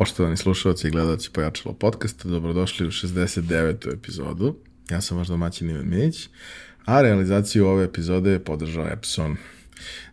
[0.00, 3.94] Poštovani slušalci i gledalci Pojačalo podcasta, dobrodošli u 69.
[3.94, 4.56] epizodu.
[4.90, 6.28] Ja sam vaš domaćin Ivan Minić,
[6.84, 9.36] a realizaciju ove epizode je podržao Epson.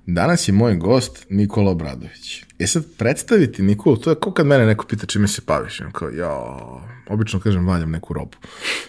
[0.06, 2.44] Danas je moj gost Nikola Obradović.
[2.60, 5.82] E sad, predstaviti Nikolu, to je kao kad mene neko pita čime se baviš.
[5.92, 6.58] Kao, ja,
[7.10, 8.38] obično kažem valjam neku robu,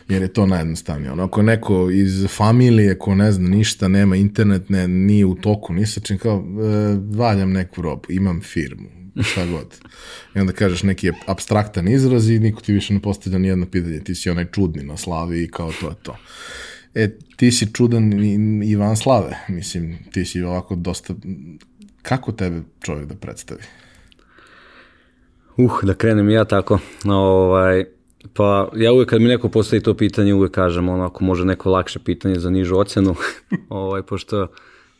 [0.08, 1.12] jer je to najjednostavnije.
[1.12, 5.72] Ono, ako neko iz familije ko ne zna ništa, nema internet, ne, nije u toku,
[5.72, 8.88] nisa čim kao, e, valjam neku robu, imam firmu,
[9.22, 9.76] šta god.
[10.34, 14.14] I onda kažeš neki abstraktan izraz i niko ti više ne postavlja nijedno pitanje, ti
[14.14, 16.16] si onaj čudni na slavi i kao to je to.
[16.94, 18.38] E, ti si čudan i,
[18.70, 21.14] i van slave, mislim, ti si ovako dosta,
[22.02, 23.62] kako tebe čovjek da predstavi?
[25.56, 27.84] Uh, da krenem ja tako, ovaj,
[28.34, 31.98] pa ja uvek kad mi neko postavi to pitanje, uvek kažem onako može neko lakše
[31.98, 33.14] pitanje za nižu ocenu,
[33.68, 34.46] ovaj, pošto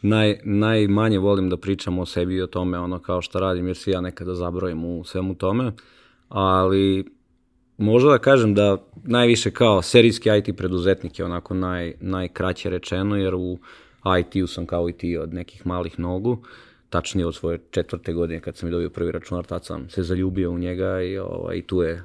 [0.03, 3.77] naj, najmanje volim da pričam o sebi i o tome ono kao šta radim, jer
[3.77, 5.73] se ja nekada zabrojim u svemu tome,
[6.29, 7.05] ali
[7.79, 13.35] možda da kažem da najviše kao serijski IT preduzetnik je onako naj, najkraće rečeno, jer
[13.35, 13.59] u
[14.21, 16.43] IT-u sam kao i ti od nekih malih nogu,
[16.91, 20.51] tačnije od svoje četvrte godine kad sam i dobio prvi računar, tad sam se zaljubio
[20.51, 22.03] u njega i, ovaj, i tu je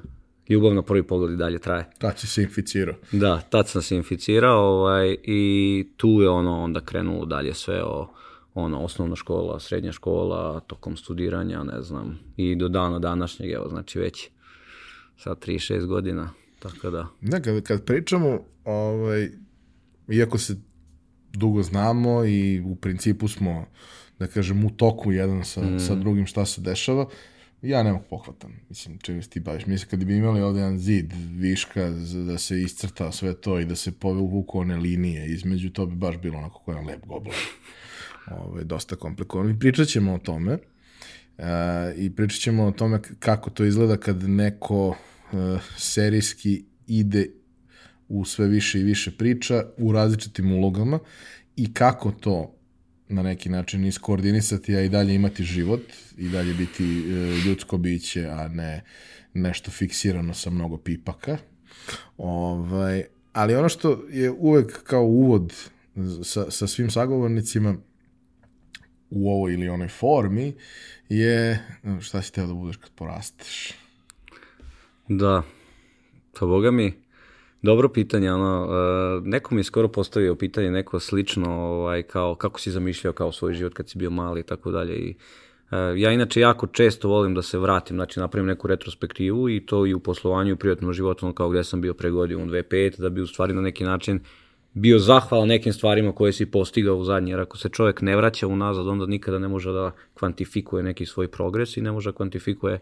[0.48, 1.90] ljubav na prvi pogled i dalje traje.
[1.98, 2.94] Tad si se inficirao.
[3.12, 8.14] Da, tad sam se inficirao ovaj, i tu je ono onda krenulo dalje sve o
[8.54, 13.98] ono, osnovna škola, srednja škola, tokom studiranja, ne znam, i do dana današnjeg, evo, znači
[13.98, 14.30] već
[15.16, 17.06] sa 3-6 godina, tako da.
[17.20, 19.30] Da, kad, kad pričamo, ovaj,
[20.08, 20.56] iako se
[21.32, 23.66] dugo znamo i u principu smo,
[24.18, 25.78] da kažem, u toku jedan sa, mm.
[25.78, 27.06] sa drugim šta se dešava,
[27.64, 29.66] ja ne mogu pohvatam, mislim, čega se ti baviš.
[29.66, 31.90] Mislim, kad bi imali ovde jedan zid viška
[32.26, 36.16] da se iscrta sve to i da se povuku one linije između, to bi baš
[36.16, 37.36] bilo onako kao lep goblan.
[38.44, 39.50] Ovo je dosta komplikovano.
[39.50, 40.58] I pričat ćemo o tome.
[41.38, 41.44] Uh,
[41.96, 44.96] I pričat ćemo o tome kako to izgleda kad neko uh,
[45.76, 47.30] serijski ide
[48.08, 50.98] u sve više i više priča u različitim ulogama
[51.56, 52.54] i kako to
[53.08, 55.82] na neki način iskoordinisati, a i dalje imati život,
[56.18, 57.12] i dalje biti e,
[57.46, 58.84] ljudsko biće, a ne
[59.34, 61.38] nešto fiksirano sa mnogo pipaka.
[62.16, 65.54] Ovaj, ali ono što je uvek kao uvod
[66.22, 67.76] sa, sa svim sagovornicima
[69.10, 70.54] u ovoj ili onoj formi
[71.08, 71.66] je
[72.00, 73.72] šta si teo da budeš kad porasteš?
[75.08, 75.42] Da,
[76.38, 77.03] pa boga mi,
[77.64, 82.60] Dobro pitanje, ono, uh, neko mi je skoro postavio pitanje, neko slično, ovaj, kao, kako
[82.60, 85.14] si zamišljao kao svoj život kad si bio mali i tako dalje i
[85.70, 89.86] uh, ja inače jako često volim da se vratim, znači napravim neku retrospektivu i to
[89.86, 92.62] i u poslovanju i u privatnom životu, ono kao gde sam bio pre godinu, dve,
[92.62, 94.20] pet, da bi u stvari na neki način
[94.72, 98.46] bio zahvalan nekim stvarima koje si postigao u zadnji, jer ako se čovjek ne vraća
[98.46, 102.80] unazad, onda nikada ne može da kvantifikuje neki svoj progres i ne može da kvantifikuje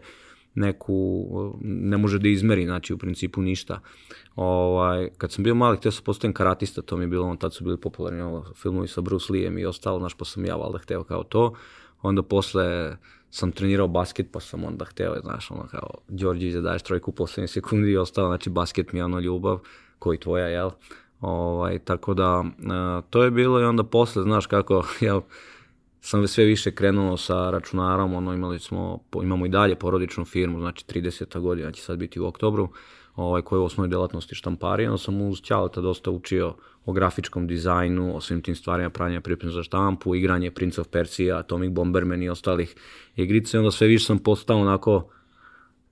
[0.55, 1.25] neku,
[1.63, 3.79] ne može da izmeri, znači u principu ništa.
[4.35, 7.53] Ovaj, kad sam bio mali, htio sam postavim karatista, to mi je bilo, on tad
[7.53, 10.77] su bili popularni ovo, filmovi sa Bruce Lee i ostalo, znaš, pa sam ja valjda
[10.77, 11.53] hteo kao to.
[12.01, 12.97] Onda posle
[13.29, 17.47] sam trenirao basket, pa sam onda hteo, znaš, ono kao, Đorđe, zadaješ trojku u poslednje
[17.47, 19.59] sekundi i ostalo, znači basket mi je ono ljubav,
[19.99, 20.69] koji tvoja, jel?
[21.21, 22.43] Ovaj, tako da,
[23.09, 25.21] to je bilo i onda posle, znaš kako, jel,
[26.05, 30.85] sam sve više krenuo sa računarom, ono imali smo, imamo i dalje porodičnu firmu, znači
[30.85, 31.39] 30.
[31.39, 32.69] godina će sad biti u oktobru,
[33.15, 36.55] ovaj, koja je u osnovnoj delatnosti štamparija, onda sam uz Ćaleta dosta učio
[36.85, 41.37] o grafičkom dizajnu, o svim tim stvarima, pravljanja priprema za štampu, igranje Prince of Persia,
[41.37, 42.75] Atomic Bomberman i ostalih
[43.15, 45.09] igrica, i onda sve više sam postao onako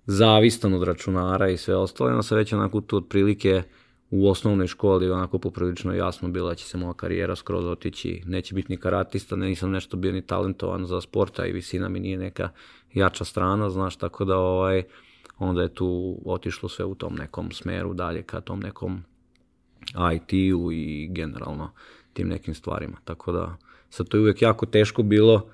[0.05, 3.63] zavistan od računara i sve ostalo, onda sam već onako tu otprilike
[4.11, 8.55] u osnovnoj školi onako poprilično jasno bilo da će se moja karijera skroz otići, neće
[8.55, 12.17] biti ni karatista, ne, nisam nešto bio ni talentovan za sporta i visina mi nije
[12.17, 12.49] neka
[12.93, 14.83] jača strana, znaš, tako da ovaj,
[15.39, 19.03] onda je tu otišlo sve u tom nekom smeru dalje ka tom nekom
[20.15, 21.71] IT-u i generalno
[22.13, 23.57] tim nekim stvarima, tako da
[23.89, 25.49] sad to je uvek jako teško bilo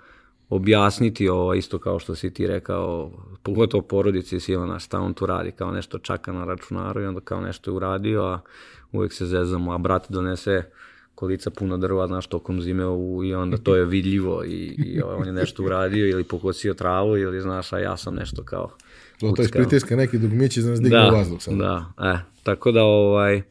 [0.49, 3.11] objasniti ovo isto kao što si ti rekao,
[3.43, 7.21] pogotovo porodici si ona šta on tu radi, kao nešto čaka na računaru i onda
[7.21, 8.39] kao nešto je uradio, a
[8.91, 10.63] uvek se zezamo, a brat donese
[11.15, 15.25] kolica puno drva, znaš, tokom zime u, i onda to je vidljivo i, i on
[15.25, 18.69] je nešto uradio ili pokosio travu ili znaš, a ja sam nešto kao
[19.19, 21.53] To je pritiska neki dugmići za nas digne da, u vazduh sad.
[21.53, 23.41] Da, e, tako da ovaj,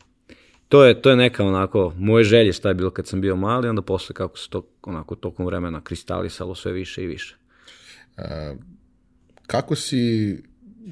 [0.69, 3.69] to je, to je neka onako moje želje šta je bilo kad sam bio mali,
[3.69, 7.37] onda posle kako se to onako tokom vremena kristalisalo sve više i više.
[8.17, 8.55] A,
[9.47, 10.37] kako si,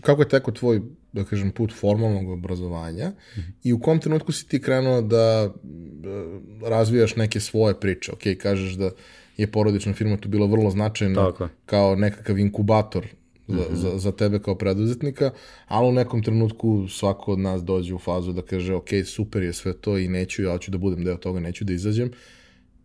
[0.00, 0.82] kako je teko tvoj,
[1.12, 3.52] da kažem, put formalnog obrazovanja mm -hmm.
[3.64, 6.24] i u kom trenutku si ti krenuo da, da
[6.68, 8.12] razvijaš neke svoje priče?
[8.12, 8.90] Ok, kažeš da
[9.36, 11.48] je porodična firma tu bila vrlo značajna Tako.
[11.66, 13.06] kao nekakav inkubator
[13.46, 13.74] za, mm -hmm.
[13.74, 15.30] za, za tebe kao preduzetnika,
[15.66, 19.52] ali u nekom trenutku svako od nas dođe u fazu da kaže ok, super je
[19.52, 22.10] sve to i neću, ja ću da budem deo toga, neću da izađem,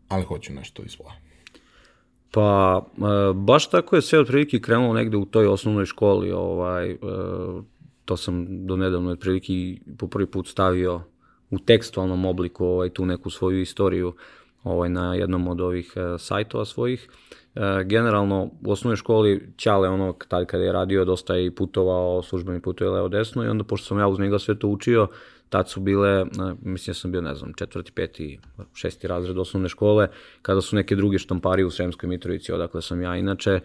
[0.07, 1.13] ali hoću nešto iz svoja.
[2.31, 6.97] Pa, e, baš tako je sve otprilike krenulo negde u toj osnovnoj školi, ovaj, e,
[8.05, 9.53] to sam do nedavno otprilike
[9.97, 11.01] po prvi put stavio
[11.49, 14.13] u tekstualnom obliku ovaj, tu neku svoju istoriju
[14.63, 17.09] ovaj, na jednom od ovih e, sajtova svojih.
[17.09, 17.38] E,
[17.85, 22.61] generalno, u osnovnoj školi Ćale, ono, tad kada je radio, dosta je i putovao, službeni
[22.61, 25.07] putuje levo desno i onda, pošto sam ja uz njega sve to učio,
[25.49, 26.25] tad su bile, e,
[26.61, 28.39] mislim da sam bio, ne znam, četvrti, peti,
[28.73, 30.07] šesti razred osnovne škole,
[30.41, 33.59] kada su neke druge štampari u Sremskoj Mitrovici, odakle sam ja inače,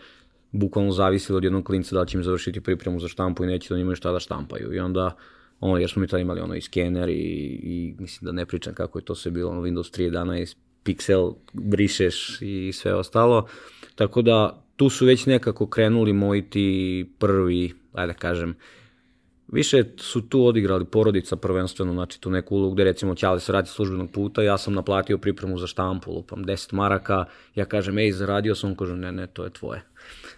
[0.53, 3.81] bukvalno zavisili od jednog klinca da će im završiti pripremu za štampu i neće da
[3.81, 4.75] imaju šta da štampaju.
[4.75, 5.17] I onda,
[5.61, 7.13] ono, jer smo mi tada imali ono i skener i,
[7.63, 12.39] i mislim da ne pričam kako je to sve bilo, ono Windows 3.11, Pixel brišeš
[12.41, 13.47] i sve ostalo.
[13.95, 18.57] Tako da tu su već nekako krenuli moji ti prvi, ajde da kažem,
[19.49, 23.69] Više su tu odigrali porodica prvenstveno, znači tu neku ulogu gde recimo Ćale se radi
[23.69, 28.55] službenog puta, ja sam naplatio pripremu za štampu, lupam 10 maraka, ja kažem, ej, zaradio
[28.55, 29.83] sam, on kaže, ne, ne, to je tvoje.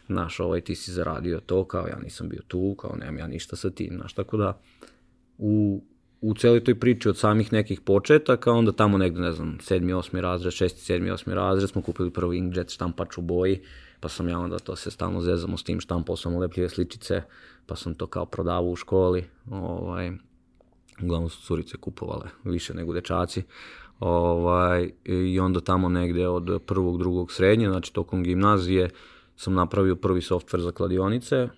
[0.07, 3.57] Znaš, ovaj, ti si zaradio to, kao ja nisam bio tu, kao nemam ja ništa
[3.57, 4.61] sa tim, znaš, tako da
[5.39, 5.83] u,
[6.27, 10.21] u celoj toj priči od samih nekih početaka, onda tamo negde, ne znam, sedmi, osmi
[10.21, 13.61] razred, šesti, sedmi, osmi razred, smo kupili prvi inkjet štampač u boji,
[14.01, 17.23] pa sam ja onda to se stalno zezamo s tim, štampao sam lepljive sličice,
[17.67, 20.13] pa sam to kao prodavao u školi, ovaj,
[21.03, 23.43] uglavnom su curice kupovale više nego dečaci,
[24.01, 28.91] ovaj, i onda tamo negde od prvog, drugog srednje, znači tokom gimnazije,
[29.37, 31.49] sam napravio prvi softver za kladionice,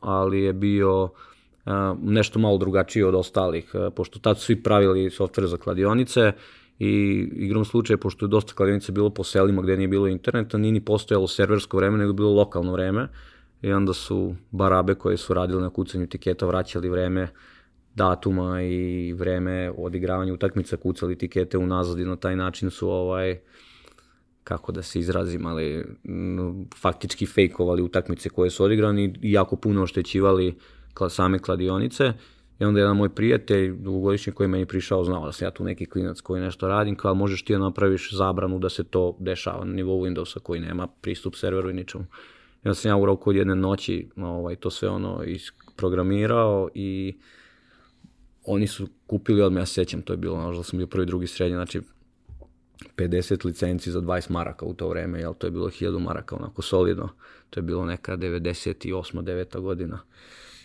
[0.00, 1.10] ali je bio
[2.02, 6.32] nešto malo drugačije od ostalih, pošto tad su svi pravili softver za kladionice,
[6.80, 10.72] i igrom slučaja, pošto je dosta kladionica bilo po selima gde nije bilo interneta, nije
[10.72, 13.08] ni postojalo serversko vreme, nego bilo lokalno vreme.
[13.62, 17.28] I onda su barabe koje su radile na kucanju tiketa vraćali vreme
[17.94, 23.40] datuma i vreme odigravanja utakmica, kucali tikete unazad i na taj način su ovaj,
[24.44, 25.84] kako da se izrazim, ali
[26.76, 30.54] faktički fejkovali utakmice koje su odigrani i jako puno oštećivali
[31.08, 32.12] same kladionice.
[32.60, 35.86] I onda jedan moj prijatelj, dugogodišnji koji meni prišao, znao da sam ja tu neki
[35.86, 39.72] klinac koji nešto radim, kao možeš ti da napraviš zabranu da se to dešava na
[39.72, 42.04] nivou Windowsa koji nema pristup serveru i ničemu.
[42.64, 47.18] I onda sam ja u roku od jedne noći ovaj, to sve ono isprogramirao i
[48.44, 51.54] oni su kupili odmah, ja sećam, to je bilo, možda sam bio prvi, drugi srednji,
[51.54, 51.80] znači
[52.96, 56.62] 50 licenci za 20 maraka u to vreme, jel to je bilo 1000 maraka onako
[56.62, 57.08] solidno,
[57.50, 59.22] to je bilo neka 98.
[59.22, 59.60] 9.
[59.60, 60.00] godina.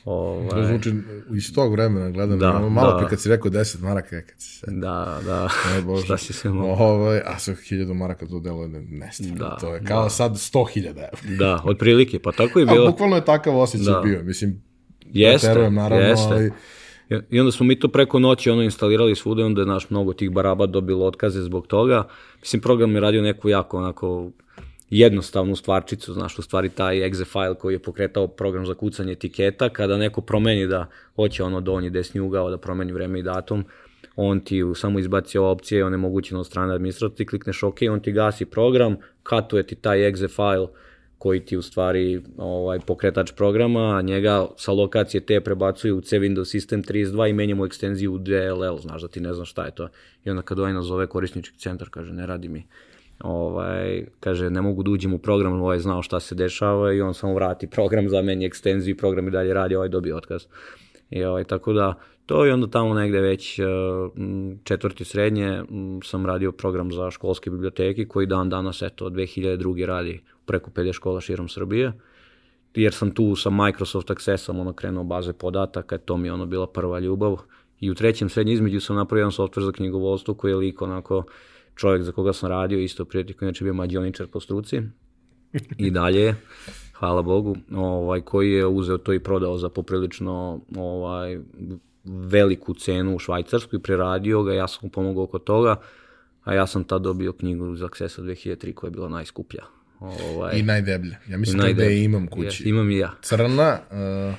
[0.06, 0.50] Ovaj...
[0.50, 0.94] To zvuči
[1.36, 2.98] iz tog vremena, gledam, da, malo da.
[2.98, 4.66] pre kad si rekao 10 maraka, kad si se...
[4.69, 6.06] Da, da, ne, Bože.
[6.06, 6.74] šta si se malo...
[6.80, 10.10] Ovaj, a sa 1000 maraka to delo je nestvarno, da, to je kao da.
[10.10, 11.38] sad 100.000 evra.
[11.38, 12.88] Da, otprilike, pa tako je bilo.
[12.88, 14.02] A bukvalno je takav osjećaj da.
[14.02, 14.62] bio, mislim,
[15.06, 16.34] jeste, terujem, naravno, jeste.
[16.34, 16.51] ali...
[17.30, 20.13] I onda smo mi to preko noći ono instalirali svuda i onda je naš mnogo
[20.13, 22.08] tih baraba dobilo otkaze zbog toga.
[22.42, 24.31] Mislim, program je radio neku jako onako
[24.90, 29.70] jednostavnu stvarčicu, znaš, u stvari taj exe file koji je pokretao program za kucanje etiketa,
[29.70, 33.66] kada neko promeni da hoće ono donji desni ugao da promeni vreme i datum,
[34.16, 38.46] on ti samo izbaci opcije, onemogućeno od strane administratora, ti klikneš OK, on ti gasi
[38.46, 40.68] program, katuje ti taj exe file
[41.18, 46.58] koji ti u stvari ovaj, pokretač programa, njega sa lokacije te prebacuje u C Windows
[46.58, 49.88] System 32 i menjamo ekstenziju u DLL, znaš da ti ne znaš šta je to.
[50.25, 52.68] I onda kad ovaj nazove korisnički centar, kaže ne radi mi
[53.24, 57.13] ovaj, kaže ne mogu da uđem u program, ovaj znao šta se dešava i on
[57.13, 60.45] samo vrati program, za meni ekstenziju program i dalje radi, ovaj dobio otkaz.
[61.10, 61.93] I ovaj, tako da,
[62.25, 63.65] to i onda tamo negde već uh,
[64.63, 65.63] četvrti srednje
[66.03, 69.86] sam radio program za školske biblioteke koji dan danas, eto, od 2002.
[69.86, 71.93] radi preko 50 škola širom Srbije
[72.75, 76.67] jer sam tu sa Microsoft Accessom ono krenuo baze podataka, to mi je ono bila
[76.67, 77.38] prva ljubav.
[77.79, 81.24] I u trećem srednje između sam napravio jedan software za knjigovodstvo koji je liko onako
[81.75, 84.82] čovjek za koga sam radio, isto prijatelj koji je bio mađioničar po struci.
[85.77, 86.36] I dalje,
[86.94, 91.39] hvala Bogu, ovaj, koji je uzeo to i prodao za poprilično ovaj,
[92.03, 95.75] veliku cenu u Švajcarsku i preradio ga, ja sam mu pomogao oko toga,
[96.44, 99.63] a ja sam tad dobio knjigu za Accessa 2003 koja je bila najskuplja.
[100.00, 101.17] Ovaj, I najdeblja.
[101.27, 102.63] Ja mislim da je imam kući.
[102.63, 103.12] Ja, imam i ja.
[103.22, 104.36] Crna, uh,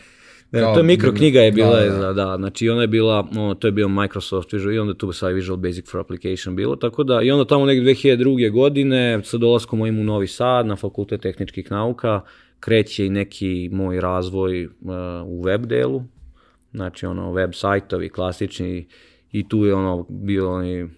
[0.50, 2.12] Ne, to je mikro knjiga je bila, da, da.
[2.12, 5.34] da, znači ona je bila, no, to je bio Microsoft Visual i onda tu sad
[5.34, 8.52] Visual Basic for Application bilo, tako da i onda tamo negde 2002.
[8.52, 12.20] godine sa dolaskom mojim u Novi Sad na Fakultet tehničkih nauka
[12.60, 14.72] kreće i neki moj razvoj uh,
[15.26, 16.02] u web delu,
[16.72, 18.86] znači ono web sajtovi klasični
[19.32, 20.88] i tu je ono bio oni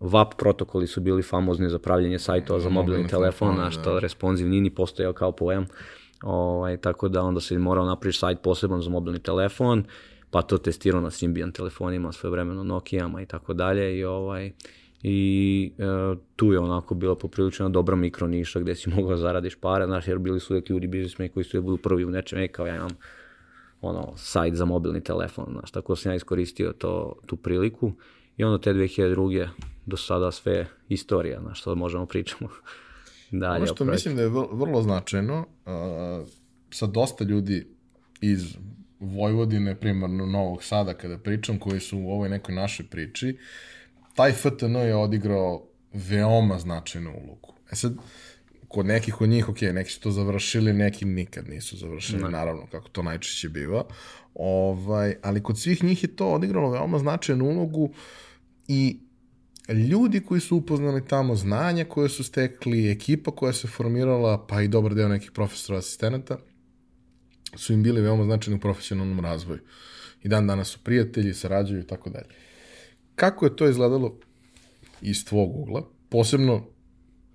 [0.00, 3.70] WAP protokoli su bili famozni za pravljanje sajtova za mobilni telefon, da.
[3.70, 5.66] što responsive nini postojao kao pojam
[6.22, 9.84] Ovaj, tako da onda se morao napraviti sajt poseban za mobilni telefon,
[10.30, 14.52] pa to testirao na Symbian telefonima, sve vremeno Nokijama i tako dalje i ovaj,
[15.02, 15.84] i e,
[16.36, 20.08] tu je onako bila poprilično dobra mikro niša gde si mogao da zaradiš pare, znaš,
[20.08, 22.76] jer bili su uvijek ljudi biznismeni koji su budu prvi u nečem, e, kao ja
[22.76, 22.90] imam
[23.80, 27.92] ono, sajt za mobilni telefon, znaš, tako sam ja iskoristio to, tu priliku
[28.36, 29.48] i onda te 2002.
[29.86, 32.50] do sada sve istorija, znaš, što možemo pričamo
[33.30, 33.56] dalje.
[33.56, 36.28] Ono što mislim da je vrlo značajno, uh,
[36.70, 37.66] sa dosta ljudi
[38.20, 38.56] iz
[39.00, 43.38] Vojvodine, primarno Novog Sada, kada pričam, koji su u ovoj nekoj našoj priči,
[44.14, 47.54] taj FTN je odigrao veoma značajnu ulogu.
[47.72, 47.94] E sad,
[48.68, 52.30] kod nekih od njih, ok, neki su to završili, neki nikad nisu završili, ne.
[52.30, 53.84] naravno, kako to najčešće biva.
[54.34, 57.90] Ovaj, ali kod svih njih je to odigralo veoma značajnu ulogu
[58.68, 59.00] i
[59.72, 64.68] ljudi koji su upoznali tamo, znanja koje su stekli, ekipa koja se formirala, pa i
[64.68, 66.38] dobar deo nekih profesora asistenata,
[67.56, 69.60] su im bili veoma značajni u profesionalnom razvoju.
[70.22, 72.28] I dan danas su prijatelji, sarađuju i tako dalje.
[73.14, 74.18] Kako je to izgledalo
[75.00, 75.82] iz tvog ugla?
[76.08, 76.66] Posebno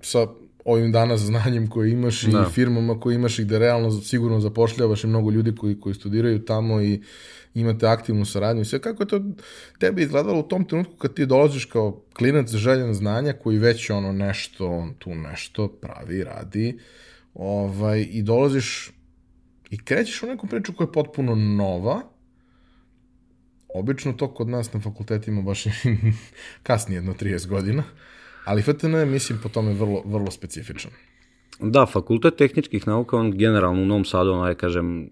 [0.02, 0.28] sa
[0.66, 2.46] ovim danas znanjem koje imaš da.
[2.50, 6.46] i firmama koje imaš i gde realno sigurno zapošljavaš i mnogo ljudi koji, koji studiraju
[6.46, 7.02] tamo i
[7.54, 8.82] imate aktivnu saradnju i sve.
[8.82, 9.22] Kako je to
[9.80, 14.12] tebi izgledalo u tom trenutku kad ti dolaziš kao klinac željan znanja koji već ono
[14.12, 16.80] nešto, on tu nešto pravi, radi
[17.34, 18.92] ovaj, i dolaziš
[19.70, 22.02] i krećeš u neku priču koja je potpuno nova,
[23.74, 25.64] obično to kod nas na fakultetima baš
[26.64, 27.84] kasnije jedno 30 godina,
[28.46, 30.92] ali FTN je, mislim, po tome vrlo, vrlo specifičan.
[31.60, 35.10] Da, fakultet tehničkih nauka, on generalno u Novom Sadu, onaj, kažem,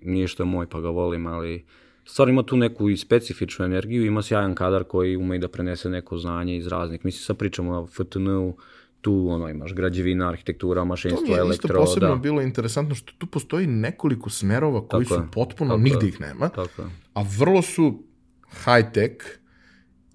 [0.00, 1.64] nije što je moj pa ga volim, ali
[2.04, 5.88] stvar ima tu neku i specifičnu energiju, ima sjajan kadar koji ume i da prenese
[5.88, 7.04] neko znanje iz raznih.
[7.04, 8.56] Mislim, sad pričamo o FTN-u,
[9.00, 11.68] tu ono, imaš građevina, arhitektura, mašinstvo, elektro.
[11.68, 12.22] To mi je isto posebno da.
[12.22, 16.48] bilo interesantno što tu postoji nekoliko smerova koji tako su potpuno, tako nigde ih nema,
[16.48, 16.82] tako
[17.14, 18.02] a vrlo su
[18.50, 19.14] high tech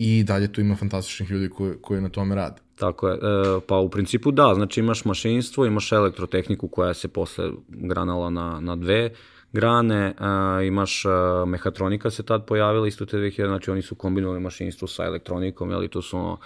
[0.04, 2.62] i dalje tu ima fantastičnih ljudi koji, koji na tome rade.
[2.76, 3.20] Tako je, e,
[3.68, 8.76] pa u principu da, znači imaš mašinstvo, imaš elektrotehniku koja se posle granala na, na
[8.76, 9.10] dve
[9.54, 11.10] grane, e, imaš e,
[11.46, 15.88] mehatronika se tad pojavila isto te 2000, znači oni su kombinovali mašinstvo sa elektronikom, jeli
[15.88, 16.38] to su ono,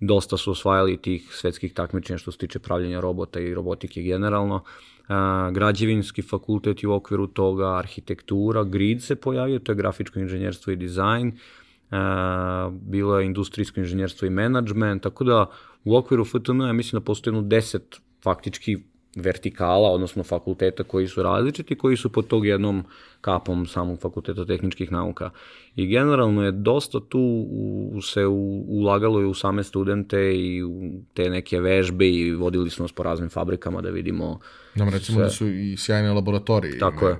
[0.00, 4.54] dosta su osvajali tih svetskih takmičenja što se tiče pravljenja robota i robotike generalno.
[4.54, 4.64] Uh,
[5.52, 10.76] građevinski fakultet i u okviru toga, arhitektura, grid se pojavio, to je grafičko inženjerstvo i
[10.76, 11.32] dizajn,
[12.70, 15.46] bilo je industrijsko inženjerstvo i menadžment, tako da
[15.84, 18.78] u okviru FTN ja mislim da postoje jedno deset faktički
[19.16, 22.84] vertikala, odnosno fakulteta koji su različiti, koji su pod tog jednom
[23.20, 25.30] kapom samog fakulteta tehničkih nauka.
[25.76, 27.46] I generalno je dosta tu
[28.02, 28.26] se
[28.68, 33.02] ulagalo i u same studente i u te neke vežbe i vodili smo nas po
[33.02, 34.40] raznim fabrikama da vidimo...
[34.74, 35.24] Nam recimo sve.
[35.24, 36.78] da su i sjajne laboratorije.
[36.78, 37.16] Tako je.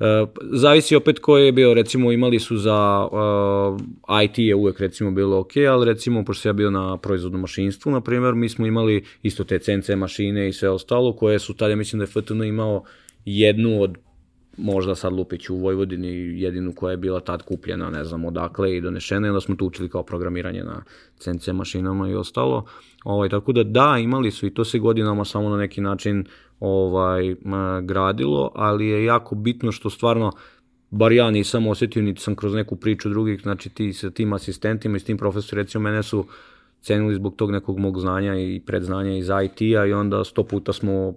[0.00, 5.10] Uh, zavisi opet ko je bio, recimo imali su za uh, IT je uvek recimo
[5.10, 9.04] bilo ok, ali recimo pošto ja bio na proizvodnom mašinstvu, na primjer, mi smo imali
[9.22, 12.84] isto te CNC mašine i sve ostalo, koje su tada, mislim da je FTN imao
[13.24, 13.98] jednu od
[14.62, 16.08] možda sad Lupić u Vojvodini
[16.40, 19.66] jedinu koja je bila tad kupljena, ne znam odakle i donešena i onda smo tu
[19.66, 20.82] učili kao programiranje na
[21.18, 22.64] CNC mašinama i ostalo.
[23.04, 26.24] Ovaj, tako da da, imali su i to se godinama samo na neki način
[26.60, 27.36] ovaj,
[27.82, 30.32] gradilo, ali je jako bitno što stvarno
[30.90, 34.96] bar ja nisam osetio, niti sam kroz neku priču drugih, znači ti sa tim asistentima
[34.96, 36.26] i s tim profesori, recimo mene su
[36.80, 41.14] cenili zbog tog nekog mog znanja i predznanja iz IT-a i onda sto puta smo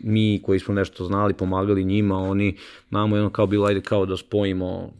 [0.00, 2.56] mi koji smo nešto znali pomagali njima, oni
[2.90, 4.90] namo jedno kao bilo ajde kao da spojimo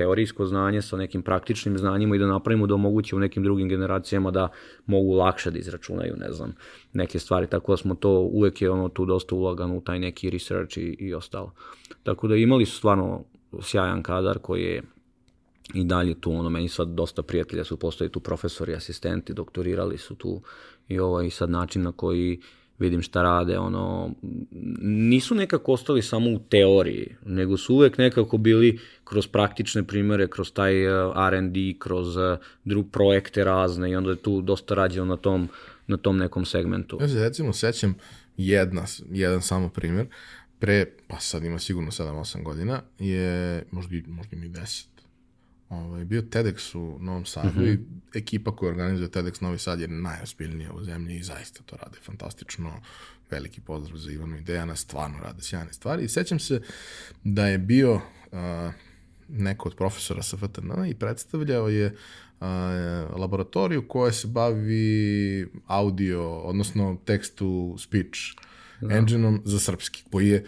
[0.00, 4.48] teorijsko znanje sa nekim praktičnim znanjima i da napravimo da omogućimo nekim drugim generacijama da
[4.86, 6.54] mogu lakše da izračunaju, ne znam,
[6.92, 7.46] neke stvari.
[7.46, 10.96] Tako da smo to, uvek je ono tu dosta ulagano u taj neki research i,
[10.98, 11.52] i ostalo.
[12.02, 13.24] Tako da imali su stvarno
[13.62, 14.82] sjajan kadar koji je
[15.74, 20.14] i dalje tu, ono, meni sad dosta prijatelja su postali tu profesori, asistenti, doktorirali su
[20.14, 20.40] tu
[20.88, 24.14] i ovaj sad način na koji uh, vidim šta rade, ono,
[24.82, 30.52] nisu nekako ostali samo u teoriji, nego su uvek nekako bili kroz praktične primere, kroz
[30.52, 35.16] taj uh, R&D, kroz uh, drug projekte razne i onda je tu dosta rađeno na
[35.16, 35.48] tom,
[35.86, 36.98] na tom nekom segmentu.
[37.00, 37.94] Ja se recimo sećam
[38.36, 40.06] jedna, jedan samo primer,
[40.58, 44.84] pre, pa sad ima sigurno 7-8 godina, je možda, možda mi 10,
[45.70, 47.74] ovaj, bio TEDx u Novom Sadu mm -hmm.
[48.14, 51.98] i ekipa koja organizuje TEDx Novi Sad je najospiljnija u zemlji i zaista to rade
[52.02, 52.80] fantastično.
[53.30, 56.04] Veliki pozdrav za Ivanu i Dejana, stvarno rade sjajne stvari.
[56.04, 56.60] I sećam se
[57.24, 58.00] da je bio uh,
[59.28, 62.46] neko od profesora sa FTN i predstavljao je uh,
[63.20, 68.18] laboratoriju koja se bavi audio, odnosno tekstu speech
[68.80, 68.94] da.
[68.94, 70.46] engine-om za srpski, koji je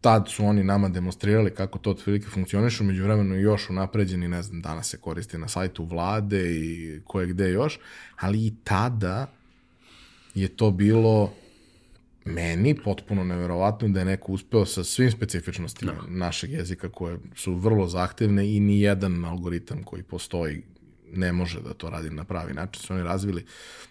[0.00, 4.62] tad su oni nama demonstrirali kako to otprilike funkcioniše, među vremenu još unapređeni, ne znam,
[4.62, 7.78] danas se koristi na sajtu vlade i koje gde još,
[8.16, 9.26] ali i tada
[10.34, 11.32] je to bilo
[12.24, 16.02] meni potpuno neverovatno da je neko uspeo sa svim specifičnostima no.
[16.08, 20.62] našeg jezika koje su vrlo zahtevne i ni jedan algoritam koji postoji
[21.12, 22.82] ne može da to radi na pravi način.
[22.82, 23.44] Su oni razvili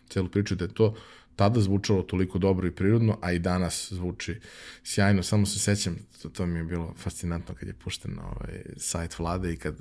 [0.10, 0.96] celu priču da je to
[1.40, 4.40] tada zvučalo toliko dobro i prirodno, a i danas zvuči
[4.84, 5.24] sjajno.
[5.24, 9.20] Samo se sećam, to, to mi je bilo fascinantno kad je pušten na ovaj sajt
[9.20, 9.76] vlade i kad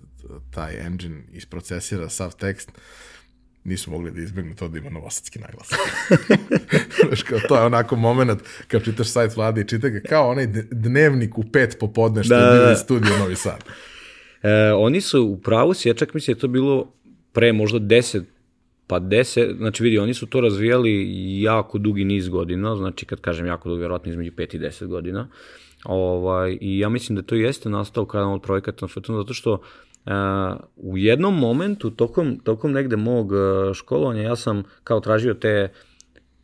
[0.50, 2.72] taj engine isprocesira sav tekst,
[3.64, 5.68] nisu mogli da izbjegnu to da ima novosadski naglas.
[7.28, 11.38] Kao, to je onako moment kad čitaš sajt vlade i čita ga kao onaj dnevnik
[11.38, 12.76] u pet popodne što da, je bio da.
[12.76, 13.64] studio Novi Sad.
[14.42, 16.92] E, oni su u pravu si, ja čak mislim da je to bilo
[17.32, 18.22] pre možda 10
[18.88, 21.06] pa 10, znači vidi, oni su to razvijali
[21.42, 25.28] jako dugi niz godina, znači kad kažem jako dugi, vjerojatno između 5 i 10 godina.
[25.84, 29.52] Ovaj, I ja mislim da to jeste nastao kada od projekata na Futunu, zato što
[29.52, 29.60] uh,
[30.76, 35.72] u jednom momentu, tokom, tokom negde mog uh, školovanja, ja sam kao tražio te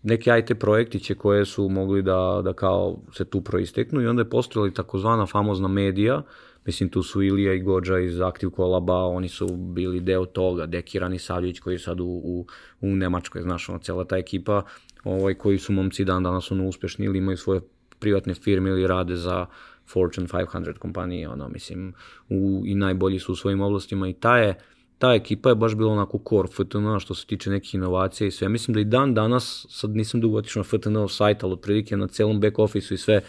[0.02, 4.30] neke IT projektiće koje su mogli da, da kao se tu proisteknu i onda je
[4.30, 6.22] postojala takozvana famozna medija,
[6.66, 11.18] Mislim, tu su Ilija i Gođa iz Active Kolaba, oni su bili deo toga, Dekirani
[11.18, 12.47] Savljević koji je sad u, u,
[12.80, 14.62] u Nemačkoj, znaš, ono, cela ta ekipa,
[15.04, 17.61] ovaj, koji su momci dan danas ono uspešni ili imaju svoje
[17.99, 19.47] privatne firme ili rade za
[19.87, 21.94] Fortune 500 kompanije, ono, mislim,
[22.28, 24.54] u, i najbolji su u svojim oblastima i ta je,
[24.99, 28.49] ta ekipa je baš bila onako core FTN što se tiče nekih inovacija i sve.
[28.49, 32.06] Mislim da i dan danas, sad nisam dugo otišao na FTN sajt, ali otprilike na
[32.06, 33.21] celom back office i sve,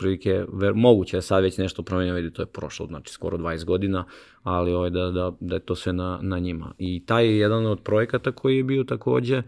[0.00, 3.64] otprilike, ver, moguće da sad već nešto promenio, vidi, to je prošlo, znači skoro 20
[3.64, 4.04] godina,
[4.42, 6.74] ali ovaj, da, da, da je to sve na, na njima.
[6.78, 9.42] I taj je jedan od projekata koji je bio takođe,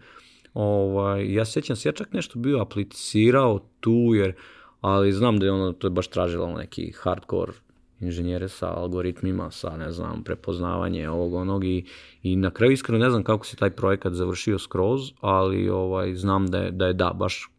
[0.53, 4.33] ovaj, ja sećam se, ja čak nešto bio aplicirao tu, jer,
[4.81, 7.51] ali znam da je ono, to je baš tražilo neki hardcore
[7.99, 11.85] inženjere sa algoritmima, sa, ne znam, prepoznavanje ovog onog i,
[12.23, 16.47] i na kraju iskreno ne znam kako se taj projekat završio skroz, ali ovaj, znam
[16.47, 17.49] da je, da je da, baš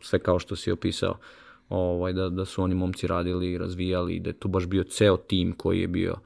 [0.00, 1.16] sve kao što si opisao
[1.72, 5.16] ovaj, da, da su oni momci radili i razvijali, da je tu baš bio ceo
[5.16, 6.16] tim koji je bio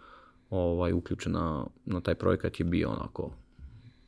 [0.51, 3.31] ovaj, uključen na, na taj projekat je bio onako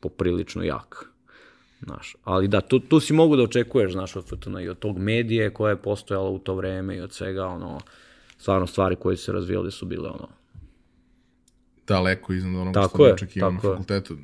[0.01, 1.05] poprilično jak.
[1.83, 4.99] Znaš, ali da, tu, tu si mogu da očekuješ, znaš, od Futuna i od tog
[4.99, 7.81] medije koje je postojalo u to vreme i od svega, ono,
[8.39, 10.29] stvarno stvari koje su se razvijale su bile, ono,
[11.89, 14.17] daleko iznad onoga što je očekivao na fakultetu.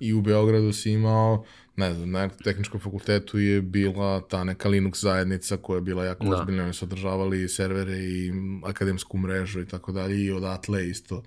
[0.00, 1.44] I u Beogradu si imao
[1.76, 6.24] ne znam, na tehničkom fakultetu je bila ta neka Linux zajednica koja je bila jako
[6.24, 6.36] da.
[6.36, 8.32] ozbiljna, oni su održavali servere i
[8.64, 11.22] akademsku mrežu i tako dalje i odatle isto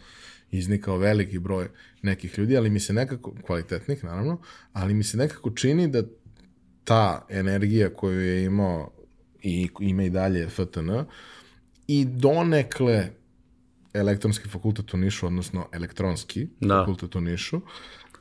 [0.52, 1.68] iznikao veliki broj
[2.02, 4.42] nekih ljudi, ali mi se nekako, kvalitetnih naravno,
[4.74, 6.04] ali mi se nekako čini da
[6.84, 8.92] ta energija koju je imao
[9.42, 10.90] i ima i dalje FTN
[11.88, 13.10] i donekle
[13.94, 16.80] elektronski fakultet u Nišu, odnosno elektronski da.
[16.80, 17.62] fakultet u Nišu,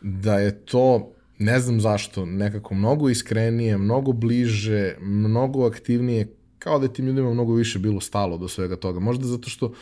[0.01, 6.85] da je to ne znam zašto, nekako mnogo iskrenije, mnogo bliže, mnogo aktivnije, kao da
[6.85, 9.01] je tim ljudima mnogo više bilo stalo do svega toga.
[9.01, 9.73] Možda zato što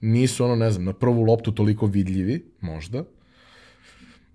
[0.00, 3.04] nisu ono, ne znam, na prvu loptu toliko vidljivi, možda.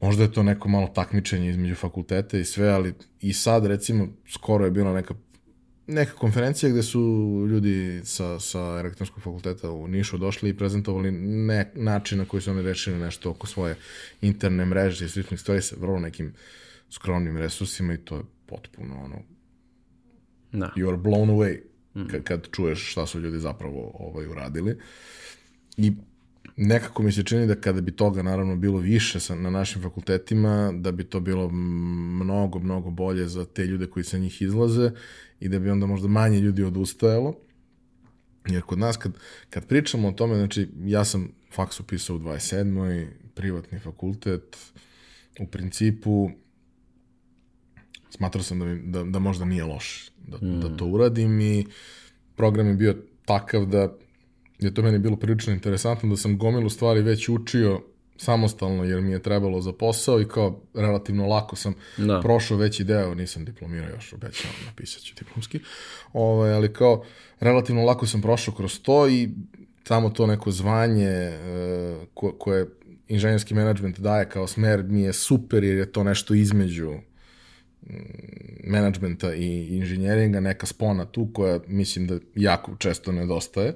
[0.01, 4.65] Možda je to neko malo takmičenje između fakulteta i sve, ali i sad, recimo, skoro
[4.65, 5.13] je bila neka
[5.87, 6.99] neka konferencija gde su
[7.49, 12.51] ljudi sa, sa elektronskog fakulteta u Nišu došli i prezentovali ne, način na koji su
[12.51, 13.75] oni rešili nešto oko svoje
[14.21, 16.33] interne mreže i sličnih stvari sa vrlo nekim
[16.89, 19.21] skromnim resursima i to je potpuno ono
[20.51, 20.71] da.
[20.75, 21.59] you are blown away
[21.95, 22.07] mm.
[22.07, 24.77] kad, kad čuješ šta su ljudi zapravo ovaj uradili
[25.77, 25.91] i
[26.57, 30.71] nekako mi se čini da kada bi toga naravno bilo više sa, na našim fakultetima,
[30.75, 34.91] da bi to bilo mnogo, mnogo bolje za te ljude koji sa njih izlaze
[35.39, 37.35] i da bi onda možda manje ljudi odustajalo.
[38.47, 39.11] Jer kod nas kad,
[39.49, 43.07] kad pričamo o tome, znači ja sam faks upisao u 27.
[43.33, 44.57] privatni fakultet,
[45.39, 46.29] u principu
[48.09, 48.65] smatrao sam da,
[48.99, 50.59] da, da možda nije loš da, mm.
[50.59, 51.65] da to uradim i
[52.35, 53.97] program je bio takav da
[54.59, 57.81] je to meni bilo prilično interesantno da sam gomilu stvari već učio
[58.17, 62.19] samostalno jer mi je trebalo za posao i kao relativno lako sam da.
[62.21, 65.59] prošao veći deo, nisam diplomirao još, obećao, napisat ću diplomski,
[66.13, 67.03] ovaj, ali kao
[67.39, 69.29] relativno lako sam prošao kroz to i
[69.83, 71.37] tamo to neko zvanje e,
[72.13, 72.65] ko, koje
[73.07, 76.93] inženjerski menadžment daje kao smer mi je super jer je to nešto između
[78.63, 83.73] menadžmenta i inženjeringa, neka spona tu koja mislim da jako često nedostaje.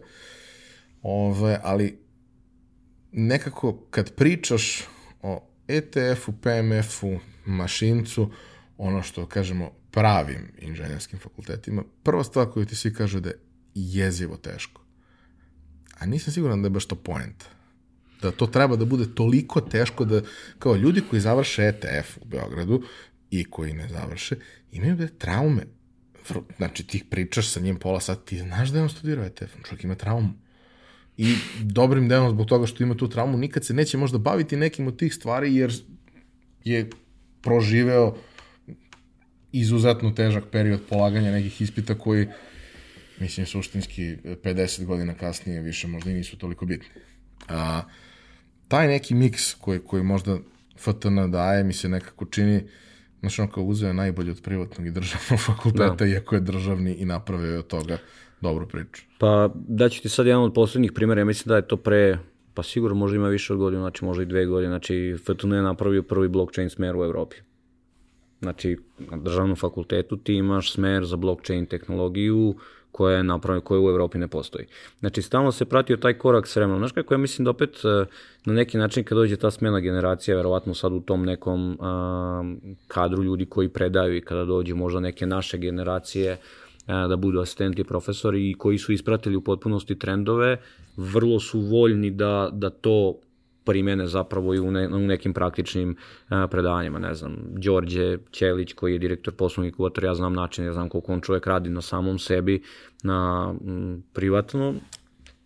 [1.02, 2.00] Ove, ali
[3.12, 4.84] nekako kad pričaš
[5.22, 8.32] o ETF-u, PMF-u, mašincu,
[8.78, 13.40] ono što kažemo pravim inženjerskim fakultetima, prva stvar koju ti svi kažu da je
[13.74, 14.82] jezivo teško.
[16.00, 17.44] a nisam siguran da je baš to point.
[18.22, 20.22] Da to treba da bude toliko teško da,
[20.60, 22.84] kao ljudi koji završe ETF u Beogradu
[23.32, 24.36] i koji ne završe,
[24.72, 25.64] imaju da traume.
[26.58, 29.84] Znači, ti pričaš sa njim pola sata, ti znaš da je on studirao ETF, čovjek
[29.84, 30.30] ima traumu.
[31.22, 34.88] I dobrim delom zbog toga što ima tu traumu, nikad se neće možda baviti nekim
[34.88, 35.74] od tih stvari, jer
[36.64, 36.90] je
[37.42, 38.16] proživeo
[39.52, 42.28] izuzetno težak period polaganja nekih ispita koji,
[43.20, 46.88] mislim, suštinski 50 godina kasnije više možda i nisu toliko bitni.
[47.48, 47.82] A,
[48.68, 50.38] taj neki miks koji, koji možda
[50.78, 52.64] FTN daje mi se nekako čini,
[53.20, 56.08] znaš, on kao uzeo najbolje od privatnog i državnog fakulteta, da.
[56.08, 57.98] iako je državni i napravio od toga
[58.42, 59.04] dobru priču.
[59.18, 62.18] Pa daću ti sad jedan od poslednjih primjera, ja mislim da je to pre,
[62.54, 65.62] pa sigurno možda ima više od godina, znači možda i dve godine, znači FTN je
[65.62, 67.36] napravio prvi blockchain smer u Evropi.
[68.42, 72.56] Znači, na državnom fakultetu ti imaš smer za blockchain tehnologiju
[72.92, 74.66] koja je napravljena, koja u Evropi ne postoji.
[75.00, 76.80] Znači, stalno se pratio taj korak s vremenom.
[76.80, 78.06] Znaš kako ja mislim da opet e,
[78.46, 82.44] na neki način kad dođe ta smena generacija, verovatno sad u tom nekom a,
[82.88, 86.38] kadru ljudi koji predaju i kada dođe možda neke naše generacije,
[86.90, 90.58] da budu asistenti profesori i koji su ispratili u potpunosti trendove,
[90.98, 93.20] vrlo su voljni da, da to
[93.64, 95.96] primene zapravo i u, ne, u nekim praktičnim
[96.30, 100.74] a, predavanjima, ne znam, Đorđe Ćelić koji je direktor poslovnih kuvatora, ja znam način, ja
[100.74, 102.62] znam koliko on čovjek radi na samom sebi,
[103.04, 104.74] na m, privatno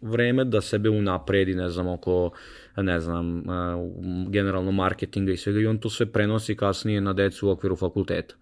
[0.02, 2.32] vreme da sebe unapredi, ne znam, oko
[2.78, 3.90] ne znam, a,
[4.30, 8.36] generalno marketinga i svega i on to sve prenosi kasnije na decu u okviru fakulteta.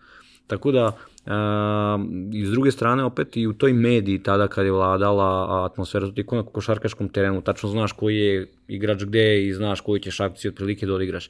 [0.52, 0.92] Tako da,
[1.26, 2.02] Uh,
[2.34, 6.26] I s druge strane, opet i u toj mediji tada kad je vladala atmosfera, ti
[6.32, 10.86] na košarkaškom terenu, tačno znaš koji je igrač gde i znaš koju ćeš akciju otprilike
[10.86, 11.30] da odigraš.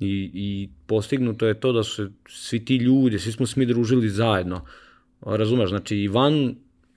[0.00, 4.60] I, I postignuto je to da su svi ti ljudi, svi smo smi družili zajedno.
[5.20, 6.54] Razumeš, znači i van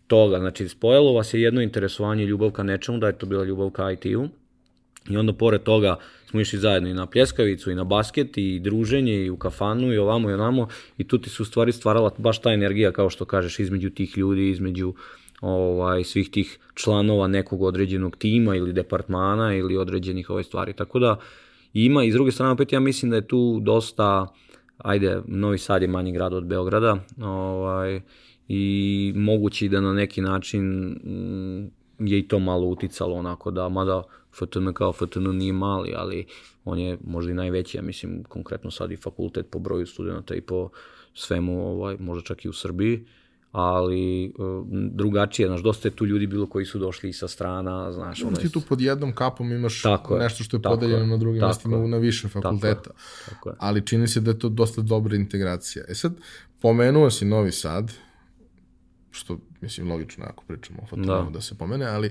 [0.07, 3.43] toga, znači spojalo vas je jedno interesovanje i ljubav ka nečemu, da je to bila
[3.43, 4.29] ljubav ka IT-u,
[5.09, 5.97] I onda pored toga
[6.35, 9.97] smo išli zajedno i na pljeskavicu i na basket i druženje i u kafanu i
[9.97, 10.67] ovamo i onamo
[10.97, 14.49] i tu ti su stvari stvarala baš ta energija kao što kažeš između tih ljudi,
[14.49, 14.93] između
[15.41, 20.73] ovaj, svih tih članova nekog određenog tima ili departmana ili određenih ovaj stvari.
[20.73, 21.19] Tako da
[21.73, 24.27] ima i s druge strane opet ja mislim da je tu dosta
[24.77, 28.01] ajde, Novi Sad je manji grad od Beograda ovaj,
[28.47, 30.63] i mogući da na neki način
[31.03, 34.03] mm, je i to malo uticalo onako da, mada
[34.35, 36.25] FTN kao FTN nije mali, ali
[36.65, 40.41] on je možda i najveći, ja mislim, konkretno sad i fakultet po broju studenta i
[40.41, 40.69] po
[41.13, 43.05] svemu, ovaj, možda čak i u Srbiji,
[43.51, 48.23] ali uh, drugačije, znaš, dosta je tu ljudi bilo koji su došli sa strana, znaš.
[48.23, 51.41] Ono ti tu pod jednom kapom imaš tako nešto što je podeljeno je, na drugim
[51.41, 53.55] mestima na više fakulteta, tako je, tako je.
[53.59, 55.85] ali čini se da je to dosta dobra integracija.
[55.87, 56.13] E sad,
[56.61, 57.91] pomenuo si Novi Sad,
[59.11, 61.29] što mislim logično ako pričamo o Fatonu da.
[61.33, 62.07] da se pomene, ali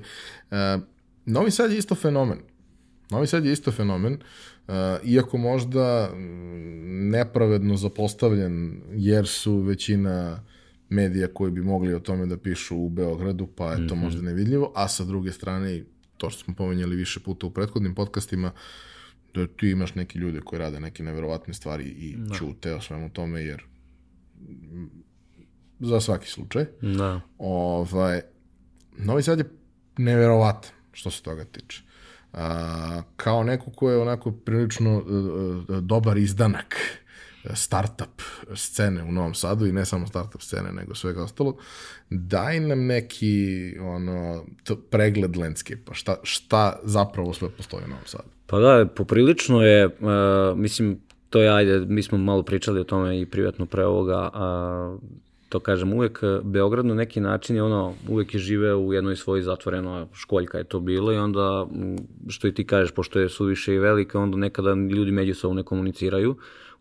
[0.50, 0.56] uh,
[1.26, 2.38] Novi Sad je isto fenomen.
[3.10, 6.10] Novi Sad je isto fenomen, uh, iako možda
[7.10, 10.44] nepravedno zapostavljen, jer su većina
[10.88, 14.02] medija koji bi mogli o tome da pišu u Beogradu, pa je to mm -hmm.
[14.02, 15.84] možda nevidljivo, a sa druge strane,
[16.16, 18.52] to što smo pomenjali više puta u prethodnim podcastima,
[19.34, 22.34] da ti imaš neki ljude koji rade neke neverovatne stvari i da.
[22.34, 23.62] čute o svemu tome, jer
[25.80, 26.66] za svaki slučaj.
[26.82, 27.20] Da.
[27.38, 28.20] Ovaj,
[28.98, 29.50] Novi Sad je
[29.96, 31.82] neverovatan što se toga tiče.
[32.32, 36.76] A, kao neko ko je onako prilično e, e, dobar izdanak
[37.54, 38.22] startup
[38.54, 41.56] scene u Novom Sadu i ne samo startup scene, nego svega ostalo,
[42.10, 44.44] daj nam neki ono,
[44.90, 48.28] pregled landscape-a, šta, šta zapravo sve postoji u Novom Sadu.
[48.46, 49.92] Pa da, poprilično je, uh,
[50.58, 55.00] mislim, to je, ajde, mi smo malo pričali o tome i privatno pre ovoga, uh,
[55.54, 59.16] to kažem, uvek e, Beograd na neki način je ono, uvek je živeo u jednoj
[59.16, 61.66] svojoj zatvorenoj školjka je to bilo i onda,
[62.28, 66.30] što i ti kažeš, pošto je suviše i velika, onda nekada ljudi međusobno ne komuniciraju.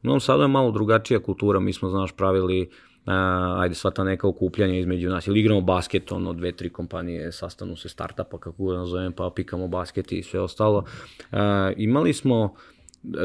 [0.03, 2.69] U Novom Sadu je malo drugačija kultura, mi smo, znaš, pravili
[3.05, 3.11] Uh,
[3.59, 7.75] ajde sva ta neka okupljanja između nas, ili igramo basket, ono, dve, tri kompanije sastanu
[7.75, 10.77] se startupa, kako ga nazovem, pa pikamo basket i sve ostalo.
[10.77, 11.37] Uh,
[11.77, 12.53] imali smo,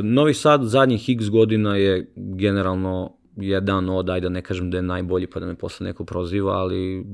[0.02, 4.82] Novi Sad zadnjih x godina je generalno jedan od, ajde da ne kažem da je
[4.82, 7.04] najbolji pa da me posle neko proziva, ali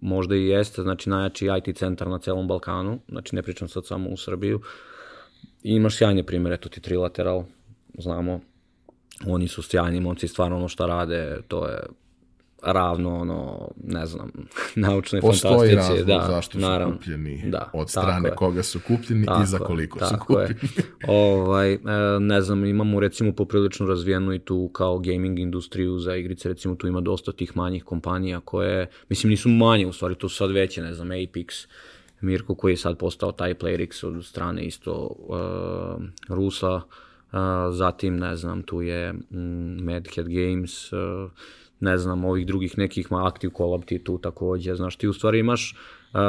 [0.00, 4.10] možda i jeste, znači najjači IT centar na celom Balkanu, znači ne pričam sad samo
[4.10, 4.60] u Srbiju.
[5.62, 7.44] I imaš sjajne primere, eto ti Trilateral,
[7.98, 8.40] znamo,
[9.26, 11.78] oni su sjajni momci, stvarno ono što rade, to je
[12.62, 14.30] ravno ono, ne znam,
[14.74, 15.98] naučne Postoji fantastici.
[15.98, 19.98] Postoji da, zašto su kupljeni, da, od strane koga su kupljeni tako i za koliko
[19.98, 20.54] je, su kupljeni.
[21.08, 21.78] ovaj, e,
[22.20, 26.86] ne znam, imamo recimo poprilično razvijenu i tu kao gaming industriju za igrice, recimo tu
[26.86, 30.82] ima dosta tih manjih kompanija koje, mislim nisu manje, u stvari to su sad veće,
[30.82, 31.66] ne znam, Apex,
[32.20, 36.82] Mirko koji je sad postao taj Playrix od strane isto uh, Rusa, uh,
[37.70, 41.30] zatim ne znam tu je mm, Madhead Games, uh,
[41.80, 45.38] ne znam ovih drugih nekih ma Active Collab ti tu takođe, znaš ti u stvari
[45.38, 45.76] imaš
[46.12, 46.20] uh,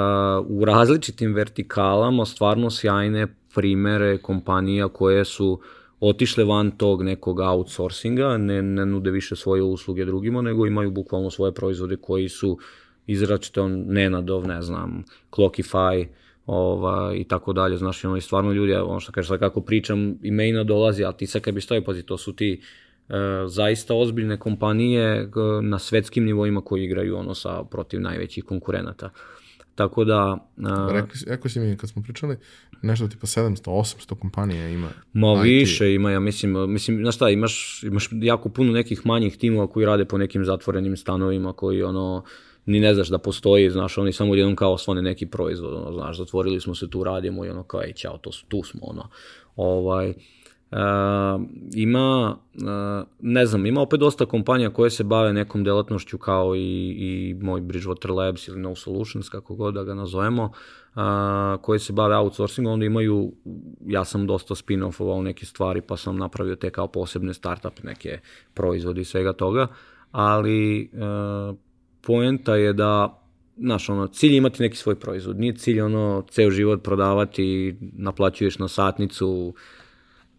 [0.48, 5.60] u različitim vertikalama stvarno sjajne primere kompanija koje su
[6.00, 11.30] otišle van tog nekog outsourcinga, ne, ne nude više svoje usluge drugima, nego imaju bukvalno
[11.30, 12.58] svoje proizvode koji su
[13.08, 16.08] izračito Nenadov, ne znam, Clockify,
[16.46, 20.64] ova, i tako dalje, znaš, ono, i stvarno ljudi, ono što kažeš, kako pričam, imena
[20.64, 22.60] dolazi, ali ti sad kad bi stavio, pazi, to su ti e,
[23.48, 25.30] zaista ozbiljne kompanije
[25.62, 29.10] na svetskim nivoima koji igraju ono sa protiv najvećih konkurenata.
[29.76, 30.38] Tako da...
[30.58, 32.38] Uh, rekao, rekao si mi kad smo pričali,
[32.82, 34.90] nešto tipa 700, 800 kompanija ima.
[35.14, 35.44] Ma IT.
[35.44, 39.86] više ima, ja mislim, mislim, znaš šta, imaš, imaš jako puno nekih manjih timova koji
[39.86, 42.24] rade po nekim zatvorenim stanovima koji ono,
[42.66, 46.18] ni ne znaš da postoji, znaš, oni samo jednom kao svone neki proizvod, ono, znaš,
[46.18, 49.10] zatvorili smo se tu, radimo i ono kao, ej, čao, to, tu smo, ono,
[49.56, 50.41] ovaj, Uh,
[51.74, 56.90] ima, uh, ne znam, ima opet dosta kompanija koje se bave nekom delatnošću kao i,
[56.90, 61.02] i moj Bridgewater Labs ili No Solutions, kako god da ga nazovemo, uh,
[61.62, 63.32] koje se bave outsourcingom, onda imaju,
[63.86, 68.20] ja sam dosta spin-offovao neke stvari, pa sam napravio te kao posebne startup, neke
[68.54, 69.68] proizvode i svega toga,
[70.12, 71.56] ali uh,
[72.02, 73.18] poenta je da
[73.58, 78.60] znaš, ono, cilj je imati neki svoj proizvod, nije cilj ono, ceo život prodavati, naplaćuješ
[78.60, 79.54] na satnicu,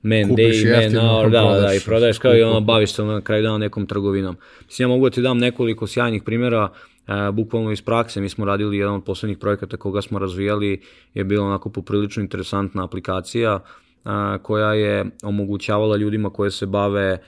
[0.03, 3.21] man Kupiš day, man hour, da, da, i prodaješ kao i ono, baviš se na
[3.21, 4.37] kraju dana nekom trgovinom.
[4.67, 6.69] Mislim, ja mogu da ti dam nekoliko sjajnih primjera,
[7.09, 10.81] e, bukvalno iz prakse, mi smo radili jedan od poslednjih projekata koga smo razvijali,
[11.15, 13.61] je bila onako poprilično interesantna aplikacija,
[14.05, 14.09] e,
[14.43, 17.19] koja je omogućavala ljudima koje se bave e,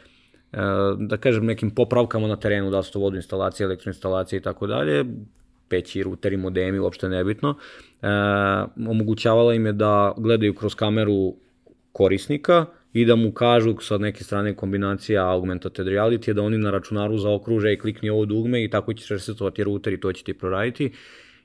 [0.99, 5.05] da kažem nekim popravkama na terenu, da su to vodoinstalacije, elektroinstalacije i tako dalje,
[5.69, 7.55] peći, ruteri, modemi, uopšte nebitno.
[8.03, 8.07] E,
[8.89, 11.44] omogućavala im je da gledaju kroz kameru
[11.95, 17.19] korisnika i da mu kažu sa neke strane kombinacija augmented reality da oni na računaru
[17.19, 20.93] zaokruže i klikni ovo dugme i tako ćeš resetovati router i to će ti proraditi.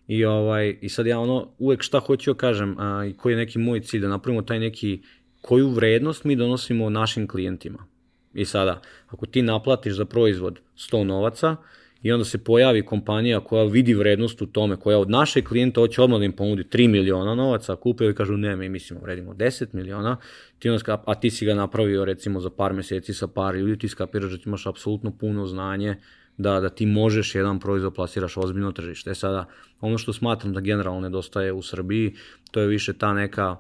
[0.08, 3.38] I, ovaj, I sad ja ono, uvek šta hoću da kažem a, i koji je
[3.38, 5.02] neki moj cilj, da napravimo taj neki,
[5.42, 7.86] koju vrednost mi donosimo našim klijentima.
[8.34, 11.56] I sada, ako ti naplatiš za proizvod 100 novaca,
[12.04, 16.02] i onda se pojavi kompanija koja vidi vrednost u tome, koja od naše klijenta hoće
[16.02, 19.68] odmah da im ponudi 3 miliona novaca, kupe i kažu ne, mi mislimo vredimo 10
[19.74, 20.18] miliona,
[20.60, 23.88] ti onda, a ti si ga napravio recimo za par meseci sa par ljudi, ti
[23.88, 25.96] skapiraš da ti imaš apsolutno puno znanje,
[26.38, 29.12] da, da ti možeš jedan proizvod plasiraš ozbiljno tržište.
[29.12, 29.46] E sada,
[29.82, 32.16] ono što smatram da generalno nedostaje u Srbiji,
[32.52, 33.56] to je više ta neka,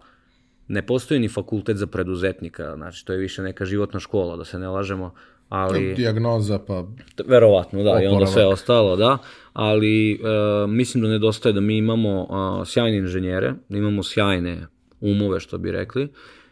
[0.68, 4.60] ne postoji ni fakultet za preduzetnika, znači to je više neka životna škola, da se
[4.60, 5.14] ne lažemo,
[5.50, 5.94] ali...
[5.94, 6.86] Diagnoza, pa...
[7.28, 8.04] Verovatno, da, oporava.
[8.04, 9.18] i onda sve ostalo, da,
[9.54, 10.18] ali e,
[10.68, 14.68] mislim da nedostaje da mi imamo a, sjajne inženjere, da imamo sjajne
[15.02, 16.08] umove, što bi rekli,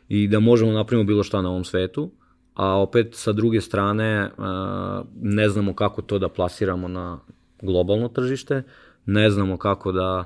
[0.10, 2.12] i da možemo napravimo bilo šta na ovom svetu,
[2.54, 7.20] a opet sa druge strane a, ne znamo kako to da plasiramo na
[7.62, 8.64] globalno tržište,
[9.06, 10.24] ne znamo kako da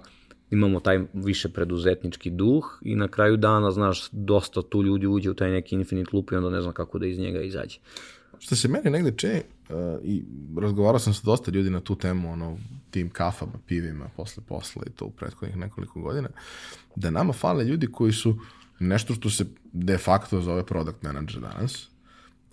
[0.52, 5.34] imamo taj više preduzetnički duh i na kraju dana, znaš, dosta tu ljudi uđe u
[5.34, 7.80] taj neki infinite loop i onda ne znam kako da iz njega izađe
[8.42, 10.24] što se meni negde čini, uh, i
[10.62, 12.58] razgovarao sam sa dosta ljudi na tu temu, ono,
[12.90, 16.30] tim kafama, pivima, posle posla i to u prethodnih nekoliko godina,
[16.96, 18.40] da nama fale ljudi koji su
[18.80, 21.90] nešto što se de facto zove product manager danas,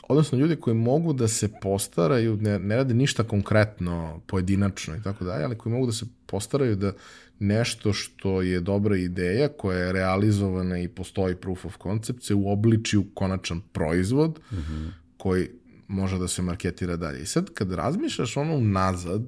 [0.09, 5.25] odnosno ljudi koji mogu da se postaraju, ne, ne rade ništa konkretno, pojedinačno i tako
[5.25, 6.93] dalje, ali koji mogu da se postaraju da
[7.39, 12.99] nešto što je dobra ideja, koja je realizovana i postoji proof of concept, se uobliči
[12.99, 14.91] u konačan proizvod, mm -hmm.
[15.17, 15.49] koji
[15.89, 17.23] može da se marketira dalje.
[17.23, 19.23] I sad kad razmišljaš ono nazad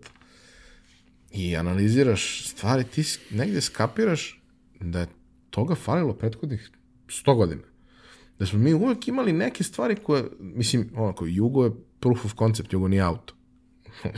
[1.31, 4.43] i analiziraš stvari, ti negde skapiraš
[4.81, 5.07] da je
[5.51, 6.71] toga falilo prethodnih
[7.07, 7.63] 100 godina.
[8.39, 11.71] Da smo mi uvek imali neke stvari koje, mislim, onako, Jugo je
[12.01, 13.35] proof of concept, Jugo nije auto.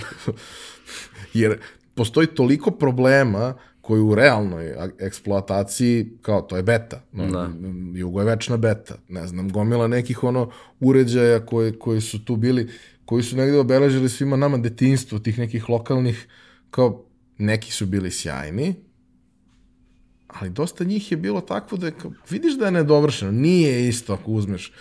[1.35, 1.59] Jer
[1.94, 7.51] postoji toliko problema koji u realnoj eksploataciji, kao to je beta, no, da.
[7.95, 12.71] Jugo je večna beta, ne znam, gomila nekih ono uređaja koji, koji su tu bili,
[13.05, 16.27] koji su negde obeležili svima nama detinstvo, tih nekih lokalnih,
[16.71, 17.05] kao
[17.38, 18.75] neki su bili sjajni,
[20.29, 24.12] ali dosta njih je bilo takvo da je, kao, vidiš da je nedovršeno, nije isto
[24.12, 24.73] ako uzmeš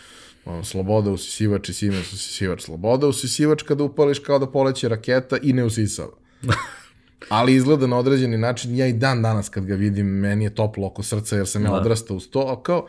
[0.45, 5.53] ono, sloboda usisivač i Siemens usisivač, sloboda usisivač kada upališ kao da poleće raketa i
[5.53, 6.13] ne usisava.
[7.29, 10.87] ali izgleda na određeni način, ja i dan danas kad ga vidim, meni je toplo
[10.87, 11.77] oko srca jer sam ja da.
[11.77, 12.87] odrastao uz to, a kao,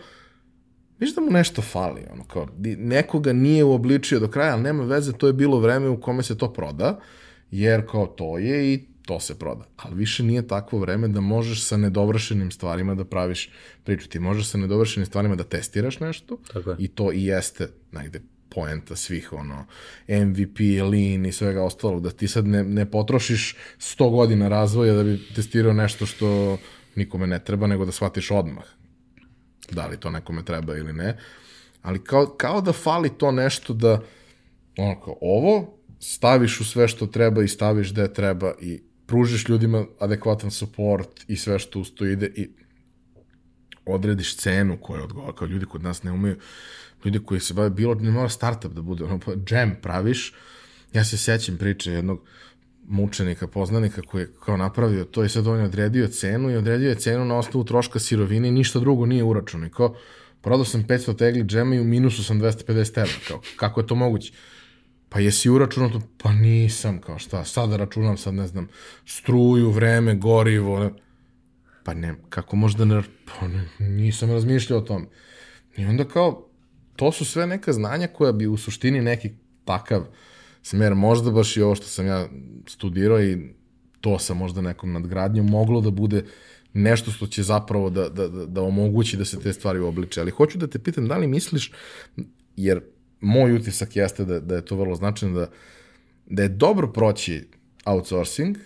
[0.99, 5.13] viš da mu nešto fali, ono kao, nekoga nije uobličio do kraja, ali nema veze,
[5.13, 7.01] to je bilo vreme u kome se to proda,
[7.51, 9.65] jer kao to je i to se proda.
[9.77, 13.51] Ali više nije takvo vreme da možeš sa nedovršenim stvarima da praviš
[13.85, 14.09] priču.
[14.09, 16.77] Ti možeš sa nedovršenim stvarima da testiraš nešto Tako je.
[16.79, 18.21] i to i jeste negde
[18.55, 19.67] poenta svih, ono,
[20.09, 20.59] MVP,
[20.91, 25.21] lean i svega ostalog, da ti sad ne, ne potrošiš 100 godina razvoja da bi
[25.35, 26.59] testirao nešto što
[26.97, 28.65] nikome ne treba, nego da shvatiš odmah
[29.71, 31.19] da li to nekome treba ili ne.
[31.83, 34.01] Ali kao, kao da fali to nešto da,
[34.77, 39.85] ono kao, ovo staviš u sve što treba i staviš gde treba i pružiš ljudima
[40.01, 42.49] adekvatan support i sve što uz to ide i
[43.87, 46.37] odrediš cenu koja odgovara, kao ljudi kod nas ne umeju,
[47.05, 50.35] ljudi koji se bave bilo, ne mora startup da bude, ono, pa džem praviš,
[50.93, 52.21] ja se sećam priče jednog
[52.89, 56.89] mučenika, poznanika koji je kao napravio to i sad on je odredio cenu i odredio
[56.89, 59.67] je cenu na osnovu troška sirovine i ništa drugo nije uračeno.
[59.67, 59.97] I kao,
[60.41, 63.13] prodao sam 500 tegli džema i u minusu sam 250 evra.
[63.29, 64.33] Kao, kako je to moguće?
[65.09, 66.01] Pa jesi uračunao to?
[66.19, 68.69] Pa nisam, kao šta, sad da računam, sad ne znam,
[69.07, 70.91] struju, vreme, gorivo, ne.
[71.85, 75.07] pa ne, kako možda ne, pa ne, nisam razmišljao o tome.
[75.77, 76.49] I onda kao,
[77.03, 79.31] to su sve neka znanja koja bi u suštini neki
[79.65, 80.05] takav
[80.63, 82.29] smer, možda baš i ovo što sam ja
[82.67, 83.39] studirao i
[84.01, 86.25] to sa možda nekom nadgradnjom moglo da bude
[86.73, 90.21] nešto što će zapravo da, da, da, da omogući da se te stvari obliče.
[90.21, 91.73] Ali hoću da te pitam da li misliš,
[92.57, 92.81] jer
[93.21, 95.47] moj utisak jeste da, da je to vrlo značajno, da,
[96.27, 97.49] da je dobro proći
[97.85, 98.57] outsourcing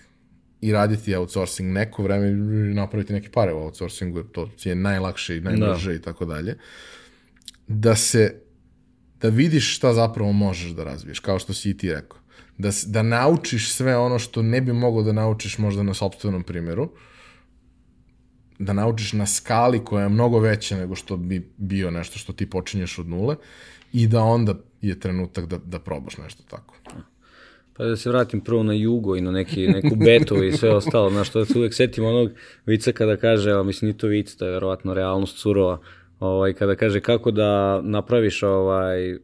[0.60, 5.36] i raditi outsourcing neko vreme i napraviti neke pare u outsourcingu, jer to je najlakše
[5.36, 5.96] i najbrže da.
[5.96, 6.58] i tako dalje,
[7.68, 8.42] da se
[9.20, 12.18] da vidiš šta zapravo možeš da razviješ, kao što si i ti rekao.
[12.58, 16.90] Da, da naučiš sve ono što ne bi mogao da naučiš možda na sobstvenom primjeru,
[18.58, 22.50] da naučiš na skali koja je mnogo veća nego što bi bio nešto što ti
[22.50, 23.36] počinješ od nule
[23.92, 26.74] i da onda je trenutak da, da probaš nešto tako.
[27.76, 31.10] Pa da se vratim prvo na jugo i na neki, neku betu i sve ostalo,
[31.10, 32.30] znaš, to se uvek setim onog
[32.66, 35.80] vica kada kaže, evo, mislim, ni to vic, to je verovatno realnost surova,
[36.20, 39.16] ovaj, kada kaže kako da napraviš, ovaj,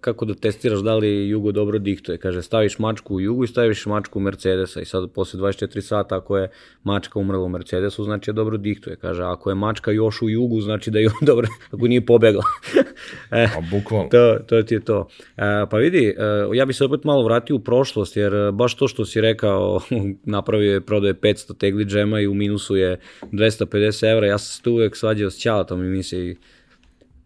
[0.00, 2.18] kako da testiraš da li Jugo dobro diktuje.
[2.18, 6.16] Kaže, staviš mačku u Jugu i staviš mačku u Mercedesa i sad posle 24 sata
[6.16, 6.50] ako je
[6.84, 8.96] mačka umrla u Mercedesu, znači da dobro diktuje.
[8.96, 12.42] Kaže, ako je mačka još u Jugu, znači da je dobro, ako nije pobegla.
[13.30, 14.08] e, A bukvalno.
[14.08, 15.08] To, to ti je to.
[15.36, 16.14] E, pa vidi, e,
[16.54, 19.80] ja bi se opet malo vratio u prošlost, jer baš to što si rekao,
[20.36, 24.62] napravio je, prodaje 500 tegli džema i u minusu je 250 evra, ja sam se
[24.62, 26.29] tu uvek svađao s Ćalatom i misli,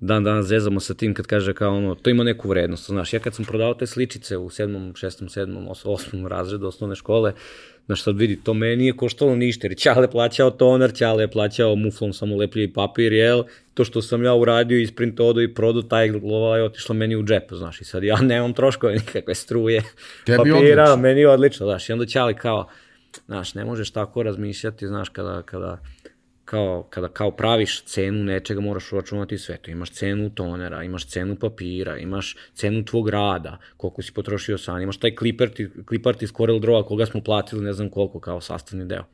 [0.04, 3.20] dan danas zezamo sa tim kad kaže kao ono, to ima neku vrednost, znaš, ja
[3.20, 6.26] kad sam prodao te sličice u 7., 6., 7., 8.
[6.26, 7.32] razredu osnovne škole,
[7.86, 11.76] znaš, sad vidi, to meni nije koštalo ništa, jer Ćale plaćao toner, Ćale je plaćao
[11.76, 13.42] muflom samo lepljivi papir, jel,
[13.74, 17.52] to što sam ja uradio, isprintodo i prodao, taj glova je otišla meni u džep,
[17.52, 19.82] znaš, i sad ja nemam troškove nikakve struje,
[20.26, 20.96] Tebi papira, odlično.
[20.96, 22.68] meni je odlično, znaš, i onda Ćale kao,
[23.26, 25.78] znaš, ne možeš tako razmišljati, znaš, kada, kada,
[26.54, 29.70] kao, kada kao praviš cenu nečega moraš uračunati sve to.
[29.70, 34.96] Imaš cenu tonera, imaš cenu papira, imaš cenu tvog rada, koliko si potrošio san, imaš
[34.96, 35.14] taj
[35.86, 39.04] kliparti iz Corel Draw koga smo platili ne znam koliko kao sastavni deo.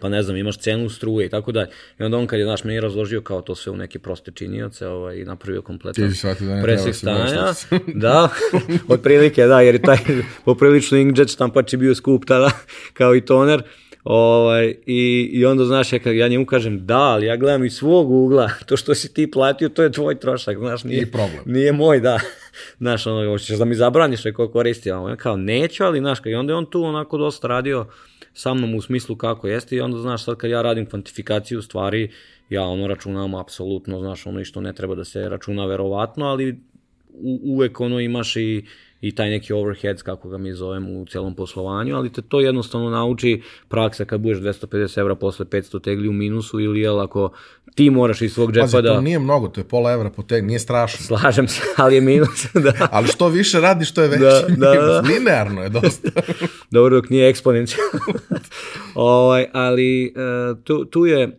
[0.00, 1.66] Pa ne znam, imaš cenu struje i tako da.
[2.00, 4.86] I onda on kad je, znaš, meni razložio kao to sve u neke proste činioce
[4.86, 7.52] ovaj, i napravio kompletan da presek stanja.
[8.04, 8.28] da,
[8.94, 9.98] otprilike, da, jer je taj
[10.44, 12.50] poprilično inkjet štampač je bio skup tada,
[12.92, 13.62] kao i toner.
[14.04, 18.10] Ovaj, i, I onda, znaš, ja, ja njemu kažem, da, ali ja gledam iz svog
[18.10, 21.42] ugla, to što si ti platio, to je tvoj trošak, znaš, nije, I problem.
[21.46, 22.20] nije moj, da.
[22.78, 26.52] Znaš, ono, hoćeš da mi zabraniš neko koristi, ono, kao, neću, ali, znaš, i onda
[26.52, 27.86] je on tu onako dosta radio
[28.32, 32.10] sa mnom u smislu kako jeste i onda, znaš, sad kad ja radim kvantifikaciju stvari,
[32.50, 36.60] ja ono računam apsolutno, znaš, ono i što ne treba da se računa verovatno, ali
[37.42, 38.64] uvek ono imaš i
[39.00, 42.90] i taj neki overheads, kako ga mi zovemo u celom poslovanju, ali te to jednostavno
[42.90, 47.30] nauči praksa kad budeš 250 evra posle 500 tegli u minusu ili jel ako
[47.74, 48.94] ti moraš iz svog džepa Pazi, da...
[48.94, 51.06] to nije mnogo, to je pola evra po teg, nije strašno.
[51.06, 52.88] Slažem se, ali je minus, da.
[52.90, 54.86] Ali što više radiš, to je veći Da, da, minus.
[54.86, 55.00] da.
[55.00, 56.08] Linearno je dosta.
[56.70, 58.00] Dobro dok nije eksponencijalno.
[58.94, 61.30] ovaj, ali uh, tu, tu je e,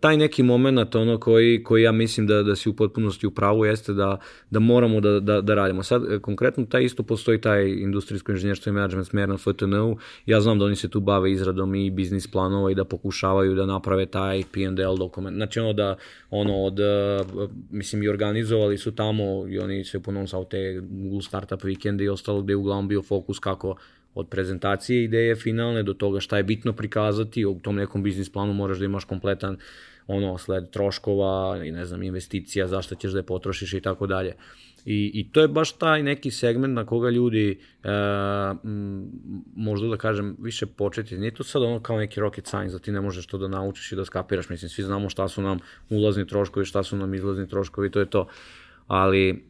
[0.00, 3.64] taj neki moment ono koji, koji ja mislim da, da si u potpunosti u pravu
[3.64, 4.18] jeste da,
[4.50, 5.82] da moramo da, da, da radimo.
[5.82, 9.96] Sad, e, konkretno, taj isto postoji taj industrijsko inženjerstvo i management smer na FTN-u.
[10.26, 13.66] Ja znam da oni se tu bave izradom i biznis planova i da pokušavaju da
[13.66, 15.36] naprave taj P&L dokument.
[15.36, 15.96] Znači, ono da,
[16.30, 17.24] ono od, e,
[17.70, 22.08] mislim, i organizovali su tamo i oni se ponovno sa te Google Startup vikende i
[22.08, 23.76] ostalo gde je uglavnom bio fokus kako
[24.16, 28.52] od prezentacije ideje finalne do toga šta je bitno prikazati, u tom nekom biznis planu
[28.52, 29.56] moraš da imaš kompletan
[30.06, 34.34] ono sled troškova i ne znam investicija, zašto ćeš da je potrošiš i tako dalje.
[34.84, 37.88] I, I to je baš taj neki segment na koga ljudi, e,
[39.56, 41.18] možda da kažem, više početi.
[41.18, 43.92] Nije to sad ono kao neki rocket science, da ti ne možeš to da naučiš
[43.92, 44.48] i da skapiraš.
[44.48, 45.58] Mislim, svi znamo šta su nam
[45.90, 48.26] ulazni troškovi, šta su nam izlazni troškovi, to je to.
[48.86, 49.44] Ali,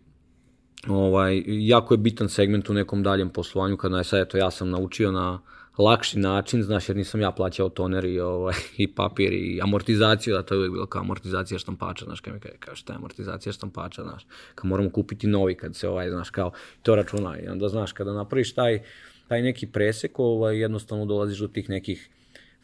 [0.88, 4.70] ovaj, jako je bitan segment u nekom daljem poslovanju, kada je sad, eto, ja sam
[4.70, 5.38] naučio na
[5.78, 10.42] lakši način, znaš, jer nisam ja plaćao toner i, ovaj, i papir i amortizaciju, da
[10.42, 13.52] to je uvijek bilo kao amortizacija štampača, znaš, kada mi kaže, kao šta je amortizacija
[13.52, 16.50] štampača, znaš, kad moramo kupiti novi, kad se, ovaj, znaš, kao,
[16.82, 18.82] to računa i onda, znaš, kada napraviš taj,
[19.28, 22.08] taj neki presek, ovaj, jednostavno dolaziš do tih nekih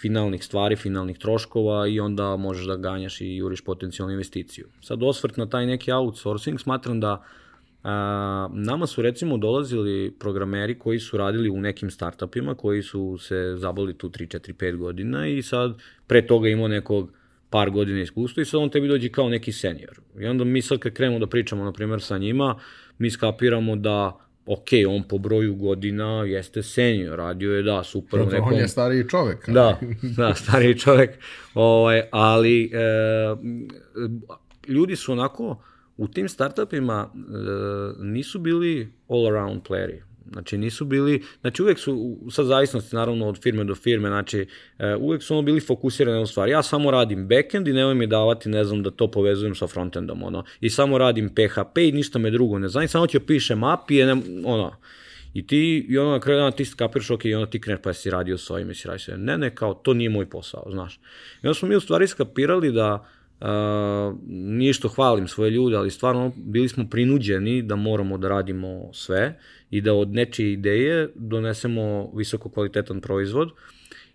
[0.01, 4.67] finalnih stvari, finalnih troškova i onda možeš da ganjaš i juriš potencijalnu investiciju.
[4.81, 7.25] Sad osvrt na taj neki outsourcing, smatram da
[7.85, 13.55] A, nama su recimo dolazili programeri koji su radili u nekim startupima, koji su se
[13.57, 15.75] zabavili tu 3, 4, 5 godina i sad
[16.07, 17.13] pre toga imao nekog
[17.51, 20.01] par godina iskustva i sad on tebi dođe kao neki senior.
[20.21, 22.59] I onda mi sad kad krenemo da pričamo, na primjer, sa njima,
[22.99, 28.19] mi skapiramo da ok, on po broju godina jeste senior, radio je, da, super.
[28.19, 28.53] Dobro, nekom...
[28.53, 29.49] On je stariji čovek.
[29.49, 29.81] Da,
[30.17, 31.11] da, stariji čovek,
[31.55, 32.79] ovaj, ali e,
[34.69, 35.63] ljudi su onako,
[35.97, 37.19] u tim startupima e,
[38.05, 40.01] nisu bili all around playeri.
[40.33, 44.47] Znači nisu bili, znači uvek su, sa zavisnosti naravno od firme do firme, znači
[44.79, 46.49] e, uvek su ono bili fokusirani na stvar.
[46.49, 50.23] Ja samo radim backend i nemoj mi davati, ne znam, da to povezujem sa frontendom,
[50.23, 50.45] ono.
[50.61, 54.13] I samo radim PHP i ništa me drugo ne znam, samo ću pišem API, je,
[54.45, 54.73] ono.
[55.35, 57.93] I ti, i ono na kraju dana ti skapiraš, ok, i onda ti kreneš pa
[57.93, 59.17] si radio s ovim, si radio sve.
[59.17, 61.01] Ne, ne, kao, to nije moj posao, znaš.
[61.43, 63.07] I onda smo mi u stvari skapirali da
[64.27, 69.39] nije što hvalim svoje ljude, ali stvarno bili smo prinuđeni da moramo da radimo sve
[69.71, 73.51] i da od nečije ideje donesemo visoko kvalitetan proizvod.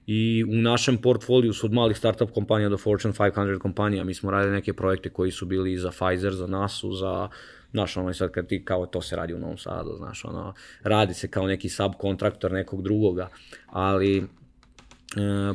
[0.08, 4.32] I u našem portfoliju su od malih startup kompanija do Fortune 500 kompanija, mi smo
[4.32, 7.30] radili neke projekte koji su bili za Pfizer, za NASA, za
[7.72, 10.54] znaš, ono, sad kad ti kao to se radi u Novom Sadu, znaš, ono,
[10.84, 13.30] radi se kao neki subkontraktor nekog drugoga,
[13.66, 14.24] ali e,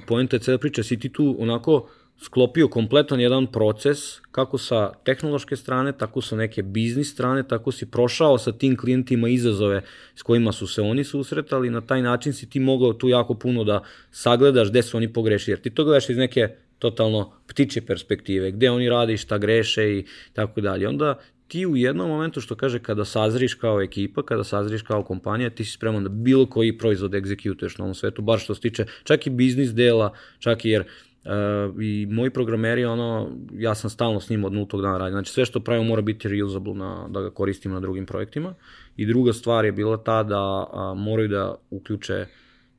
[0.07, 1.89] poenta je cela priča, si ti tu onako,
[2.25, 3.99] sklopio kompletan jedan proces,
[4.31, 9.29] kako sa tehnološke strane, tako sa neke biznis strane, tako si prošao sa tim klijentima
[9.29, 9.83] izazove
[10.15, 13.65] s kojima su se oni susretali, na taj način si ti mogao tu jako puno
[13.65, 16.49] da sagledaš gde su oni pogrešili, jer ti to gledaš iz neke
[16.79, 20.89] totalno ptiče perspektive, gde oni rade i šta greše i tako dalje.
[20.89, 21.19] Onda
[21.49, 25.65] ti u jednom momentu, što kaže, kada sazriš kao ekipa, kada sazriš kao kompanija, ti
[25.65, 29.27] si spreman da bilo koji proizvod egzekutuješ na ovom svetu, bar što se tiče čak
[29.27, 30.85] i biznis dela, čak i jer
[31.25, 35.13] Uh, I moji programeri, ono, ja sam stalno s njim od nultog dana radim.
[35.13, 38.55] Znači sve što pravimo mora biti reusable na, da ga koristim na drugim projektima.
[38.97, 42.27] I druga stvar je bila ta da a, moraju da uključe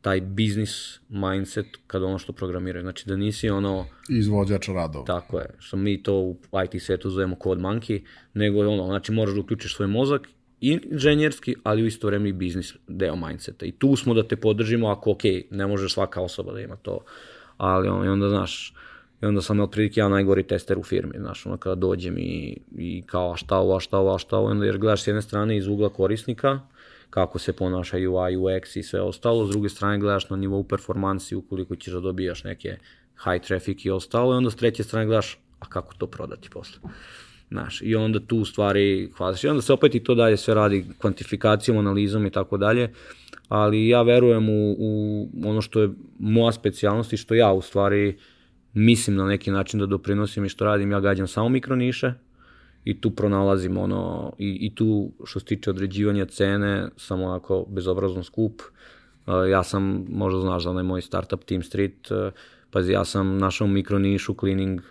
[0.01, 2.83] taj biznis mindset kada ono što programiraju.
[2.83, 3.85] Znači da nisi ono...
[4.09, 5.05] Izvođač radova.
[5.05, 5.45] Tako je.
[5.59, 8.01] Što mi to u IT svetu zovemo code monkey,
[8.33, 10.29] nego ono, znači moraš da uključiš svoj mozak
[10.61, 13.65] inženjerski, ali u isto vreme i biznis deo mindseta.
[13.65, 15.21] I tu smo da te podržimo ako, ok,
[15.51, 16.99] ne može svaka osoba da ima to
[17.63, 18.73] ali on, i onda, znaš,
[19.21, 23.03] i onda sam otprilike ja najgori tester u firmi, znaš, ono kada dođem i, i
[23.05, 25.89] kao šta ovo, šta ovo, šta ovo, onda jer gledaš s jedne strane iz ugla
[25.89, 26.59] korisnika,
[27.09, 31.35] kako se ponaša UI, UX i sve ostalo, s druge strane gledaš na nivou performansi
[31.35, 32.77] ukoliko ćeš da dobijaš neke
[33.23, 36.79] high traffic i ostalo, i onda s treće strane gledaš, a kako to prodati posle.
[37.51, 39.43] Znaš, i onda tu stvari hvataš.
[39.43, 42.93] I onda se opet i to dalje sve radi kvantifikacijom, analizom i tako dalje
[43.47, 45.89] ali ja verujem u, u ono što je
[46.19, 48.17] moja specijalnost i što ja u stvari
[48.73, 52.13] mislim na neki način da doprinosim i što radim, ja gađam samo mikroniše
[52.85, 58.23] i tu pronalazim ono, i, i tu što se tiče određivanja cene, samo onako bezobrazno
[58.23, 58.61] skup.
[58.61, 62.33] Uh, ja sam, možda znaš za onaj moj startup Team Street, uh,
[62.71, 64.81] pazi, ja sam našao mikronišu cleaning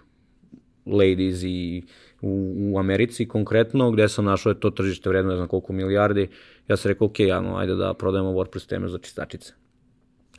[0.86, 1.82] ladies i
[2.20, 6.28] u, u Americi konkretno, gde sam našao je to tržište vredno ne znam koliko milijardi,
[6.68, 9.52] ja sam rekao, ok, no, ajde da prodajemo WordPress teme za čistačice.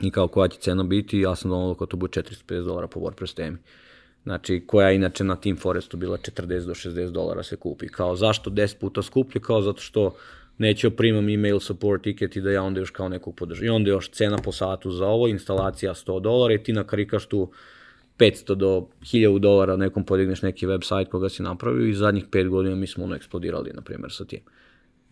[0.01, 2.99] I kao koja će cena biti, ja sam donalo kao to bude 450 dolara po
[2.99, 3.57] WordPress temi.
[4.23, 7.87] Znači, koja je inače na Team Forestu bila 40 do 60 dolara se kupi.
[7.87, 9.41] Kao, zašto 10 puta skuplje?
[9.41, 10.15] Kao, zato što
[10.57, 13.65] neću da primam email support ticket i da ja onda još kao nekog podržam.
[13.65, 17.51] I onda još cena po satu za ovo, instalacija 100 dolara i ti nakarikaš tu
[18.17, 22.75] 500 do 1000 dolara nekom podigneš neki website koga si napravio i zadnjih 5 godina
[22.75, 24.39] mi smo ono eksplodirali, na primjer, sa tim.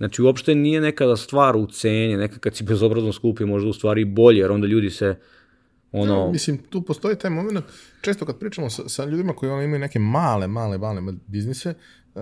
[0.01, 4.05] Znači, uopšte nije nekada stvar u ceni, nekad kad si bezobrazno skupi, možda u stvari
[4.05, 5.15] bolje, jer onda ljudi se
[5.91, 6.13] ono...
[6.13, 7.65] Ja, mislim, tu postoji taj moment,
[8.01, 11.73] često kad pričamo sa, sa ljudima koji ono imaju neke male, male, male biznise,
[12.15, 12.21] uh,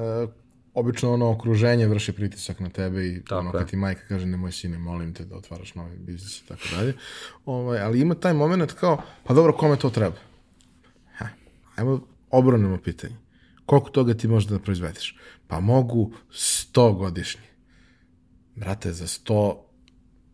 [0.73, 3.53] obično ono okruženje vrši pritisak na tebe i Tako ono je.
[3.53, 6.93] kad ti majka kaže nemoj sine, molim te da otvaraš novi biznis i tako dalje.
[7.45, 10.17] Ovaj, ali ima taj moment kao, pa dobro, kome to treba?
[11.17, 11.27] Ha,
[11.75, 13.15] ajmo obronimo pitanje.
[13.65, 15.17] Koliko toga ti možeš da proizvedeš?
[15.47, 17.48] Pa mogu 100 godišnje.
[18.59, 19.55] Brate, za 100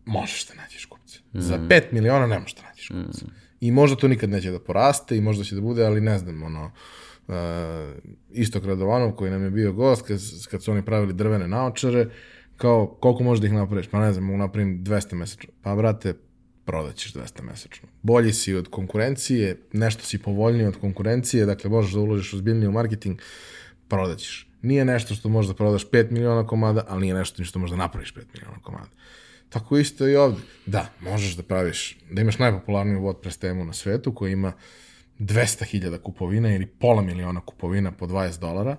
[0.06, 1.20] možeš da nađeš kupce.
[1.34, 3.26] Za 5 miliona ne možeš da nađeš kupce.
[3.60, 6.44] I možda to nikad neće da poraste i možda će da bude, ali ne znam,
[6.44, 6.72] ono,
[7.28, 7.36] uh,
[8.32, 10.20] Istok Radovanov koji nam je bio gost, kad,
[10.50, 12.10] kad su oni pravili drvene naočare,
[12.58, 13.88] kao, koliko možeš da ih napraviš?
[13.88, 15.54] Pa ne znam, mogu napravim 200 mesečno.
[15.62, 16.14] Pa, brate,
[16.66, 17.90] prodaćeš 200 mesečno.
[18.02, 22.72] Bolji si od konkurencije, nešto si povoljniji od konkurencije, dakle možeš da uložiš ozbiljnije u
[22.72, 23.20] marketing,
[23.88, 24.50] prodaćeš.
[24.66, 27.78] Nije nešto što možeš da prodaš 5 miliona komada, ali nije nešto što možeš da
[27.78, 28.90] napraviš 5 miliona komada.
[29.50, 30.42] Tako isto i ovde.
[30.66, 34.54] Da, možeš da praviš, da imaš najpopularniju WordPress temu na svetu koja ima
[35.20, 38.78] 200.000 kupovina ili pola miliona kupovina po 20 dolara,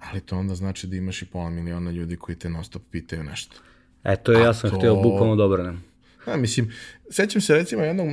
[0.00, 3.24] ali to onda znači da imaš i pola miliona ljudi koji te non stop pitaju
[3.24, 3.56] nešto.
[4.04, 5.84] E, to je, ja sam to- htio bukvalno da obranem.
[6.26, 6.72] Ja, mislim,
[7.10, 8.08] sećam se recimo jednog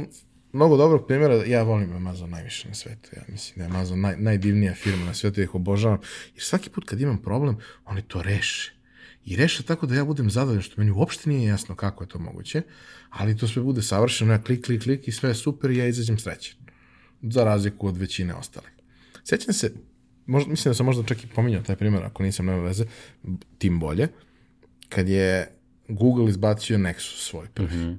[0.54, 4.16] mnogo dobrog primjera, ja volim Amazon najviše na svetu, ja mislim da je Amazon naj,
[4.18, 5.99] najdivnija firma na svetu, ja ih obožavam,
[6.34, 8.74] jer svaki put kad imam problem, oni to reše.
[9.26, 12.20] I reše tako da ja budem zadovoljan, što meni uopšte nije jasno kako je to
[12.20, 12.62] moguće,
[13.10, 15.88] ali to sve bude savršeno, ja klik, klik, klik i sve je super i ja
[15.88, 16.56] izađem srećen.
[17.22, 18.72] Za razliku od većine ostalih.
[19.24, 19.74] Sećam se,
[20.26, 22.86] možda, mislim da sam možda čak i pominjao taj primjer, ako nisam nema veze,
[23.58, 24.08] tim bolje,
[24.89, 25.51] kad je
[25.88, 27.97] Google izbacio Nexus svoj prvi.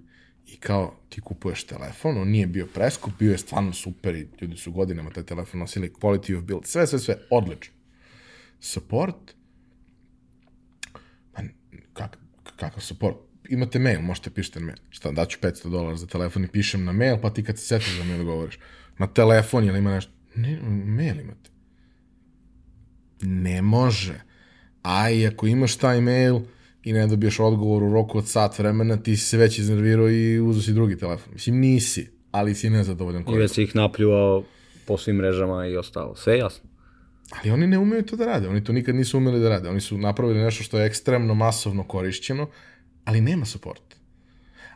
[0.54, 4.56] I kao ti kupuješ telefon, on nije bio preskup, bio je stvarno super i ljudi
[4.56, 7.74] su godinama taj telefon nosili, quality of build, sve, sve, sve, odlično.
[8.60, 9.34] Support,
[11.32, 11.42] pa
[11.92, 12.18] kak,
[12.56, 13.16] kakav support?
[13.48, 14.78] Imate mail, možete pišete na mail.
[14.90, 17.98] Šta, daću 500 dolara za telefon i pišem na mail, pa ti kad se setiš
[17.98, 18.58] da mi odgovoriš.
[18.98, 20.12] Na telefon ili ima nešto?
[20.34, 21.50] Ne, mail imate.
[23.22, 24.20] Ne može.
[24.82, 26.40] A i ako imaš taj mail
[26.84, 30.40] i ne dobiješ odgovor u roku od sat vremena, ti si se već iznervirao i
[30.40, 31.32] uzo si drugi telefon.
[31.32, 33.38] Mislim, nisi, ali si nezadovoljan I koji.
[33.38, 34.44] već si ih napljuvao
[34.86, 36.16] po svim mrežama i ostalo.
[36.16, 36.70] Sve jasno.
[37.30, 39.68] Ali oni ne umeju to da rade, oni to nikad nisu umeli da rade.
[39.68, 42.48] Oni su napravili nešto što je ekstremno masovno korišćeno,
[43.04, 43.96] ali nema support.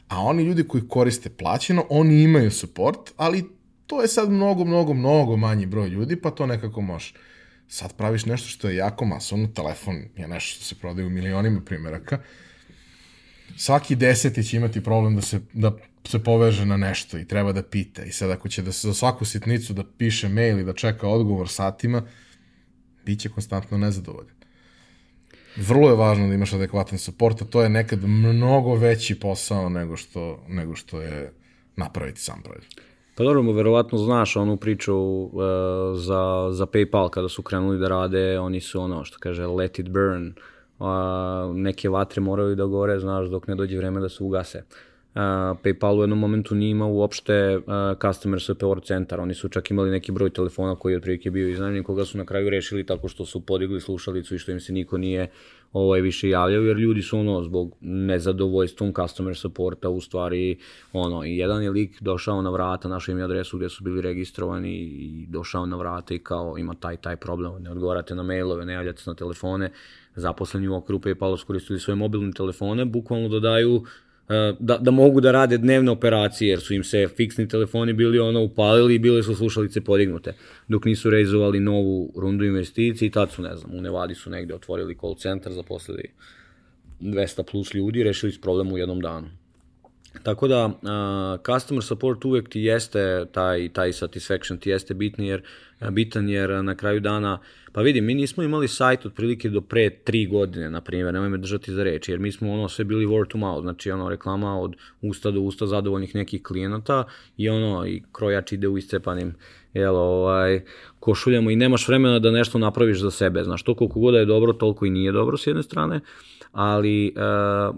[0.09, 3.45] A oni ljudi koji koriste plaćeno, oni imaju support, ali
[3.87, 7.13] to je sad mnogo, mnogo, mnogo manji broj ljudi, pa to nekako može.
[7.69, 11.61] Sad praviš nešto što je jako masovno, telefon je nešto što se prodaje u milionima
[11.61, 12.19] primjeraka,
[13.57, 17.63] svaki deseti će imati problem da se, da se poveže na nešto i treba da
[17.63, 18.05] pita.
[18.05, 21.09] I sad ako će da se za svaku sitnicu da piše mail i da čeka
[21.09, 22.03] odgovor satima,
[23.05, 24.35] bit će konstantno nezadovoljan.
[25.57, 29.97] Vrlo je važno da imaš adekvatan support, a to je nekad mnogo veći posao nego
[29.97, 31.33] što, nego što je
[31.77, 32.88] napraviti sam proizvod.
[33.19, 35.33] Pa dobro, verovatno znaš onu priču uh,
[35.95, 39.89] za, za PayPal kada su krenuli da rade, oni su ono što kaže let it
[39.89, 40.33] burn,
[40.79, 40.87] uh,
[41.55, 44.59] neke vatre moraju da gore, znaš, dok ne dođe vreme da se ugase.
[44.59, 45.21] Uh,
[45.65, 47.63] PayPal u jednom momentu nije imao uopšte uh,
[48.03, 51.85] customer support centar, oni su čak imali neki broj telefona koji je otprilike bio iznajmljen,
[51.85, 54.99] koga su na kraju rešili tako što su podigli slušalicu i što im se niko
[54.99, 55.31] nije
[55.73, 60.59] ovaj, više javljao, jer ljudi su ono, zbog nezadovoljstvom customer supporta, u stvari,
[60.93, 65.27] ono, jedan je lik došao na vrata, našao im adresu gde su bili registrovani i
[65.29, 69.03] došao na vrata i kao ima taj, taj problem, ne odgovarate na mailove, ne javljate
[69.03, 69.73] se na telefone,
[70.17, 73.85] zaposleni u okviru PayPal koristili svoje mobilne telefone, bukvalno dodaju
[74.59, 78.43] da, da mogu da rade dnevne operacije, jer su im se fiksni telefoni bili ono
[78.43, 80.33] upalili i bile su slušalice podignute.
[80.69, 84.55] Dok nisu realizovali novu rundu investicije i tad su, ne znam, u Nevadi su negde
[84.55, 86.11] otvorili call centar, zaposlili
[87.01, 89.29] 200 plus ljudi i rešili s problem u jednom danu.
[90.23, 95.43] Tako da, uh, customer support uvek ti jeste, taj, taj satisfaction ti jeste bitni jer,
[95.91, 97.39] bitan jer na kraju dana,
[97.73, 101.39] pa vidi, mi nismo imali sajt otprilike do pre tri godine, na primjer, nemoj me
[101.39, 104.61] držati za reč, jer mi smo ono sve bili word to mouth, znači ono reklama
[104.61, 107.05] od usta do usta zadovoljnih nekih klijenata
[107.37, 109.35] i ono, i krojač ide u iscepanim
[109.75, 110.61] jel, ovaj,
[111.01, 114.27] košuljama i nemaš vremena da nešto napraviš za sebe, znaš, to koliko god da je
[114.27, 116.01] dobro, toliko i nije dobro s jedne strane,
[116.53, 117.77] ali uh,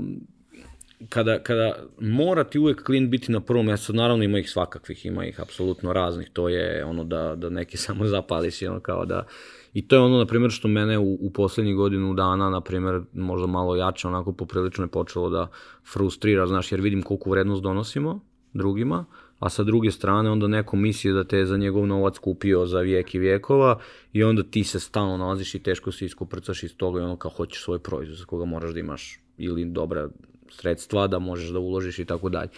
[1.09, 5.26] kada, kada mora ti uvek klijent biti na prvom mjestu, naravno ima ih svakakvih, ima
[5.26, 9.26] ih apsolutno raznih, to je ono da, da neki samo zapali si, ono kao da,
[9.74, 13.03] i to je ono, na primjer, što mene u, u poslednjih godinu dana, na primjer,
[13.12, 15.48] možda malo jače, onako poprilično je počelo da
[15.92, 18.20] frustrira, znaš, jer vidim koliko vrednost donosimo
[18.53, 19.05] drugima,
[19.38, 22.80] a sa druge strane onda neko misli da te je za njegov novac kupio za
[22.80, 23.78] vijek i vijekova
[24.12, 27.30] i onda ti se stalno nalaziš i teško se iskuprcaš iz toga i ono kao
[27.30, 30.09] hoćeš svoj proizvod za koga moraš da imaš ili dobra
[30.51, 32.48] sredstva da možeš da uložiš i tako dalje.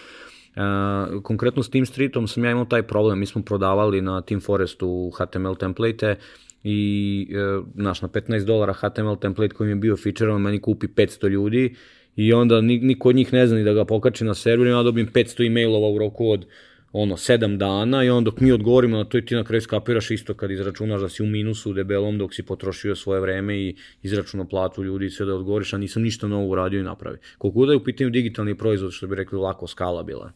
[0.56, 4.40] Uh, konkretno s Team Streetom sam ja imao taj problem, mi smo prodavali na Team
[4.40, 6.16] Forestu HTML template
[6.64, 10.86] i e, naš na 15 dolara HTML template koji mi je bio featureovan, meni kupi
[10.86, 11.74] 500 ljudi
[12.16, 14.82] i onda niko od njih ne zna ni da ga pokači na server i ja
[14.82, 16.46] dobijem 500 e-mailova u roku od
[16.92, 20.10] ono, sedam dana i onda dok mi odgovorimo na to i ti na kraju skapiraš
[20.10, 24.48] isto kad izračunaš da si u minusu debelom dok si potrošio svoje vreme i izračunao
[24.48, 27.18] platu ljudi i sve da odgovoriš, a nisam ništa novo uradio i napravi.
[27.38, 30.32] Koliko da je u pitanju digitalni proizvod, što bi rekli lako skala bila.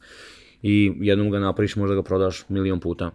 [0.62, 3.11] I jednom ga napraviš, možda ga prodaš milion puta.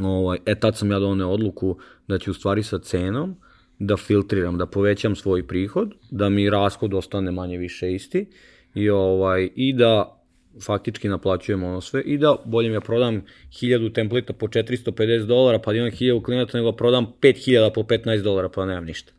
[0.00, 3.36] Ovaj, e tad sam ja doneo odluku da ću u stvari sa cenom
[3.78, 8.26] da filtriram, da povećam svoj prihod, da mi rashod ostane manje više isti
[8.74, 10.13] i, ovaj, i da
[10.62, 15.58] faktički naplaćujem ono sve i da bolje mi ja prodam 1000 templeta po 450 dolara
[15.58, 19.12] pa da imam 1000 klijenata nego prodam 5000 po 15 dolara pa nemam ništa.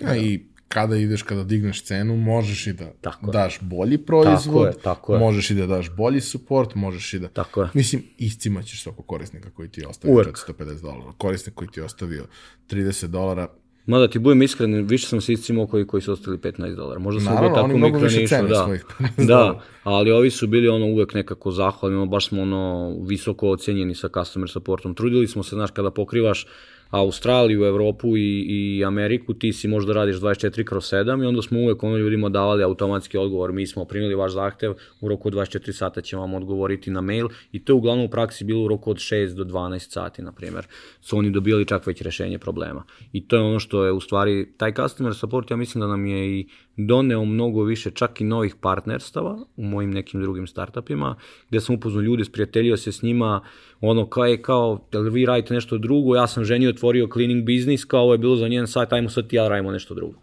[0.00, 4.66] Ja, i kada ideš, kada digneš cenu, možeš i da tako daš bolji proizvod, tako
[4.66, 5.18] je, tako je.
[5.18, 7.28] možeš i da daš bolji support, možeš i da...
[7.28, 7.68] Tako je.
[7.74, 10.38] Mislim, iscimaćeš oko korisnika koji ti je ostavio Uvek.
[10.48, 11.12] 450 dolara.
[11.18, 12.26] Korisnik koji ti je ostavio
[12.68, 13.48] 30 dolara,
[13.86, 16.98] Mada ti budem iskren, više sam se iscimao koji, koji su ostali 15 dolara.
[16.98, 18.64] Možda sam bio tako mikronišu, da.
[18.64, 18.84] Svojih
[19.28, 23.94] da, ali ovi su bili ono uvek nekako zahvalni, ono, baš smo ono visoko ocenjeni
[23.94, 24.94] sa customer supportom.
[24.94, 26.46] Trudili smo se, znaš, kada pokrivaš
[26.90, 31.58] Australiju, Evropu i, i Ameriku, ti si možda radiš 24 kroz 7 i onda smo
[31.58, 35.72] uvek ono ljudima davali automatski odgovor, mi smo primili vaš zahtev, u roku od 24
[35.72, 38.90] sata ćemo vam odgovoriti na mail i to je uglavnom u praksi bilo u roku
[38.90, 40.66] od 6 do 12 sati, na primjer.
[41.00, 42.84] Su oni dobili čak već rešenje problema.
[43.12, 46.06] I to je ono što je u stvari, taj customer support, ja mislim da nam
[46.06, 46.48] je i
[46.86, 51.16] doneo mnogo više čak i novih partnerstava u mojim nekim drugim startupima,
[51.48, 53.40] gde sam upoznao ljude, sprijateljio se s njima,
[53.80, 57.84] ono kao je kao, da vi radite nešto drugo, ja sam ženio, otvorio cleaning biznis,
[57.84, 60.14] kao ovo je bilo za njen sajt, ajmo sad ti ja radimo nešto drugo.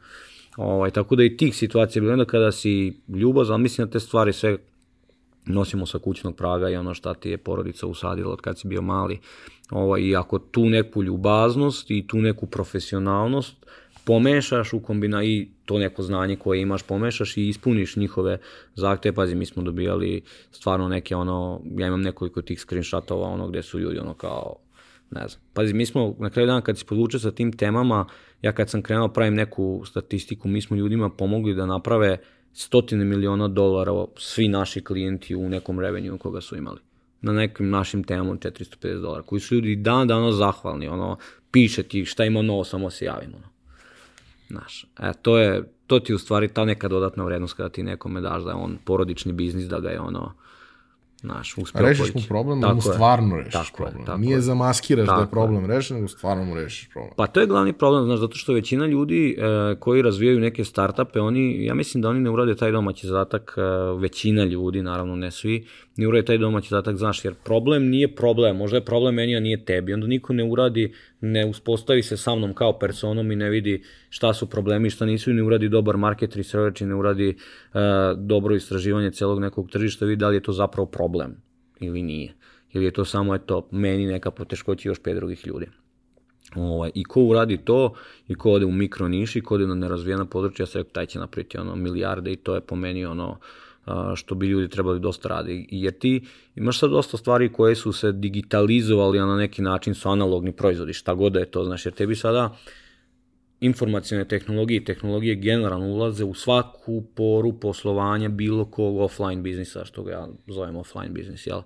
[0.57, 4.33] Ovaj, tako da i tih situacija bilo onda kada si ljubazan, mislim da te stvari
[4.33, 4.57] sve
[5.45, 8.81] nosimo sa kućnog praga i ono šta ti je porodica usadila od kad si bio
[8.81, 9.19] mali.
[9.71, 13.65] Ovaj, I ako tu neku ljubaznost i tu neku profesionalnost
[14.07, 18.37] pomešaš u kombina i to neko znanje koje imaš pomešaš i ispuniš njihove
[18.75, 19.15] zahteve.
[19.15, 23.79] Pazi, mi smo dobijali stvarno neke ono, ja imam nekoliko tih screenshotova ono gde su
[23.79, 24.55] ljudi ono kao
[25.11, 25.41] ne znam.
[25.53, 28.05] Pazi, mi smo na kraju dana kad se podvuče sa tim temama,
[28.41, 32.17] ja kad sam krenuo pravim neku statistiku, mi smo ljudima pomogli da naprave
[32.53, 36.79] stotine miliona dolara svi naši klijenti u nekom revenju koga su imali
[37.21, 41.17] na nekim našim temama 450 dolara, koji su ljudi dan dano zahvalni, ono,
[41.51, 43.37] piše ti šta ima novo, samo se javimo.
[43.37, 43.56] Ono.
[44.47, 48.21] Znaš, e, to je, to ti u stvari ta neka dodatna vrednost kada ti nekome
[48.21, 50.33] daš da je on porodični biznis, da ga je ono,
[51.21, 53.99] Znaš, uspeo Rešiš mu problem, da mu stvarno rešiš tako problem.
[53.99, 54.41] Je, tako Nije je.
[54.41, 55.67] zamaskiraš tako da je problem je.
[55.67, 57.13] rešen, nego stvarno mu rešiš problem.
[57.15, 61.19] Pa to je glavni problem, znaš, zato što većina ljudi e, koji razvijaju neke startupe,
[61.19, 63.61] oni, ja mislim da oni ne urade taj domaći zadatak, e,
[63.99, 65.67] većina ljudi, naravno ne svi,
[65.97, 69.39] ne urade taj domaći zadatak, znaš, jer problem nije problem, možda je problem meni, a
[69.39, 73.49] nije tebi, onda niko ne uradi, ne uspostavi se sa mnom kao personom i ne
[73.49, 77.29] vidi šta su problemi, šta nisu ne uradi dobar market research i ne uradi
[77.73, 77.79] uh,
[78.17, 81.35] dobro istraživanje celog nekog tržišta, vidi da li je to zapravo problem
[81.79, 82.33] ili nije.
[82.73, 85.65] Ili je to samo, eto, meni neka poteškoća i još pet drugih ljudi.
[86.55, 87.93] Ovaj, I ko uradi to,
[88.27, 91.57] i ko ode u mikro niši, ko ode na nerazvijena područja, rekao, taj će napriti
[91.57, 93.39] ono, milijarde i to je po meni ono,
[94.15, 95.67] što bi ljudi trebali dosta radi.
[95.71, 96.21] Jer ti
[96.55, 100.93] imaš sad dosta stvari koje su se digitalizovali, a na neki način su analogni proizvodi,
[100.93, 102.57] šta god da je to, znaš, jer tebi sada
[103.59, 110.03] informacijone tehnologije i tehnologije generalno ulaze u svaku poru poslovanja bilo kog offline biznisa, što
[110.03, 111.61] ga ja zovem offline biznis, jel?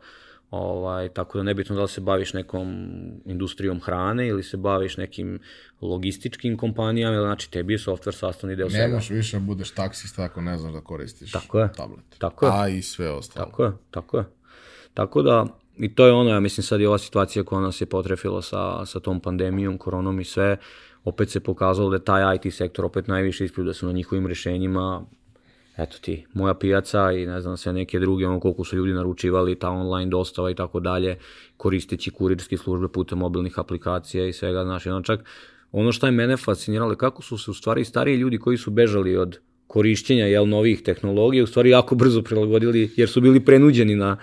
[0.52, 2.88] Ovaj, tako da nebitno da li se baviš nekom
[3.26, 5.40] industrijom hrane ili se baviš nekim
[5.82, 8.88] logističkim kompanijama, znači tebi je software sastavni deo svega.
[8.88, 12.06] Nemaš više da budeš taksista ako ne znaš da koristiš tako je, tablet.
[12.18, 12.52] Tako je.
[12.56, 13.46] A i sve ostalo.
[13.46, 14.24] Tako je, tako je.
[14.94, 15.46] Tako da,
[15.78, 18.86] i to je ono, ja mislim sad i ova situacija koja nas je potrefila sa,
[18.86, 20.58] sa tom pandemijom, koronom i sve,
[21.04, 25.06] opet se pokazalo da je taj IT sektor opet najviše da su na njihovim rešenjima
[25.78, 29.60] eto ti, moja pijaca i ne znam sve neke druge, ono koliko su ljudi naručivali,
[29.60, 31.18] ta online dostava i tako dalje,
[31.58, 35.20] koristeći kurirske službe putem mobilnih aplikacija i svega, znaš, ono čak,
[35.72, 39.18] ono što je mene fasciniralo, kako su se u stvari stariji ljudi koji su bežali
[39.18, 44.18] od korišćenja jel, novih tehnologija, u stvari jako brzo prilagodili, jer su bili prenuđeni na,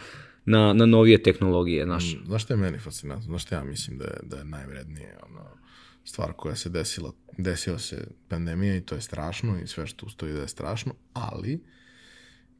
[0.44, 2.14] na, na novije tehnologije, znaš.
[2.14, 3.26] Mm, znaš što je meni fascinantno?
[3.26, 5.40] Znaš što ja mislim da je, da je najvrednije, ono,
[6.08, 10.32] stvar koja se desila, desila se pandemija i to je strašno i sve što ustoji
[10.32, 11.60] da je strašno, ali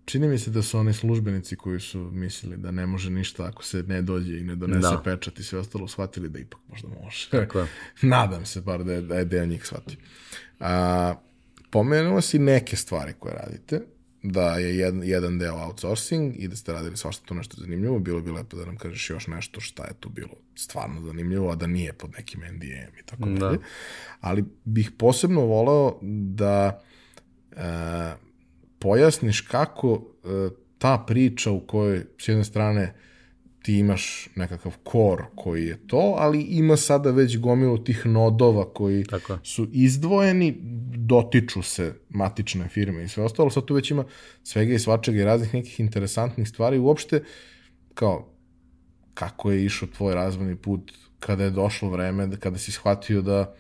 [0.05, 3.65] čini mi se da su oni službenici koji su mislili da ne može ništa ako
[3.65, 5.03] se ne dođe i ne donese da.
[5.05, 7.29] pečat i sve ostalo, shvatili da ipak možda može.
[7.31, 7.67] Tako je.
[8.03, 9.99] Nadam se bar da je, da je deo njih shvatio.
[10.61, 11.15] A,
[11.71, 13.81] pomenuo si neke stvari koje radite
[14.23, 18.21] da je jedan, jedan deo outsourcing i da ste radili svašta tu nešto zanimljivo, bilo
[18.21, 21.67] bi lepo da nam kažeš još nešto šta je tu bilo stvarno zanimljivo, a da
[21.67, 23.39] nije pod nekim NDM i tako da.
[23.39, 23.59] dalje.
[24.21, 26.83] Ali bih posebno voleo da
[27.53, 27.63] e,
[28.79, 30.29] pojasniš kako e,
[30.79, 32.95] ta priča u kojoj s jedne strane
[33.69, 39.05] ti imaš nekakav kor koji je to, ali ima sada već gomilu tih nodova koji
[39.05, 39.39] Tako.
[39.43, 40.57] su izdvojeni,
[40.97, 44.05] dotiču se matične firme i sve ostalo, sad tu već ima
[44.43, 47.23] svega i svačega i raznih nekih interesantnih stvari, uopšte
[47.95, 48.29] kao
[49.15, 53.55] kako je išao tvoj razvojni put kada je došlo vreme, kada si shvatio da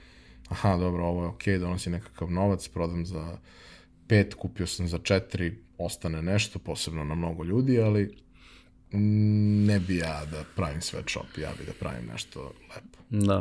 [0.49, 3.39] aha, dobro, ovo je okej, okay, donosi nekakav novac, prodam za
[4.07, 8.28] pet, kupio sam za četiri, ostane nešto, posebno na mnogo ljudi, ali
[8.93, 12.99] ne bi ja da pravim sweatshop, ja bi da pravim nešto lepo.
[13.11, 13.39] Da.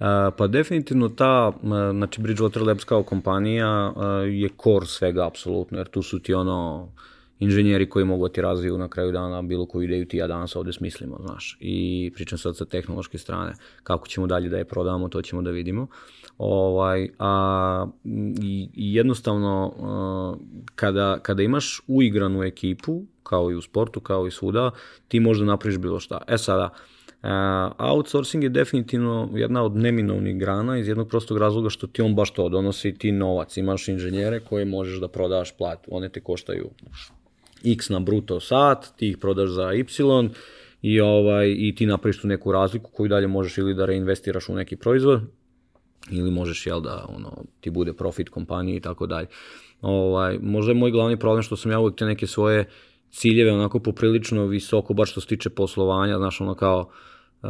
[0.00, 0.06] Uh,
[0.38, 1.52] pa definitivno ta,
[1.92, 6.88] znači Bridgewater Labs kao kompanija uh, je core svega apsolutno, jer tu su ti ono
[7.38, 10.56] inženjeri koji mogu da ti razviju na kraju dana bilo koju ideju ti ja danas
[10.56, 11.56] ovde smislimo, znaš.
[11.60, 15.50] I pričam sad sa tehnološke strane, kako ćemo dalje da je prodamo, to ćemo da
[15.50, 15.86] vidimo.
[16.42, 17.86] Ovaj, a,
[18.42, 19.72] i, i jednostavno,
[20.74, 24.70] kada, kada imaš uigranu ekipu, kao i u sportu, kao i svuda,
[25.08, 26.20] ti možda napraviš bilo šta.
[26.28, 26.70] E sada,
[27.78, 32.30] outsourcing je definitivno jedna od neminovnih grana iz jednog prostog razloga što ti on baš
[32.30, 33.56] to donosi ti novac.
[33.56, 35.78] Imaš inženjere koje možeš da prodaš plat.
[35.90, 36.70] One te koštaju
[37.64, 39.84] x na bruto sat, ti ih prodaš za y
[40.82, 44.54] i, ovaj, i ti napraviš tu neku razliku koju dalje možeš ili da reinvestiraš u
[44.54, 45.39] neki proizvod
[46.10, 49.26] ili možeš jel da ono ti bude profit kompanije i tako dalje.
[49.82, 52.68] Ovaj možda je moj glavni problem što sam ja uvek te neke svoje
[53.10, 56.90] ciljeve onako poprilično visoko baš što se tiče poslovanja, znaš ono kao
[57.42, 57.48] Uh,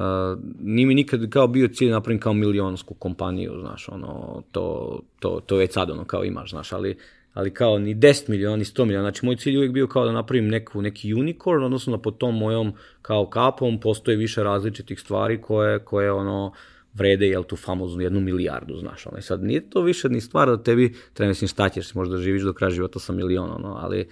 [0.60, 5.56] nije mi nikad kao bio cilj napravim kao milionsku kompaniju, znaš, ono, to, to, to
[5.56, 6.98] već sad ono kao imaš, znaš, ali,
[7.34, 10.12] ali kao ni 10 miliona, ni 100 miliona, znači moj cilj uvijek bio kao da
[10.12, 12.72] napravim neku, neki unicorn, odnosno da po tom mojom
[13.02, 16.52] kao kapom postoje više različitih stvari koje, koje ono, uh,
[16.94, 20.62] vrede, jel, tu famoznu jednu milijardu, znaš, ono, sad nije to više ni stvar da
[20.62, 24.06] tebi, treba mislim šta ćeš, možda živiš do kraja života sa milion, ono, ali e,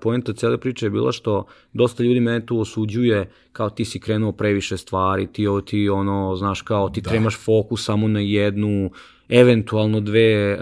[0.00, 4.32] poenta cele priče je bila što dosta ljudi mene tu osuđuje kao ti si krenuo
[4.32, 7.10] previše stvari, ti, ti ono, znaš, kao ti da.
[7.10, 8.90] tremaš fokus samo na jednu,
[9.28, 10.60] eventualno dve uh,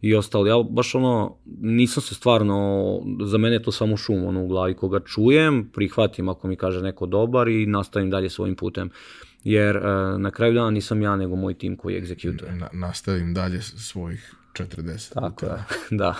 [0.00, 0.46] i ostalo.
[0.46, 4.74] Ja baš ono, nisam se stvarno, za mene je to samo šum ono, u glavi.
[4.74, 8.86] Koga čujem, prihvatim ako mi kaže neko dobar i nastavim dalje svojim putem.
[8.86, 9.82] Uh, jer uh,
[10.20, 12.52] na kraju dana nisam ja nego moj tim koji egzekutuje.
[12.52, 14.34] Na, nastavim dalje svojih
[14.66, 15.14] 40.
[15.14, 16.14] Tako da, da,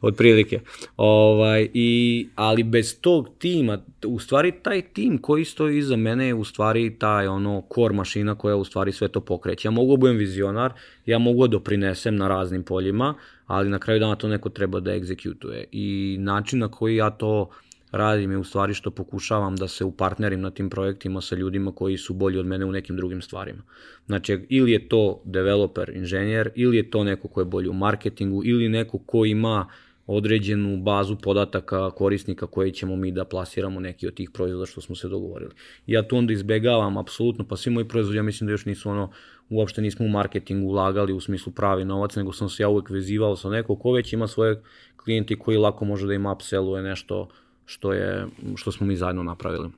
[0.00, 0.60] otprilike.
[0.96, 6.34] Ovaj, i, ali bez tog tima, u stvari taj tim koji stoji iza mene je
[6.34, 9.68] u stvari taj ono core mašina koja u stvari sve to pokreće.
[9.68, 10.72] Ja mogu da budem vizionar,
[11.06, 13.14] ja mogu da doprinesem na raznim poljima,
[13.46, 15.64] ali na kraju dana to neko treba da egzekutuje.
[15.72, 17.50] I način na koji ja to
[17.92, 21.96] radim je u stvari što pokušavam da se upartnerim na tim projektima sa ljudima koji
[21.96, 23.62] su bolji od mene u nekim drugim stvarima.
[24.06, 28.44] Znači, ili je to developer, inženjer, ili je to neko ko je bolji u marketingu,
[28.44, 29.66] ili neko ko ima
[30.06, 34.96] određenu bazu podataka korisnika koje ćemo mi da plasiramo neki od tih proizvoda što smo
[34.96, 35.50] se dogovorili.
[35.86, 39.10] Ja tu onda izbegavam apsolutno, pa svi moji proizvodi ja mislim da još nisu ono,
[39.48, 43.36] uopšte nismo u marketingu ulagali u smislu pravi novac, nego sam se ja uvek vezivao
[43.36, 44.62] sa nekog ko već ima svoje
[44.96, 47.28] klijenti koji lako može da im upselluje nešto
[47.70, 49.68] što, je, što smo mi zajedno napravili.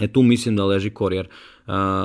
[0.00, 1.28] E tu mislim da leži korijer.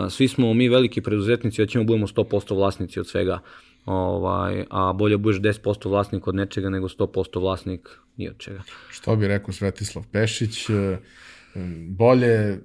[0.09, 3.39] Svi smo mi veliki preduzetnici, ćemo budemo 100% vlasnici od svega,
[3.85, 8.63] ovaj, a bolje budeš 10% vlasnik od nečega nego 100% vlasnik ni od čega.
[8.89, 10.97] Što bi rekao Svetislav Pešić, e,
[11.87, 12.59] bolje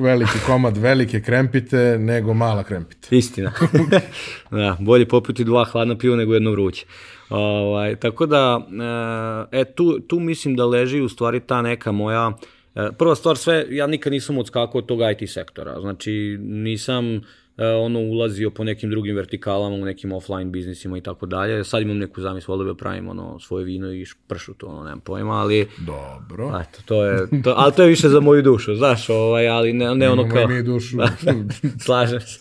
[0.00, 3.16] veliki komad velike krempite nego mala krempite.
[3.16, 3.52] Istina.
[4.50, 6.86] da, bolje popiti dva hladna piva nego jedno vruće.
[7.34, 8.66] Ovaj, tako da,
[9.52, 12.32] e, e, tu, tu mislim da leži u stvari ta neka moja,
[12.74, 17.20] e, prva stvar sve, ja nikad nisam odskakao od tog IT sektora, znači nisam
[17.56, 21.64] e, ono ulazio po nekim drugim vertikalama u nekim offline biznisima i tako dalje.
[21.64, 25.00] Sad imam neku zamislu, volio da pravim ono svoje vino i pršu to, ono, nemam
[25.00, 25.68] pojma, ali...
[25.78, 26.60] Dobro.
[26.60, 29.94] Eto, to je, to, ali to je više za moju dušu, znaš, ovaj, ali ne,
[29.94, 30.38] ne ono kao...
[30.38, 30.96] Imamo mi dušu.
[31.86, 32.38] Slažem se.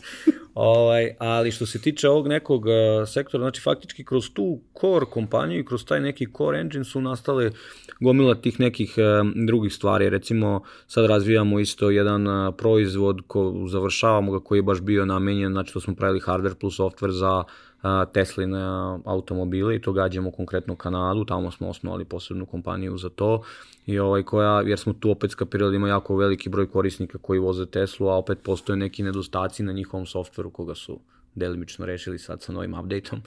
[0.53, 2.73] Ovaj, ali što se tiče ovog nekog uh,
[3.07, 7.51] sektora, znači faktički kroz tu core kompaniju i kroz taj neki core engine su nastale
[7.99, 10.09] gomila tih nekih uh, drugih stvari.
[10.09, 15.51] Recimo sad razvijamo isto jedan uh, proizvod, ko, završavamo ga koji je baš bio namenjen,
[15.51, 17.43] znači to smo pravili hardware plus software za
[18.13, 18.59] Tesline
[19.05, 23.43] automobile i to gađamo konkretno Kanadu, tamo smo osnovali posebnu kompaniju za to
[23.85, 27.39] i ovaj koja, jer smo tu opet skapirali da ima jako veliki broj korisnika koji
[27.39, 30.99] voze Teslu, a opet postoje neki nedostaci na njihovom softveru koga su
[31.35, 33.21] delimično rešili sad sa novim updateom.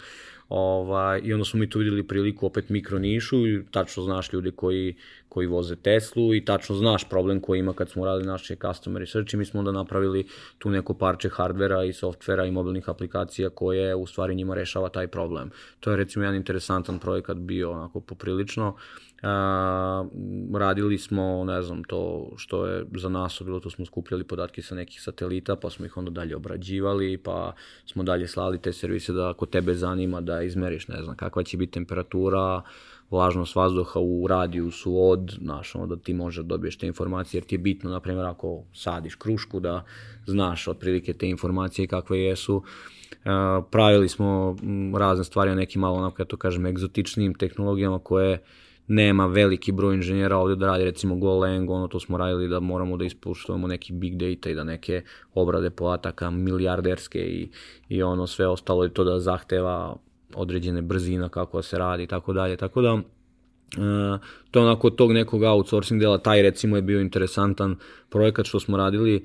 [0.48, 4.50] Ovaj, I onda smo mi tu videli priliku opet mikro nišu i tačno znaš ljude
[4.50, 4.96] koji,
[5.28, 9.34] koji voze Teslu i tačno znaš problem koji ima kad smo radili naše customer research
[9.34, 10.26] i mi smo onda napravili
[10.58, 15.08] tu neko parče hardvera i softvera i mobilnih aplikacija koje u stvari njima rešava taj
[15.08, 15.50] problem.
[15.80, 18.76] To je recimo jedan interesantan projekat bio onako poprilično.
[19.22, 20.04] A,
[20.54, 24.74] radili smo, ne znam, to što je za nas bilo, to smo skupljali podatke sa
[24.74, 27.52] nekih satelita, pa smo ih onda dalje obrađivali, pa
[27.86, 31.56] smo dalje slali te servise da ako tebe zanima da izmeriš, ne znam, kakva će
[31.56, 32.62] biti temperatura,
[33.10, 37.44] vlažnost vazduha u radijusu od, znaš, ono da ti možeš da dobiješ te informacije, jer
[37.44, 39.84] ti je bitno, na primjer, ako sadiš krušku, da
[40.26, 42.56] znaš otprilike te informacije kakve jesu.
[42.56, 44.56] Uh, pravili smo
[44.98, 48.42] razne stvari na nekim malo, onako, ja to kažem, egzotičnim tehnologijama koje
[48.88, 52.96] nema veliki broj inženjera ovde da radi recimo Golang, ono to smo radili da moramo
[52.96, 55.02] da ispuštujemo neki big data i da neke
[55.34, 57.48] obrade podataka milijarderske i,
[57.88, 59.96] i ono sve ostalo je to da zahteva
[60.34, 62.98] određene brzina kako se radi i tako dalje, tako da
[63.66, 64.20] Uh,
[64.50, 67.76] to onako tog nekog outsourcing dela, taj recimo je bio interesantan
[68.08, 69.24] projekat što smo radili,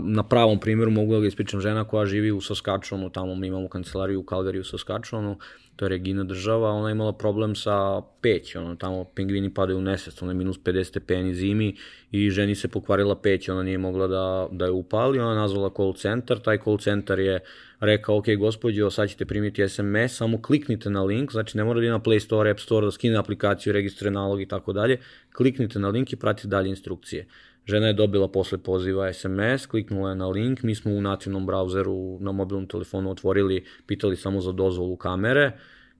[0.00, 3.68] na pravom primjeru mogu da ga ispričam žena koja živi u Saskatchewanu, tamo mi imamo
[3.68, 5.34] kancelariju u Calgary u Saskatchewanu,
[5.76, 9.82] to je Regina država, ona je imala problem sa peć, ono, tamo pingvini padaju u
[9.82, 11.76] nesvest, ona je minus 50 stepeni zimi
[12.10, 15.70] i ženi se pokvarila peć, ona nije mogla da, da je upali, ona je nazvala
[15.76, 17.40] call center, taj call center je
[17.80, 21.86] rekao, ok, gospođo, sad ćete primiti SMS, samo kliknite na link, znači ne mora da
[21.86, 24.98] je na Play Store, App Store, da skine aplikaciju, registruje nalog i tako dalje,
[25.32, 27.26] kliknite na link i pratite dalje instrukcije.
[27.68, 32.18] Žena je dobila posle poziva SMS, kliknula je na link, mi smo u nativnom brauzeru
[32.20, 35.52] na mobilnom telefonu otvorili, pitali samo za dozvolu kamere,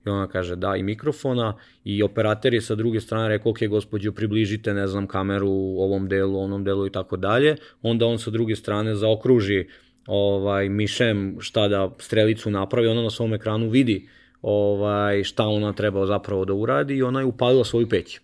[0.05, 1.53] i ona kaže da i mikrofona
[1.83, 6.07] i operater je sa druge strane rekao ok gospođo približite ne znam kameru u ovom
[6.07, 9.67] delu, onom delu i tako dalje, onda on sa druge strane zaokruži
[10.07, 14.07] ovaj mišem šta da strelicu napravi, ona na svom ekranu vidi
[14.41, 18.19] ovaj šta ona treba zapravo da uradi i ona je upalila svoju peć.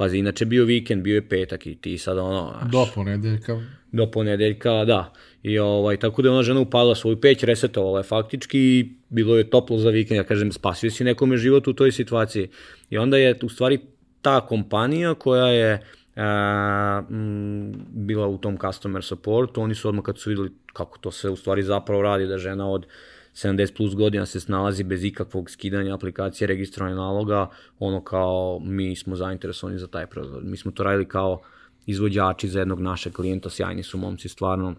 [0.00, 2.54] Pazi, inače bio vikend, bio je petak i ti sad ono...
[2.58, 3.60] Znaš, do ponedeljka.
[3.92, 5.12] Do ponedeljka, da.
[5.42, 9.36] I ovaj, tako da je ona žena upala svoju peć, resetovala je faktički i bilo
[9.36, 10.16] je toplo za vikend.
[10.16, 12.48] Ja kažem, spasio si nekome život u toj situaciji.
[12.90, 13.78] I onda je u stvari
[14.22, 15.82] ta kompanija koja je
[16.16, 21.10] a, m, bila u tom customer supportu, oni su odmah kad su videli kako to
[21.10, 22.86] se u stvari zapravo radi, da žena od
[23.34, 29.16] 70 plus godina se snalazi bez ikakvog skidanja aplikacije registrovanja naloga, ono kao mi smo
[29.16, 30.44] zainteresovani za taj proizvod.
[30.44, 31.40] Mi smo to radili kao
[31.86, 34.74] izvođači za jednog našeg klijenta, sjajni su momci stvarno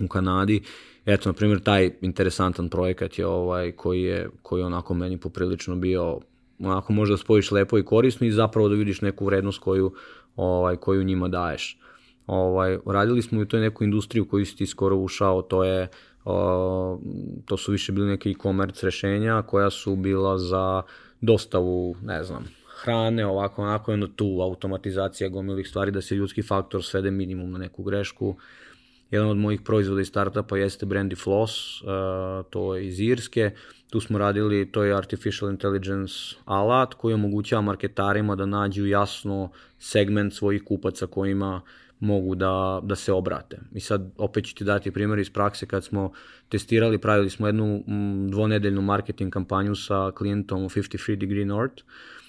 [0.00, 0.62] u Kanadi.
[1.06, 5.76] Eto, na primjer, taj interesantan projekat je ovaj koji je, koji je onako meni poprilično
[5.76, 6.20] bio
[6.58, 9.92] onako možda spojiš lepo i korisno i zapravo da vidiš neku vrednost koju,
[10.36, 11.78] ovaj, koju njima daješ.
[12.26, 15.88] Ovaj, radili smo i u toj neku industriju koju si ti skoro ušao, to je
[16.24, 16.98] o,
[17.44, 20.82] to su više bili neke e-commerce rešenja koja su bila za
[21.20, 22.44] dostavu, ne znam,
[22.82, 27.58] hrane, ovako, onako, jedno tu automatizacija gomilih stvari da se ljudski faktor svede minimum na
[27.58, 28.36] neku grešku.
[29.10, 31.88] Jedan od mojih proizvoda iz startupa jeste Brandy Floss, uh,
[32.50, 33.50] to je iz Irske.
[33.90, 36.14] Tu smo radili, to je Artificial Intelligence
[36.44, 41.60] alat koji omogućava marketarima da nađu jasno segment svojih kupaca kojima
[42.02, 43.58] mogu da, da se obrate.
[43.74, 46.12] I sad opet ću ti dati primjer iz prakse kad smo
[46.48, 52.21] testirali, pravili smo jednu m, dvonedeljnu marketing kampanju sa klijentom 53 Degree North a,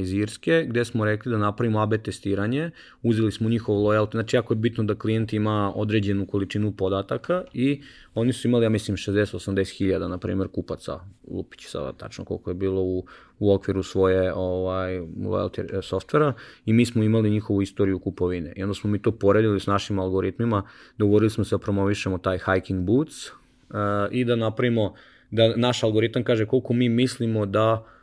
[0.00, 2.70] iz Irske, gde smo rekli da napravimo AB testiranje,
[3.02, 7.82] uzeli smo njihov loyalty, znači jako je bitno da klijent ima određenu količinu podataka i
[8.14, 11.00] oni su imali, ja mislim, 60-80 hiljada, na primjer, kupaca,
[11.30, 13.04] lupići sada tačno koliko je bilo u,
[13.38, 16.32] u okviru svoje ovaj, loyalty softvera.
[16.66, 18.52] I mi smo imali njihovu istoriju kupovine.
[18.56, 20.62] I onda smo mi to poredili s našim algoritmima,
[20.98, 23.76] dogovorili smo se da promovišemo taj hiking boots uh,
[24.10, 24.94] i da napravimo,
[25.30, 27.95] da naš algoritam kaže koliko mi mislimo da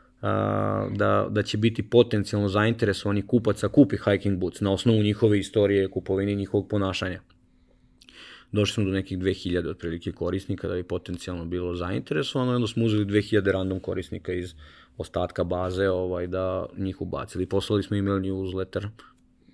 [0.90, 6.36] da, da će biti potencijalno zainteresovani kupaca kupi hiking boots na osnovu njihove istorije kupovine
[6.36, 7.22] njihovog ponašanja.
[8.52, 13.06] Došli smo do nekih 2000 otprilike korisnika da bi potencijalno bilo zainteresovano onda smo uzeli
[13.06, 14.54] 2000 random korisnika iz
[14.98, 17.46] ostatka baze ovaj, da njih ubacili.
[17.46, 18.88] Poslali smo email newsletter,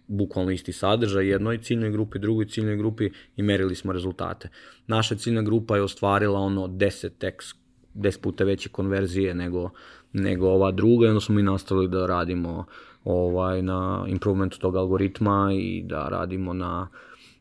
[0.07, 4.49] bukvalno isti sadržaj jednoj ciljnoj grupi, drugoj ciljnoj grupi i merili smo rezultate.
[4.87, 7.55] Naša ciljna grupa je ostvarila ono 10x
[7.95, 9.69] 10 puta veće konverzije nego,
[10.13, 12.65] nego ova druga i onda smo mi nastavili da radimo
[13.03, 16.87] ovaj, na improvementu tog algoritma i da radimo na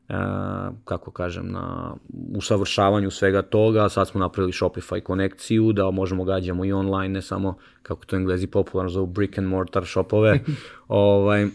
[0.08, 0.14] e,
[0.84, 1.94] kako kažem, na
[2.34, 3.88] usavršavanju svega toga.
[3.88, 8.46] Sad smo napravili Shopify konekciju da možemo gađamo i online, ne samo kako to englezi
[8.46, 10.40] popularno zovu brick and mortar shopove.
[10.88, 11.48] ovaj,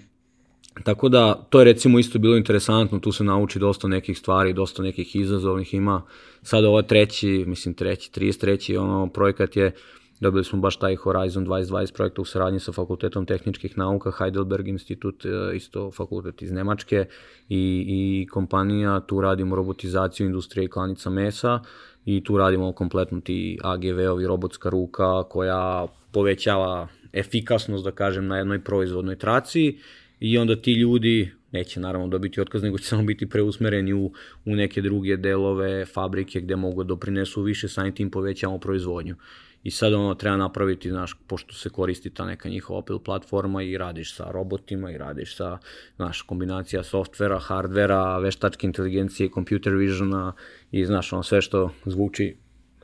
[0.83, 4.83] Tako da, to je recimo isto bilo interesantno, tu se nauči dosta nekih stvari, dosta
[4.83, 6.01] nekih izazovnih ima.
[6.41, 8.77] Sada ovo treći, mislim treći, 33.
[8.77, 9.71] ono, projekat je,
[10.19, 15.25] dobili smo baš taj Horizon 2020 projekta u saradnji sa Fakultetom tehničkih nauka, Heidelberg institut,
[15.25, 17.05] e, isto fakultet iz Nemačke
[17.49, 21.59] i, i kompanija, tu radimo robotizaciju industrije i klanica mesa
[22.05, 28.63] i tu radimo kompletno ti AGV-ovi robotska ruka koja povećava efikasnost, da kažem, na jednoj
[28.63, 29.77] proizvodnoj traci
[30.19, 34.11] i onda ti ljudi neće naravno dobiti otkaz, nego će samo biti preusmereni u,
[34.45, 39.15] u neke druge delove fabrike gde mogu da doprinesu više, samim tim povećamo proizvodnju.
[39.63, 43.77] I sad ono treba napraviti, znaš, pošto se koristi ta neka njihova Opel platforma i
[43.77, 45.57] radiš sa robotima i radiš sa,
[45.95, 50.33] znaš, kombinacija softvera, hardvera, veštačke inteligencije, computer visiona
[50.71, 52.35] i, znaš, ono sve što zvuči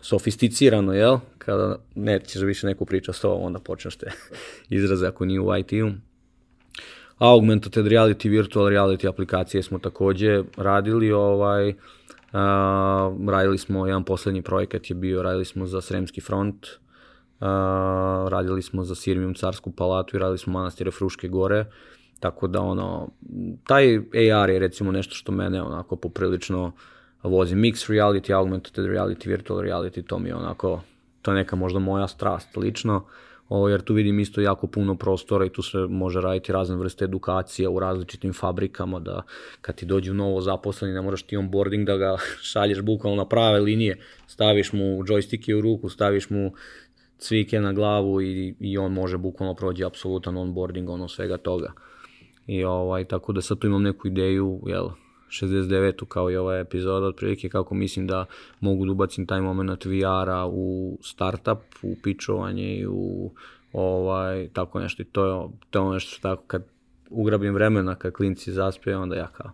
[0.02, 1.18] sofisticirano, jel?
[1.38, 4.12] Kada nećeš više neku priča s tobom, onda počneš te
[4.70, 5.92] izraze ako nije u IT-u.
[7.18, 11.74] Augmented reality, virtual reality aplikacije smo takođe radili, ovaj,
[12.34, 17.48] Uh, radili smo, jedan poslednji projekat je bio, radili smo za Sremski front, uh,
[18.30, 21.66] radili smo za Sirmijum Carsku palatu i radili smo manastire Fruške gore,
[22.20, 23.10] tako da ono,
[23.68, 23.98] taj
[24.34, 26.72] AR je recimo nešto što mene onako poprilično
[27.24, 27.56] vozi.
[27.56, 30.82] Mixed reality, augmented reality, virtual reality, to mi je onako,
[31.22, 32.96] to je neka možda moja strast lično.
[32.98, 33.04] Uh,
[33.50, 37.06] o, jer tu vidim isto jako puno prostora i tu se može raditi razne vrste
[37.06, 39.22] edukacija u različitim fabrikama, da
[39.62, 42.18] kad ti dođu novo zaposleni, ne moraš ti onboarding da ga
[42.52, 46.54] šalješ bukvalno na prave linije, staviš mu joystike u ruku, staviš mu
[47.18, 51.74] cvike na glavu i, i on može bukvalno prođe apsolutan onboarding, ono svega toga.
[52.48, 54.90] I ovaj, tako da sad tu imam neku ideju, jel,
[55.30, 56.06] 69.
[56.06, 58.26] kao i ova epizoda, otprilike kako mislim da
[58.60, 63.32] mogu da ubacim taj moment VR-a u startup, u pičovanje i u
[63.74, 65.02] ovaj, tako nešto.
[65.02, 66.64] I to je, to je nešto što tako kad
[67.10, 69.52] ugrabim vremena, kad klinci zaspe, onda ja kao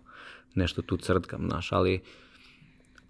[0.54, 2.00] nešto tu crtkam, znaš, ali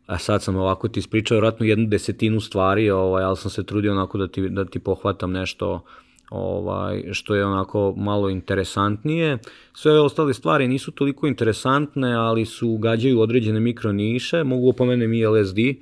[0.07, 3.93] a sad sam ovako ti ispričao vratno jednu desetinu stvari, ovaj, ali sam se trudio
[3.93, 5.85] onako da ti, da ti pohvatam nešto
[6.31, 9.39] ovaj, što je onako malo interesantnije.
[9.75, 15.59] Sve ostale stvari nisu toliko interesantne, ali su gađaju određene mikroniše, mogu opomenem i LSD,
[15.59, 15.77] e,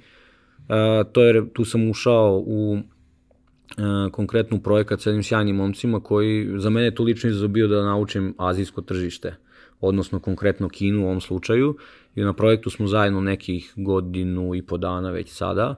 [1.12, 2.80] to je, tu sam ušao u e,
[4.12, 7.84] konkretnu projekat sa jednim sjajnim momcima koji za mene je to lično izazov bio da
[7.84, 9.36] naučim azijsko tržište,
[9.80, 11.76] odnosno konkretno Kinu u ovom slučaju.
[12.14, 15.74] I na projektu smo zajedno nekih godinu i po dana već sada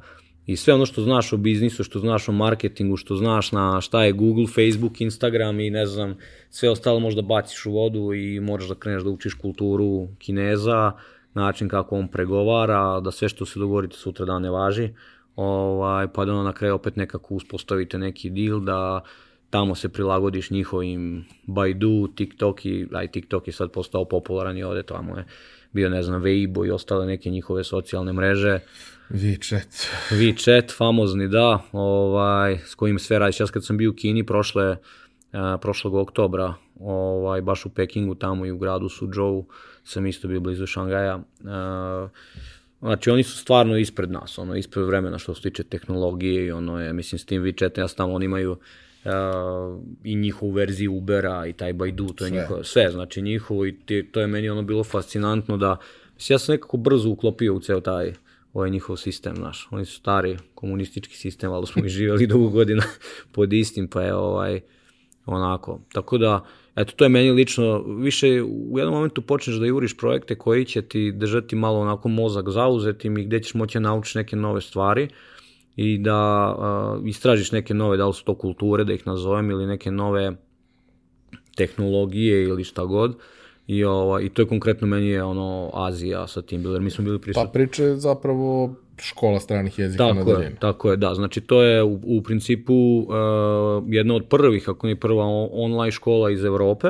[0.46, 4.04] i sve ono što znaš o biznisu, što znaš o marketingu, što znaš na šta
[4.04, 6.16] je Google, Facebook, Instagram i ne znam,
[6.50, 10.92] sve ostalo možda baciš u vodu i moraš da kreneš da učiš kulturu Kineza,
[11.34, 14.90] način kako on pregovara, da sve što se dogovorite sutra dan ne važi,
[15.36, 19.00] ovaj, pa da ono na kraju opet nekako uspostavite neki deal da
[19.50, 24.82] tamo se prilagodiš njihovim Baidu, TikTok i, aj TikTok je sad postao popularan i ovde
[24.82, 25.24] tamo je
[25.72, 28.60] bio, ne znam, Weibo i ostale neke njihove socijalne mreže,
[29.10, 29.86] WeChat.
[30.10, 33.40] WeChat, famozni, da, ovaj, s kojim sve radiš.
[33.40, 34.78] Ja kad sam bio u Kini prošle, uh,
[35.60, 39.46] prošlog oktobra, ovaj, baš u Pekingu, tamo i u gradu Suzhou,
[39.84, 41.16] sam isto bio blizu Šangaja.
[41.16, 42.10] Uh,
[42.80, 46.80] Znači, oni su stvarno ispred nas, ono, ispred vremena što se tiče tehnologije i ono
[46.80, 49.10] je, mislim, s tim WeChat, ja tamo oni imaju uh,
[50.04, 52.40] i njihovu verziju Ubera i taj Baidu, to je sve.
[52.40, 55.76] njihovo, sve, znači njihovo i ti, to je meni ono bilo fascinantno da,
[56.14, 58.12] mislim, ja sam nekako brzo uklopio u ceo taj
[58.56, 59.68] ovaj njihov sistem, naš.
[59.70, 62.82] Oni su stari komunistički sistem, ali smo i živjeli dugo godina
[63.32, 64.60] pod istim, pa je ovaj,
[65.26, 65.80] onako.
[65.92, 66.44] Tako da,
[66.76, 70.82] eto, to je meni lično, više u jednom momentu počneš da juriš projekte koji će
[70.82, 75.08] ti držati malo onako mozak zauzetim i gde ćeš moći da naučiš neke nove stvari
[75.76, 79.66] i da uh, istražiš neke nove, da li su to kulture, da ih nazovem, ili
[79.66, 80.32] neke nove
[81.56, 83.16] tehnologije ili šta god.
[83.68, 86.82] Uh, I, ova, I to je konkretno meni je ono Azija sa tim bilo, jer
[86.82, 87.46] mi smo bili prisutni.
[87.46, 90.42] Pa priča je zapravo škola stranih jezika tako na daljinu.
[90.42, 91.14] Je, tako je, da.
[91.14, 96.30] Znači to je u, u principu uh, jedna od prvih, ako nije prva online škola
[96.30, 96.88] iz Evrope,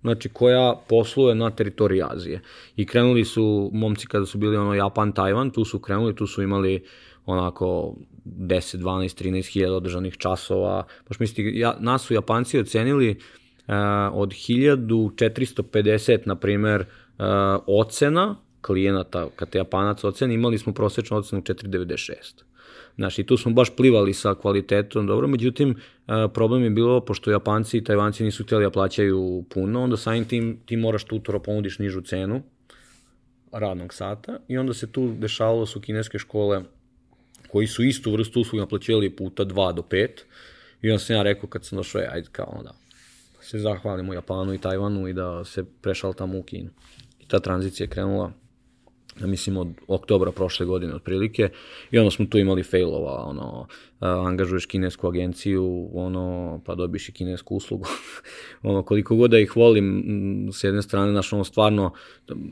[0.00, 2.40] znači koja posluje na teritoriji Azije.
[2.76, 6.42] I krenuli su momci kada su bili ono Japan, Tajvan, tu su krenuli, tu su
[6.42, 6.84] imali
[7.26, 7.94] onako
[8.24, 10.84] 10, 12, 13 hiljada održanih časova.
[11.08, 13.18] Baš mislite, ja, nas su Japanci ocenili
[14.12, 16.84] od 1450, na primer,
[17.66, 22.14] ocena klijenata, kad te Japanac oceni, imali smo prosečnu ocenu 496.
[22.96, 25.76] Znači, tu smo baš plivali sa kvalitetom, dobro, međutim,
[26.34, 30.60] problem je bilo, pošto Japanci i Tajvanci nisu htjeli da plaćaju puno, onda samim tim
[30.66, 32.42] ti moraš tutoro ponudiš nižu cenu
[33.52, 36.62] radnog sata i onda se tu dešavalo su kineske škole
[37.48, 40.08] koji su istu vrstu usluga naplaćivali puta 2 do 5
[40.82, 42.74] i onda sam ja rekao kad sam došao, ajde kao onda,
[43.50, 46.70] se zahvalimo Japanu i Tajvanu i da se prešal tamo u Kinu.
[47.20, 48.32] I ta tranzicija je krenula
[49.20, 51.48] ja mislim od oktobra prošle godine otprilike
[51.90, 53.66] i onda smo tu imali failova, ono,
[54.00, 57.86] angažuješ kinesku agenciju, ono, pa dobiš i kinesku uslugu.
[58.62, 60.04] ono, koliko god da ih volim,
[60.52, 61.92] s jedne strane, znaš, ono, stvarno,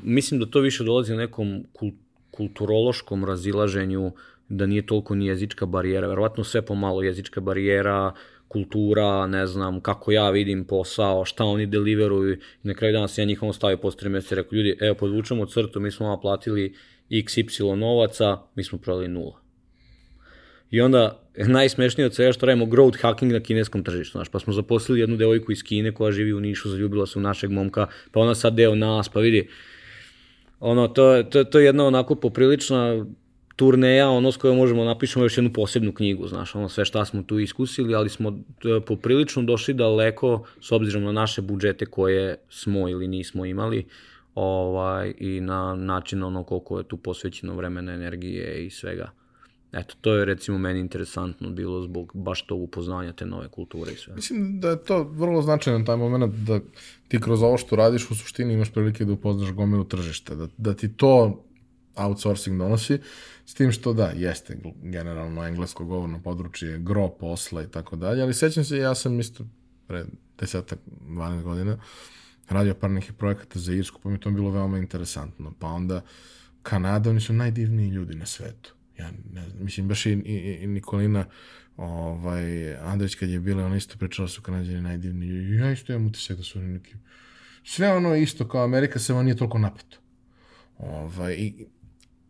[0.03, 1.65] mislim da to više dolazi na nekom
[2.31, 4.13] kulturološkom razilaženju,
[4.49, 8.13] da nije toliko ni jezička barijera, verovatno sve pomalo jezička barijera,
[8.49, 13.23] kultura, ne znam, kako ja vidim posao, šta oni deliveruju i na kraju dana se
[13.23, 16.21] ja njihovom stavio posle 3 meseca i rekao, ljudi, evo, podvučemo crtu, mi smo vam
[16.21, 16.75] platili
[17.11, 19.41] XY novaca, mi smo prodali nula.
[20.71, 24.53] I onda, najsmešnije od svega što radimo growth hacking na kineskom tržištu, znaš, pa smo
[24.53, 28.21] zaposlili jednu devojku iz Kine koja živi u Nišu, zaljubila se u našeg momka, pa
[28.21, 29.49] ona sad deo nas, pa vidi,
[30.61, 33.07] ono, to, to, to je jedna onako poprilična
[33.57, 37.23] turneja, ono s kojom možemo napišemo još jednu posebnu knjigu, znaš, ono sve šta smo
[37.23, 42.89] tu iskusili, ali smo e, poprilično došli daleko s obzirom na naše budžete koje smo
[42.89, 43.87] ili nismo imali
[44.35, 49.11] ovaj, i na način ono koliko je tu posvećeno vremena, energije i svega.
[49.73, 53.97] Eto, to je recimo meni interesantno bilo zbog baš tog upoznanja te nove kulture i
[53.97, 54.15] sve.
[54.15, 56.61] Mislim da je to vrlo značajno taj moment da
[57.09, 60.75] ti kroz ovo što radiš u suštini imaš prilike da upoznaš gomilu tržište, da, da
[60.75, 61.45] ti to
[61.95, 62.99] outsourcing donosi,
[63.47, 68.35] s tim što da, jeste generalno englesko govorno područje, gro posla i tako dalje, ali
[68.35, 69.45] sećam se, ja sam isto
[69.87, 70.05] pre
[70.39, 70.79] desetak,
[71.09, 71.79] 12 godina
[72.49, 75.53] radio par nekih projekata za Irsku, pa mi to bilo veoma interesantno.
[75.59, 76.03] Pa onda
[76.63, 78.75] Kanada, oni su najdivniji ljudi na svetu.
[78.99, 81.25] Ja ne znam, mislim, baš i, i, i Nikolina
[81.77, 85.57] ovaj, Andrić kad je bila, ona isto pričala da su kanadjani najdivniji.
[85.57, 86.95] Ja isto imam utisak da su oni neki...
[87.65, 89.99] Sve ono isto kao Amerika, samo nije toliko napeto.
[90.79, 91.67] Ovaj, I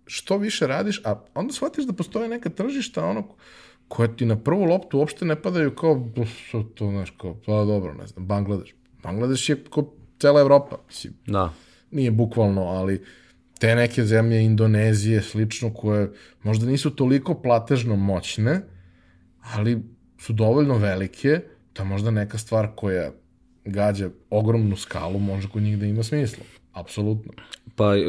[0.06, 3.28] što više radiš, a onda shvatiš da postoje neka tržišta ono
[3.88, 6.08] koje ti na prvu loptu uopšte ne padaju kao,
[6.52, 8.74] to, to znaš, kao, pa dobro, ne znam, Bangladeš.
[9.02, 11.14] Bangladeš je kao cela Evropa, mislim.
[11.26, 11.52] Da.
[11.90, 13.04] Nije bukvalno, ali
[13.58, 18.60] te neke zemlje, Indonezije, slično, koje možda nisu toliko platežno moćne,
[19.54, 19.82] ali
[20.18, 21.40] su dovoljno velike,
[21.74, 23.10] da možda neka stvar koja
[23.64, 26.44] gađa ogromnu skalu može kod njih da ima smisla.
[26.76, 27.32] Apsolutno.
[27.76, 28.00] Pa e,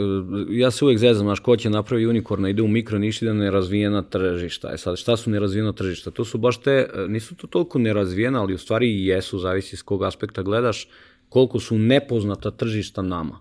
[0.50, 4.02] ja se uvek zezam, znaš, ko će napravi unikorna, ide u mikro niši da nerazvijena
[4.02, 4.72] tržišta.
[4.74, 6.12] E sad, šta su nerazvijena tržišta?
[6.12, 9.78] To su baš te, e, nisu to toliko nerazvijena, ali u stvari i jesu, zavisi
[9.78, 10.88] s kog aspekta gledaš,
[11.30, 13.40] koliko su nepoznata tržišta nama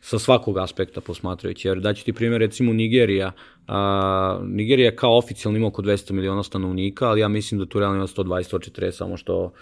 [0.00, 1.68] sa svakog aspekta posmatrajući.
[1.68, 3.32] Jer daću ti primjer, recimo Nigerija.
[3.66, 7.96] A, Nigerija kao oficijalno ima oko 200 miliona stanovnika, ali ja mislim da tu realno
[7.96, 9.52] ima 120-140, samo što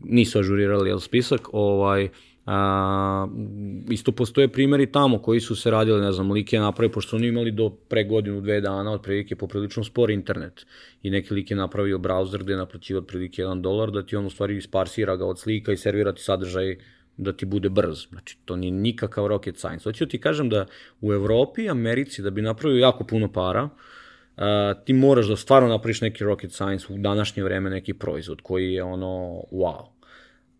[0.00, 1.48] nisu ažurirali jel, spisak.
[1.52, 2.08] Ovaj,
[2.52, 3.26] A,
[3.90, 7.26] isto postoje primjeri tamo koji su se radili, ne znam, lik je napravio, pošto oni
[7.26, 10.66] imali do pre godinu, dve dana, otprilike poprilično spor internet.
[11.02, 14.26] I neki lik je napravio browser gde je naplaćivo otprilike 1 dolar, da ti on
[14.26, 16.76] u stvari isparsira ga od slika i servira ti sadržaj
[17.16, 18.08] da ti bude brz.
[18.08, 19.84] Znači, to nije nikakav rocket science.
[19.84, 20.66] Hoću ti kažem da
[21.00, 24.42] u Evropi, Americi, da bi napravio jako puno para, uh,
[24.84, 28.82] ti moraš da stvarno napraviš neki rocket science u današnje vreme, neki proizvod koji je
[28.82, 29.99] ono, wow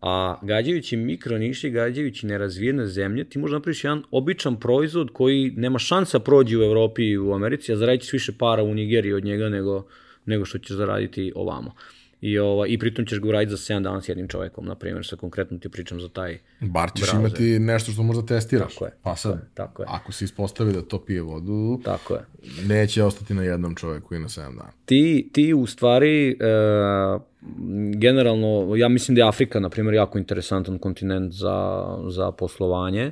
[0.01, 6.19] a gađajući mikroniši, gađajući nerazvijene zemlje, ti možda napraviš jedan običan proizvod koji nema šansa
[6.19, 9.49] prođi u Evropi i u Americi, a zaradit ćeš više para u Nigeriji od njega
[9.49, 9.85] nego,
[10.25, 11.75] nego što ćeš zaraditi ovamo.
[12.21, 15.05] I, ova, I pritom ćeš ga uraditi za 7 dana s jednim čovekom, na primjer,
[15.05, 17.19] sa konkretno ti pričam za taj Bar ćeš browser.
[17.19, 18.73] imati nešto što možda testiraš.
[18.73, 18.91] Tako je.
[19.01, 19.87] Pa sad, tako je, tako je.
[19.89, 22.25] ako se ispostavi da to pije vodu, tako je.
[22.67, 24.71] neće ostati na jednom čoveku i na 7 dana.
[24.85, 27.21] Ti, ti u stvari, uh,
[27.95, 33.11] generalno, ja mislim da je Afrika, na primjer, jako interesantan kontinent za, za poslovanje.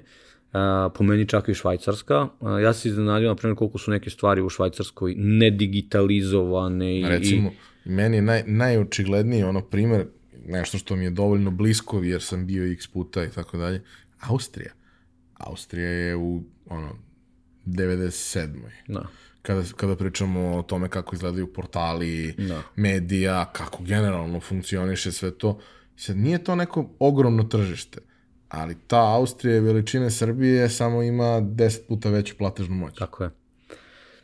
[0.54, 2.28] Uh, po meni čak i Švajcarska.
[2.40, 7.00] Uh, ja se iznenadio, na primjer, koliko su neke stvari u Švajcarskoj nedigitalizovane.
[7.00, 7.69] I, Recimo, i...
[7.86, 10.08] meni je naj, najočigledniji ono primjer,
[10.46, 13.84] nešto što mi je dovoljno blisko, jer sam bio x puta i tako dalje,
[14.20, 14.72] Austrija.
[15.34, 16.96] Austrija je u ono,
[17.66, 18.60] 97.
[18.88, 19.08] Da
[19.42, 22.62] kada, kada pričamo o tome kako izgledaju portali, da.
[22.76, 25.60] medija, kako generalno funkcioniše sve to.
[25.96, 28.00] Sad, nije to neko ogromno tržište,
[28.50, 32.98] ali ta Austrija veličine Srbije samo ima 10 puta veću platežnu moć.
[32.98, 33.30] Tako je.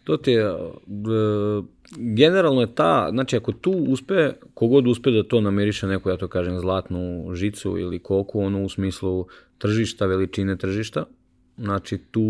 [0.06, 0.54] To ti je,
[1.98, 6.28] generalno je ta, znači ako tu uspe, kogod uspe da to namiriše neku, ja to
[6.28, 9.28] kažem, zlatnu žicu ili koku, ono u smislu
[9.58, 11.06] tržišta, veličine tržišta,
[11.58, 12.22] Znači tu,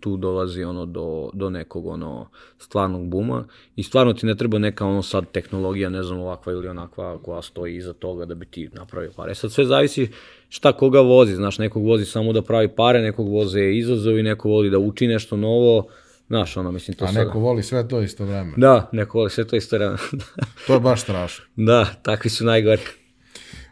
[0.00, 2.28] tu dolazi ono do, do nekog ono
[2.58, 3.44] stvarnog buma
[3.76, 7.42] i stvarno ti ne treba neka ono sad tehnologija, ne znam ovakva ili onakva koja
[7.42, 9.34] stoji iza toga da bi ti napravio pare.
[9.34, 10.08] Sad sve zavisi
[10.48, 14.48] šta koga vozi, znaš nekog vozi samo da pravi pare, nekog voze izazov i neko
[14.48, 15.88] voli da uči nešto novo,
[16.28, 17.38] Znaš, ono, mislim, to A neko sada...
[17.38, 18.52] voli sve to isto vreme.
[18.56, 19.96] Da, neko voli sve to isto vreme.
[20.66, 21.44] to je baš strašno.
[21.56, 22.82] Da, takvi su najgori.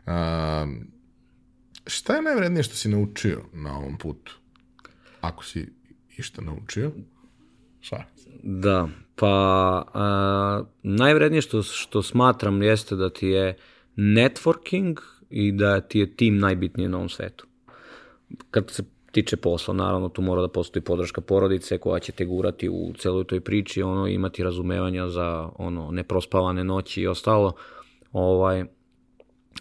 [0.06, 0.96] Um,
[1.86, 4.38] Šta je najvrednije što si naučio na ovom putu?
[5.20, 5.72] Ako si
[6.16, 6.92] išta naučio,
[7.80, 8.04] šta?
[8.42, 9.28] Da, pa
[9.94, 13.56] a, najvrednije što, što smatram jeste da ti je
[13.96, 15.00] networking
[15.30, 17.46] i da ti je tim najbitnije na ovom svetu.
[18.50, 18.82] Kad se
[19.16, 23.24] tiče posla, naravno tu mora da postoji podrška porodice koja će te gurati u celoj
[23.24, 27.52] toj priči, ono imati razumevanja za ono neprospavane noći i ostalo.
[28.12, 28.64] Ovaj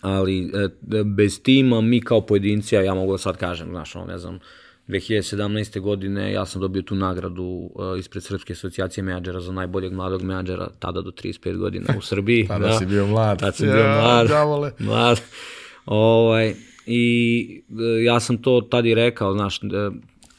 [0.02, 0.70] ali e,
[1.04, 4.40] bez tima mi kao pojedinci, ja mogu da sad kažem, znaš, ono, ne znam,
[4.88, 5.80] 2017.
[5.80, 10.70] godine ja sam dobio tu nagradu uh, ispred Srpske asocijacije menadžera za najboljeg mladog menadžera
[10.80, 12.48] tada do 35 godina u Srbiji.
[12.48, 13.40] tada da, si bio mlad.
[13.40, 14.28] Tada sam ja, bio mlad.
[14.28, 14.72] Džavole.
[14.80, 15.22] Mlad.
[15.86, 16.56] Ovaj,
[16.88, 19.70] I uh, ja sam to tada i rekao, znaš, uh,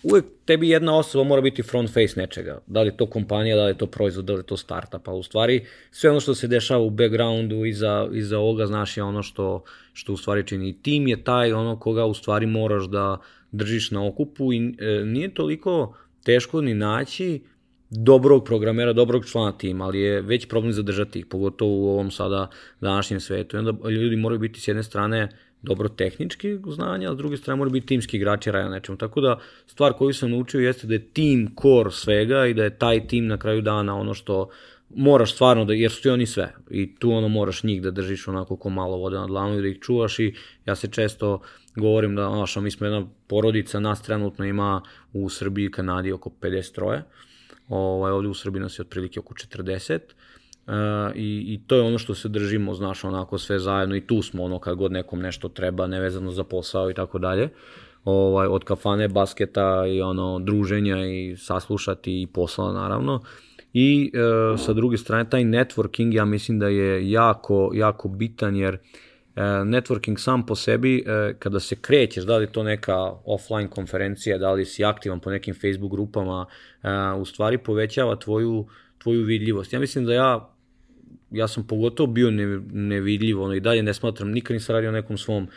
[0.03, 2.59] uvek tebi jedna osoba mora biti front face nečega.
[2.67, 5.03] Da li je to kompanija, da li je to proizvod, da li je to startup.
[5.05, 9.03] Pa u stvari sve ono što se dešava u backgroundu iza, iza ovoga, znaš, je
[9.03, 10.83] ono što, što u stvari čini.
[10.83, 13.19] Tim je taj ono koga u stvari moraš da
[13.53, 17.43] držiš na okupu i e, nije toliko teško ni naći
[17.91, 22.51] dobrog programera, dobrog člana tima, ali je već problem zadržati ih, pogotovo u ovom sada
[22.81, 23.57] današnjem svetu.
[23.57, 25.29] I onda ljudi moraju biti s jedne strane
[25.63, 28.99] dobro tehnički znanja, a s druge strane moraju biti timski igrači raja nečemu.
[28.99, 32.79] Tako da stvar koju sam naučio jeste da je tim core svega i da je
[32.79, 34.49] taj tim na kraju dana ono što
[34.95, 36.55] moraš stvarno da, jer su oni sve.
[36.71, 39.69] I tu ono moraš njih da držiš onako ko malo vode na dlanu i da
[39.69, 40.19] ih čuvaš.
[40.19, 40.35] I
[40.67, 41.41] ja se često
[41.77, 46.31] govorim da, znaš, mi smo jedna porodica, nas trenutno ima u Srbiji i Kanadi oko
[46.41, 47.03] 50 troje,
[47.69, 49.99] ovaj, ovde u Srbiji nas je otprilike oko 40,
[50.67, 50.73] Uh,
[51.15, 54.45] i, i to je ono što se držimo, znaš, onako sve zajedno i tu smo
[54.45, 57.49] ono kad god nekom nešto treba, nevezano za posao i tako dalje.
[58.05, 63.23] Ovaj, od kafane, basketa i ono druženja i saslušati i posla naravno.
[63.73, 68.75] I uh, sa druge strane taj networking ja mislim da je jako, jako bitan jer
[68.75, 74.39] uh, networking sam po sebi uh, kada se krećeš, da li to neka offline konferencija,
[74.39, 76.47] da li si aktivan po nekim Facebook grupama,
[76.83, 78.67] uh, u stvari povećava tvoju,
[78.99, 79.73] tvoju vidljivost.
[79.73, 80.56] Ja mislim da ja
[81.31, 85.19] ja sam pogotovo bio ne, nevidljiv, ono i dalje ne smatram, nikad nisam radio nekom
[85.19, 85.49] svom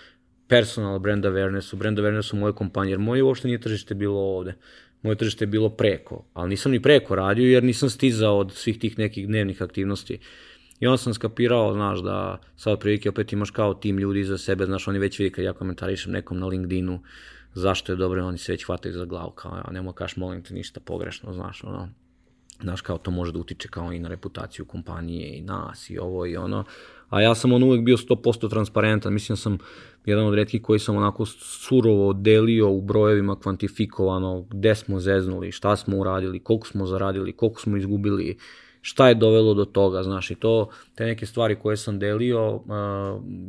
[0.48, 4.56] personal brand awarenessu, brand awarenessu moje kompanije, jer moje uopšte nije tržište bilo ovde.
[5.02, 8.80] Moje tržište je bilo preko, ali nisam ni preko radio jer nisam stizao od svih
[8.80, 10.20] tih nekih dnevnih aktivnosti.
[10.80, 14.66] I onda sam skapirao, znaš, da sad prilike opet imaš kao tim ljudi za sebe,
[14.66, 17.00] znaš, oni već vidi kad ja komentarišem nekom na LinkedInu
[17.54, 20.54] zašto je dobro, oni se već hvataju za glavu, kao, ja nemo kaš, molim te,
[20.54, 21.90] ništa pogrešno, znaš, ono,
[22.61, 26.26] znaš, kao to može da utiče kao i na reputaciju kompanije i nas i ovo
[26.26, 26.64] i ono,
[27.10, 29.57] a ja sam on uvek bio 100% transparentan, mislim da sam
[30.06, 35.76] jedan od redkih koji sam onako surovo delio u brojevima kvantifikovano gde smo zeznuli, šta
[35.76, 38.38] smo uradili, koliko smo zaradili, koliko smo izgubili,
[38.81, 42.61] šta je dovelo do toga, znaš, i to, te neke stvari koje sam delio,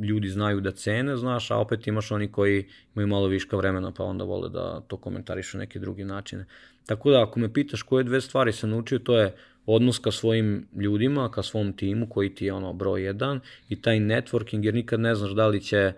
[0.02, 4.04] ljudi znaju da cene, znaš, a opet imaš oni koji imaju malo viška vremena, pa
[4.04, 6.46] onda vole da to komentarišu na neke drugi načine.
[6.86, 9.34] Tako da, ako me pitaš koje dve stvari sam naučio, to je
[9.66, 13.96] odnos ka svojim ljudima, ka svom timu koji ti je ono broj jedan i taj
[13.96, 15.92] networking, jer nikad ne znaš da li će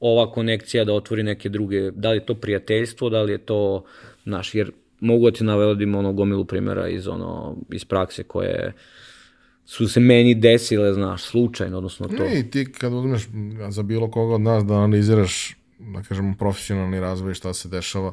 [0.00, 3.84] ova konekcija da otvori neke druge, da li je to prijateljstvo, da li je to,
[4.24, 8.72] znaš, jer mogu da ti navedim ono gomilu primjera iz, ono, iz prakse koje
[9.64, 12.24] su se meni desile, znaš, slučajno, odnosno to.
[12.24, 13.28] Ne, ti kad uzmeš
[13.68, 18.12] za bilo koga od nas da analiziraš, da kažemo, profesionalni razvoj šta se dešava,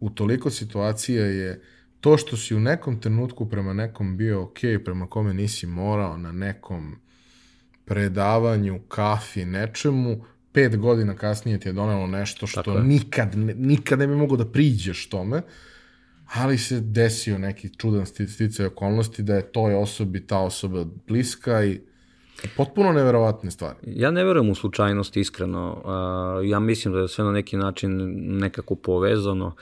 [0.00, 1.62] u toliko situacija je
[2.00, 6.32] to što si u nekom trenutku prema nekom bio ok, prema kome nisi morao na
[6.32, 6.96] nekom
[7.84, 14.14] predavanju, kafi, nečemu, pet godina kasnije ti je donelo nešto što nikad, nikad ne bi
[14.14, 15.42] mogo da priđeš tome,
[16.34, 21.80] ali se desio neki čudan sticaj okolnosti da je toj osobi ta osoba bliska i
[22.56, 23.76] potpuno neverovatne stvari.
[23.82, 25.82] Ja ne verujem u slučajnost iskreno.
[26.44, 27.96] Ja mislim da je sve na neki način
[28.38, 29.54] nekako povezano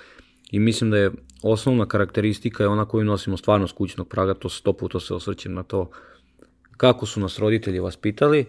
[0.51, 1.13] i mislim da je
[1.43, 5.55] osnovna karakteristika je ona koju nosimo stvarno s kućnog praga, to sto puta se osvrćem
[5.55, 5.91] na to.
[6.77, 8.47] Kako su nas roditelji vaspitali,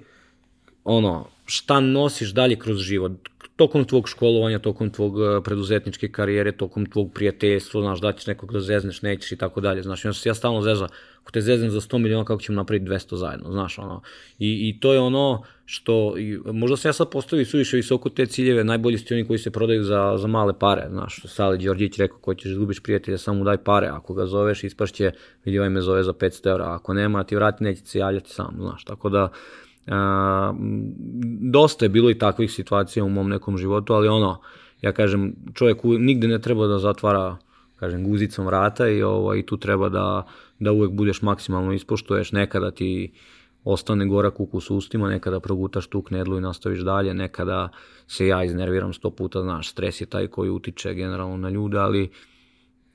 [0.83, 3.11] ono, šta nosiš dalje kroz život,
[3.57, 8.53] tokom tvog školovanja, tokom tvog e, preduzetničke karijere, tokom tvog prijateljstva, znaš, da ćeš nekog
[8.53, 10.88] da zezneš, nećeš i tako dalje, znaš, i se ja stalno zeza,
[11.21, 14.01] ako te zeznem za 100 miliona, kako ćemo napraviti 200 zajedno, znaš, ono,
[14.39, 18.25] i, i to je ono što, i, možda se ja sad postavio suviše visoko te
[18.25, 22.17] ciljeve, najbolji su oni koji se prodaju za, za male pare, znaš, Sali Đorđić rekao,
[22.17, 25.11] ko ćeš izgubiš prijatelja, samo daj pare, ako ga zoveš, ispašće,
[25.45, 28.55] vidi ovaj me zove za 500 evra, ako nema, ti vrati, neće se javljati sam,
[28.59, 29.29] znaš, tako da,
[31.39, 34.41] dosta je bilo i takvih situacija u mom nekom životu, ali ono,
[34.81, 37.38] ja kažem, čovjek nigde ne treba da zatvara
[37.76, 40.26] kažem, guzicom vrata i, ovo, i tu treba da,
[40.59, 43.14] da uvek budeš maksimalno ispoštuješ, nekada ti
[43.64, 47.69] ostane gorak ukus u ustima, nekada progutaš tu knedlu i nastaviš dalje, nekada
[48.07, 52.09] se ja iznerviram sto puta, znaš, stres je taj koji utiče generalno na ljude, ali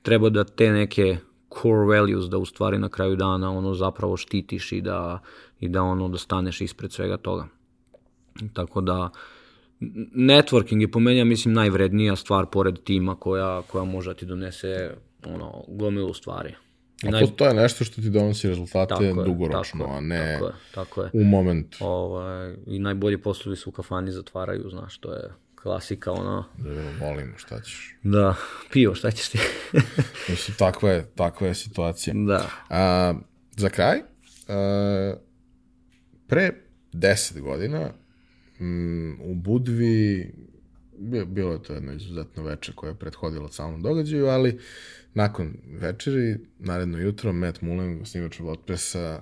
[0.01, 1.17] treba da te neke
[1.61, 5.19] core values da u stvari na kraju dana ono zapravo štitiš i da,
[5.59, 7.47] i da ono da staneš ispred svega toga.
[8.53, 9.09] Tako da
[10.15, 14.25] networking je po meni, ja mislim, najvrednija stvar pored tima koja, koja može da ti
[14.25, 16.55] donese ono, gomilu stvari.
[17.03, 17.21] A naj...
[17.21, 20.53] to, to je nešto što ti donosi rezultate tako dugoročno, tako, a ne tako je,
[20.73, 21.09] tako je.
[21.13, 21.75] u moment.
[21.79, 25.29] Ovaj, I najbolji poslovi su u kafani zatvaraju, znaš, to je
[25.63, 26.45] klasika, ono...
[26.57, 27.95] Da, volim, šta ćeš?
[28.03, 28.35] Da,
[28.71, 29.39] pivo, šta ćeš ti?
[30.29, 32.13] Mislim, takva je, takva je situacija.
[32.27, 32.49] Da.
[32.69, 33.13] A,
[33.57, 33.99] za kraj,
[34.47, 35.13] a,
[36.27, 36.51] pre
[36.93, 37.89] deset godina
[38.59, 40.33] m, u Budvi,
[41.27, 44.59] bilo je to jedno izuzetno večer koje je prethodilo samom događaju, ali
[45.13, 49.19] nakon večeri, naredno jutro, Matt Mullen, snimač Wordpressa,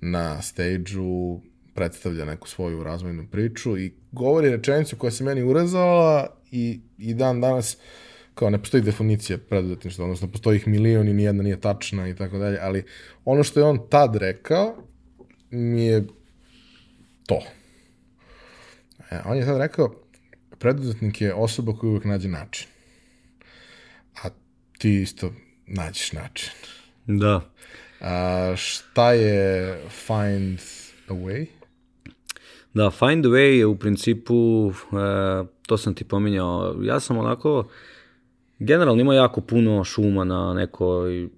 [0.00, 1.42] na stage-u
[1.74, 7.40] predstavlja neku svoju razvojnu priču i govori rečenicu koja se meni urezala i, i dan
[7.40, 7.76] danas
[8.34, 12.38] kao ne postoji definicija preduzetništva, odnosno postoji ih milion i nijedna nije tačna i tako
[12.38, 12.84] dalje, ali
[13.24, 14.76] ono što je on tad rekao
[15.50, 16.06] mi je
[17.26, 17.42] to.
[19.10, 19.94] E, on je tad rekao,
[20.58, 22.68] preduzetnik je osoba koja uvek nađe način.
[24.22, 24.28] A
[24.78, 25.32] ti isto
[25.66, 26.50] nađeš način.
[27.06, 27.50] Da.
[28.00, 30.58] A, šta je find
[31.08, 31.46] a way?
[32.74, 37.64] Da, find a way je u principu, e, to sam ti pominjao, ja sam onako,
[38.58, 41.28] generalno ima jako puno šuma na nekoj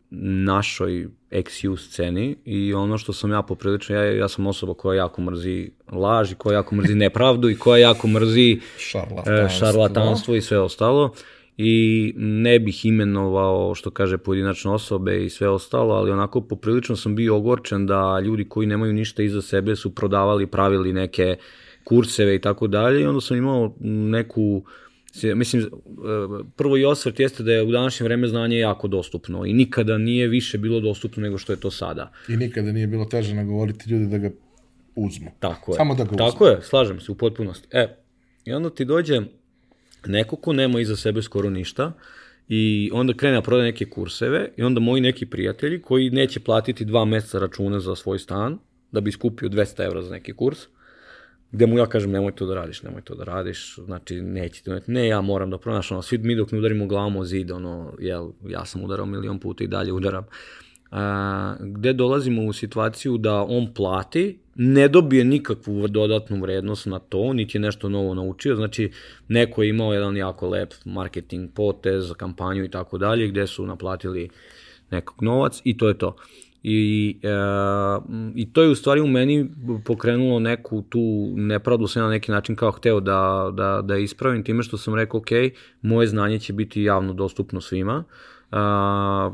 [0.44, 5.22] našoj XU sceni i ono što sam ja poprilično, ja, ja sam osoba koja jako
[5.22, 8.60] mrzi laži, koja jako mrzi nepravdu i koja jako mrzi
[8.90, 11.12] šarlatanstvo, e, šarlatanstvo i sve ostalo
[11.59, 17.16] i ne bih imenovao što kaže pojedinačne osobe i sve ostalo, ali onako poprilično sam
[17.16, 21.37] bio ogorčen da ljudi koji nemaju ništa iza sebe su prodavali, pravili neke
[21.85, 24.62] kurseve i tako dalje i onda sam imao neku
[25.35, 25.69] mislim, e,
[26.57, 30.28] prvo i osvrt jeste da je u današnje vreme znanje jako dostupno i nikada nije
[30.28, 32.12] više bilo dostupno nego što je to sada.
[32.28, 34.31] I nikada nije bilo teže nagovoriti ljudi da ga
[34.95, 35.31] uzmu.
[35.39, 35.77] Tako je.
[35.77, 36.19] Samo da ga uzmu.
[36.19, 37.69] Tako je, slažem se u potpunosti.
[37.70, 37.97] E,
[38.45, 39.20] i onda ti dođe
[40.07, 41.93] neko ko nema iza sebe skoro ništa
[42.49, 46.85] i onda krene da prodaje neke kurseve i onda moji neki prijatelji koji neće platiti
[46.85, 48.59] dva meseca računa za svoj stan
[48.93, 50.59] da bi skupio 200 evra za neki kurs,
[51.53, 54.70] gde mu ja kažem nemoj to da radiš, nemoj to da radiš, znači neće ti,
[54.87, 58.31] ne ja moram da pronašam, svi mi dok ne udarimo glavom o zid, ono, jel,
[58.49, 60.27] ja sam udarao milion puta i dalje udaram.
[60.90, 67.32] A, gde dolazimo u situaciju da on plati ne dobije nikakvu dodatnu vrednost na to,
[67.32, 68.90] niti je nešto novo naučio, znači
[69.28, 74.28] neko je imao jedan jako lep marketing potez, kampanju i tako dalje, gde su naplatili
[74.90, 76.16] nekog novac i to je to.
[76.62, 77.28] I, e,
[78.34, 79.50] I to je u stvari u meni
[79.84, 84.62] pokrenulo neku tu nepravdu sam na neki način kao hteo da, da, da ispravim time
[84.62, 85.28] što sam rekao ok,
[85.82, 88.04] moje znanje će biti javno dostupno svima,
[88.57, 89.31] a,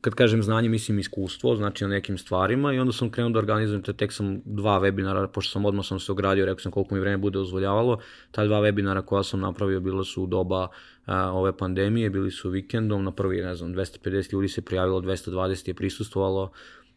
[0.00, 3.82] kad kažem znanje, mislim iskustvo, znači na nekim stvarima i onda sam krenuo da organizujem,
[3.82, 7.00] te tek sam dva webinara, pošto sam odmah sam se ogradio, rekao sam koliko mi
[7.00, 7.98] vreme bude dozvoljavalo,
[8.30, 10.68] ta dva webinara koja sam napravio bila su u doba
[11.06, 15.68] a, ove pandemije, bili su vikendom, na prvi, ne znam, 250 ljudi se prijavilo, 220
[15.68, 16.50] je prisustvovalo,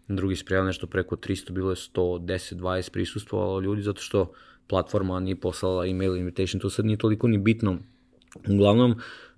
[0.08, 4.32] na drugi se prijavilo nešto preko 300, bilo je 110-20 prisustvovalo ljudi, zato što
[4.68, 7.78] platforma nije poslala email invitation, to sad nije toliko ni bitno.
[8.50, 9.29] Uglavnom, Uh,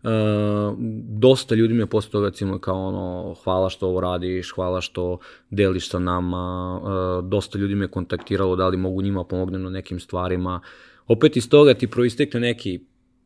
[1.07, 5.17] dosta ljudi mi posle toga cimo kao ono, hvala što ovo radiš, hvala što
[5.49, 9.99] deliš sa nama, uh, dosta ljudi me kontaktiralo da li mogu njima pomognem na nekim
[9.99, 10.61] stvarima.
[11.07, 12.79] Opet iz toga ti proistekne neki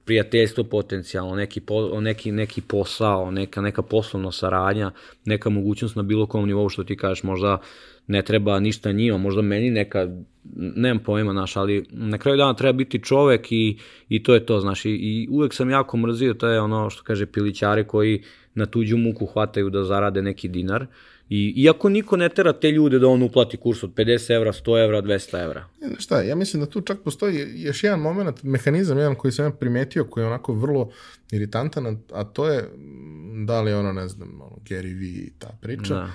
[0.06, 4.92] prijateljstvo potencijalno, neki, po, neki, neki posao, neka, neka poslovna saradnja,
[5.26, 7.62] neka mogućnost na bilo kom nivou što ti kažeš, možda
[8.08, 10.08] ne treba ništa njima, možda meni neka,
[10.56, 13.80] nemam pojma, naš, ali na kraju dana treba biti čovek i,
[14.10, 17.03] i to je to, znaš, i, i uvek sam jako mrzio, to je ono što
[17.03, 18.23] kaže pilićare koji
[18.56, 20.86] na tuđu muku hvataju da zarade neki dinar,
[21.30, 24.84] I, iako niko ne tera te ljude da on uplati kurs od 50 evra, 100
[24.84, 25.65] evra, 200 evra.
[25.82, 29.45] Ne, šta, ja mislim da tu čak postoji još jedan moment, mehanizam jedan koji sam
[29.45, 30.91] ja primetio, koji je onako vrlo
[31.32, 32.69] iritantan, a to je,
[33.45, 36.10] da li ono, ne znam, ono, Gary V i ta priča, da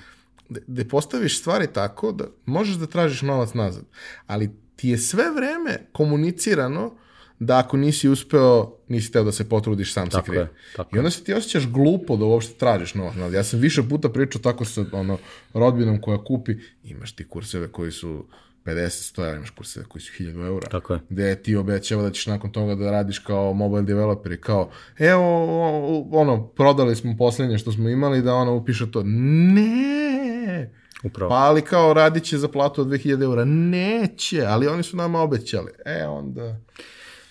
[0.67, 3.83] gde postaviš stvari tako da možeš da tražiš novac nazad,
[4.27, 6.91] ali ti je sve vreme komunicirano
[7.39, 10.45] da ako nisi uspeo, nisi teo da se potrudiš, sam tako se kriv.
[10.93, 13.33] I onda se ti osjećaš glupo da uopšte tražiš novac nazad.
[13.33, 15.17] Ja sam više puta pričao tako sa ono,
[15.53, 18.25] rodbinom koja kupi, imaš ti kurseve koji su
[18.65, 20.67] 50, 100 evra, imaš kurseve koji su 1000 eura.
[20.69, 20.99] Tako je.
[21.09, 25.23] Gde ti obećava da ćeš nakon toga da radiš kao mobile developer i kao, evo,
[26.11, 29.03] ono, prodali smo poslednje što smo imali da ono upiše to.
[29.05, 30.71] Ne!
[31.03, 31.29] Upravo.
[31.29, 33.45] Pa ali kao radit će za platu od 2000 eura.
[33.45, 35.71] Neće, ali oni su nama obećali.
[35.85, 36.57] E, onda...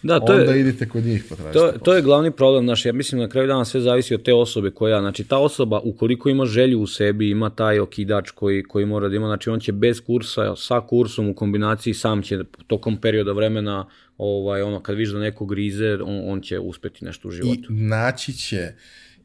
[0.02, 1.78] Da, to onda je, idite kod njih pa tražite to, posao.
[1.78, 4.70] to je glavni problem, znaš, ja mislim na kraju dana sve zavisi od te osobe
[4.70, 9.08] koja, znači ta osoba ukoliko ima želju u sebi, ima taj okidač koji, koji mora
[9.08, 13.32] da ima, znači on će bez kursa, sa kursom u kombinaciji sam će tokom perioda
[13.32, 13.86] vremena,
[14.18, 17.68] ovaj, ono, kad viš da neko grize, on, on će uspeti nešto u I životu.
[17.68, 18.72] naći će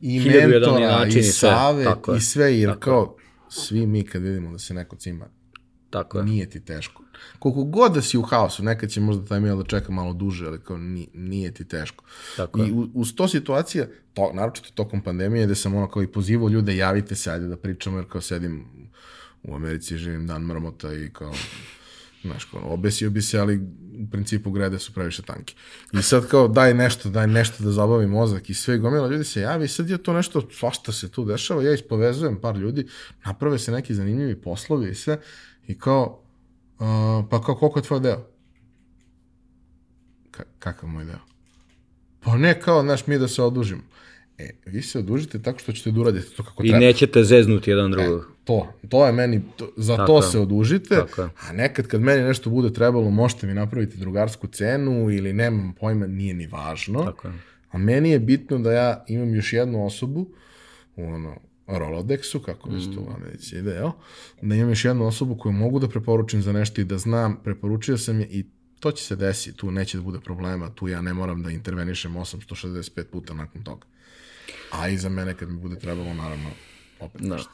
[0.02, 1.52] i mentora, i i sve.
[2.18, 3.18] i sve, jer Tako kao
[3.50, 5.26] svi mi kad vidimo da se neko cima,
[5.96, 6.26] Tako je.
[6.26, 7.04] nije ti teško.
[7.40, 10.48] Koliko god da si u haosu, nekad će možda taj mail da čeka malo duže,
[10.48, 12.04] ali kao ni, nije ti teško.
[12.38, 12.68] Tako je.
[12.68, 16.76] I uz to situacija, to, naročito tokom pandemije, gde sam ono kao i pozivao ljude,
[16.78, 18.66] javite se, ajde da pričamo, jer kao sedim
[19.44, 21.34] u Americi, živim dan mrmota i kao,
[22.24, 23.56] znaš, kao, obesio bi se, ali
[24.00, 25.54] u principu grede su previše tanke.
[25.94, 29.42] I sad kao, daj nešto, daj nešto da zabavi mozak i sve, gomila ljudi se
[29.42, 32.88] javi i sad je to nešto, svašta se tu dešava, ja ispovezujem par ljudi,
[33.26, 35.20] naprave se neki zanimljivi poslovi i sve,
[35.68, 36.22] i kao,
[36.80, 38.26] uh, pa kao, koliko je tvoj deo?
[40.32, 41.20] Ka kakav moj deo?
[42.20, 43.82] Pa ne kao, znaš, mi da se odužimo.
[44.38, 46.86] E, vi se odužite tako što ćete da uradite to kako I treba.
[46.86, 48.32] nećete zeznuti jedan drugog.
[48.44, 50.32] To, to je meni, to, za Tako to je.
[50.32, 55.12] se odužite, Tako a nekad kad meni nešto bude trebalo, možete mi napraviti drugarsku cenu
[55.12, 57.04] ili nemam pojma, nije ni važno.
[57.04, 57.34] Tako je.
[57.72, 60.28] A meni je bitno da ja imam još jednu osobu
[60.96, 61.36] ono,
[61.68, 63.90] Rolodexu, kako već to u Americi ide, jel?
[64.42, 67.98] Da imam još jednu osobu koju mogu da preporučim za nešto i da znam, preporučio
[67.98, 68.46] sam je i
[68.80, 72.16] to će se desiti, tu neće da bude problema, tu ja ne moram da intervenišem
[72.16, 73.86] 865 puta nakon toga.
[74.72, 76.50] A i za mene kad mi bude trebalo, naravno,
[77.00, 77.36] opet Da.
[77.36, 77.50] nešto.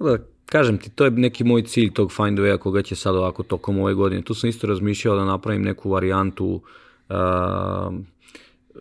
[0.00, 3.42] Da, kažem ti, to je neki moj cilj tog find way koga će sad ovako
[3.42, 4.22] tokom ove godine.
[4.22, 6.62] Tu sam isto razmišljao da napravim neku varijantu
[7.08, 7.14] uh,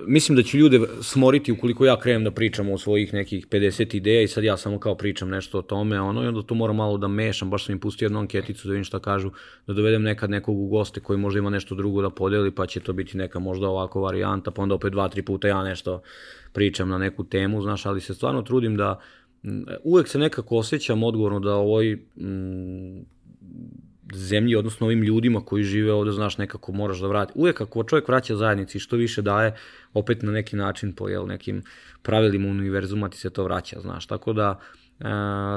[0.08, 4.22] mislim da će ljude smoriti ukoliko ja krenem da pričam o svojih nekih 50 ideja
[4.22, 6.98] i sad ja samo kao pričam nešto o tome, ono, i onda to moram malo
[6.98, 9.32] da mešam, baš sam im pustio jednu anketicu da vidim šta kažu,
[9.68, 12.80] da dovedem nekad nekog u goste koji možda ima nešto drugo da podeli, pa će
[12.80, 16.02] to biti neka možda ovako varijanta, pa onda opet dva, tri puta ja nešto
[16.54, 19.00] pričam na neku temu, znaš, ali se stvarno trudim da
[19.84, 23.06] uvek se nekako osjećam odgovorno da ovoj m,
[24.14, 27.34] zemlji, odnosno ovim ljudima koji žive ovde, znaš, nekako moraš da vrati.
[27.36, 29.56] Uvek ako čovjek vraća zajednici, što više daje,
[29.94, 31.64] opet na neki način po jel, nekim
[32.02, 34.06] pravilima univerzuma ti se to vraća, znaš.
[34.06, 34.60] Tako da,
[35.00, 35.04] e,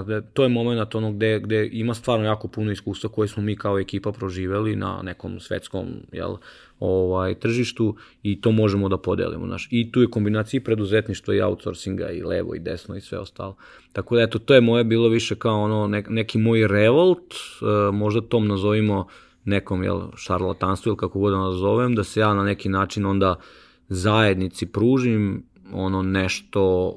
[0.07, 3.57] da to je moment ono gde, gde ima stvarno jako puno iskustva koje smo mi
[3.57, 6.37] kao ekipa proživeli na nekom svetskom jel,
[6.81, 9.47] ovaj, tržištu i to možemo da podelimo.
[9.47, 9.69] Znaš.
[9.71, 13.57] I tu je kombinacija i preduzetništva i outsourcinga i levo i desno i sve ostalo.
[13.93, 17.93] Tako da eto, to je moje bilo više kao ono ne, neki moj revolt, e,
[17.93, 19.07] možda tom nazovimo
[19.45, 23.41] nekom jel, šarlatanstvu ili kako god da nazovem, da se ja na neki način onda
[23.89, 25.43] zajednici pružim
[25.73, 26.95] ono nešto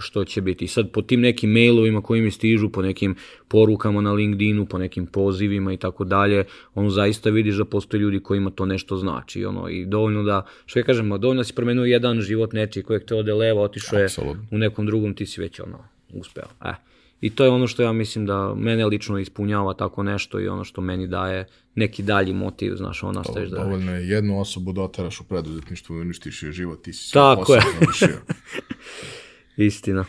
[0.00, 0.66] što će biti.
[0.66, 3.14] Sad po tim nekim mailovima koji mi stižu, po nekim
[3.48, 6.44] porukama na LinkedInu, po nekim pozivima i tako dalje,
[6.74, 9.44] ono zaista vidiš da postoje ljudi kojima to nešto znači.
[9.44, 13.04] Ono, I dovoljno da, što ja kažem, dovoljno da si promenio jedan život nečiji kojeg
[13.04, 14.46] te ode leva, otišao je Apsolutno.
[14.50, 15.78] u nekom drugom, ti si već ono,
[16.12, 16.46] uspeo.
[16.64, 16.90] E.
[17.20, 20.64] I to je ono što ja mislim da mene lično ispunjava tako nešto i ono
[20.64, 23.56] što meni daje neki dalji motiv, znaš, ono nastaviš da...
[23.56, 27.20] Dovoljno je jednu osobu da oteraš u preduzetništvu i uništiš joj život, ti si sve
[27.20, 27.60] je.
[27.80, 28.18] završio.
[29.66, 30.04] Istina.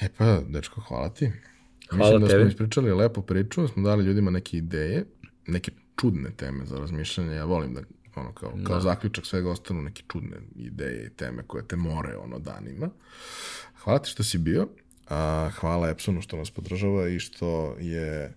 [0.00, 1.32] E pa, dečko, hvala ti.
[1.90, 2.40] Hvala Mislim da tebi.
[2.40, 5.04] smo ispričali lepo priču, da smo dali ljudima neke ideje,
[5.46, 5.70] neke
[6.00, 7.34] čudne teme za razmišljanje.
[7.34, 7.80] Ja volim da
[8.14, 12.38] ono kao, kao zaključak svega ostanu neke čudne ideje i teme koje te more ono
[12.38, 12.90] danima.
[13.78, 14.68] Hvala ti što si bio.
[15.08, 18.34] A, hvala Epsonu što nas podržava i što je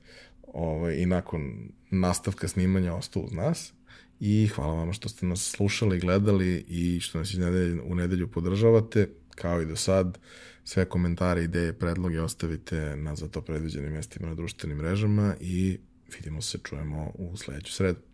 [0.54, 3.74] ovaj, i nakon nastavka snimanja ostao uz nas.
[4.20, 8.28] I hvala vama što ste nas slušali, gledali i što nas iz nedelje, u nedelju
[8.28, 9.08] podržavate.
[9.42, 10.18] Kao i do sad,
[10.64, 15.80] sve komentare, ideje, predloge ostavite na za to predviđenim mjestima na društvenim mrežama i
[16.16, 18.09] vidimo se, čujemo u sledeću sredu.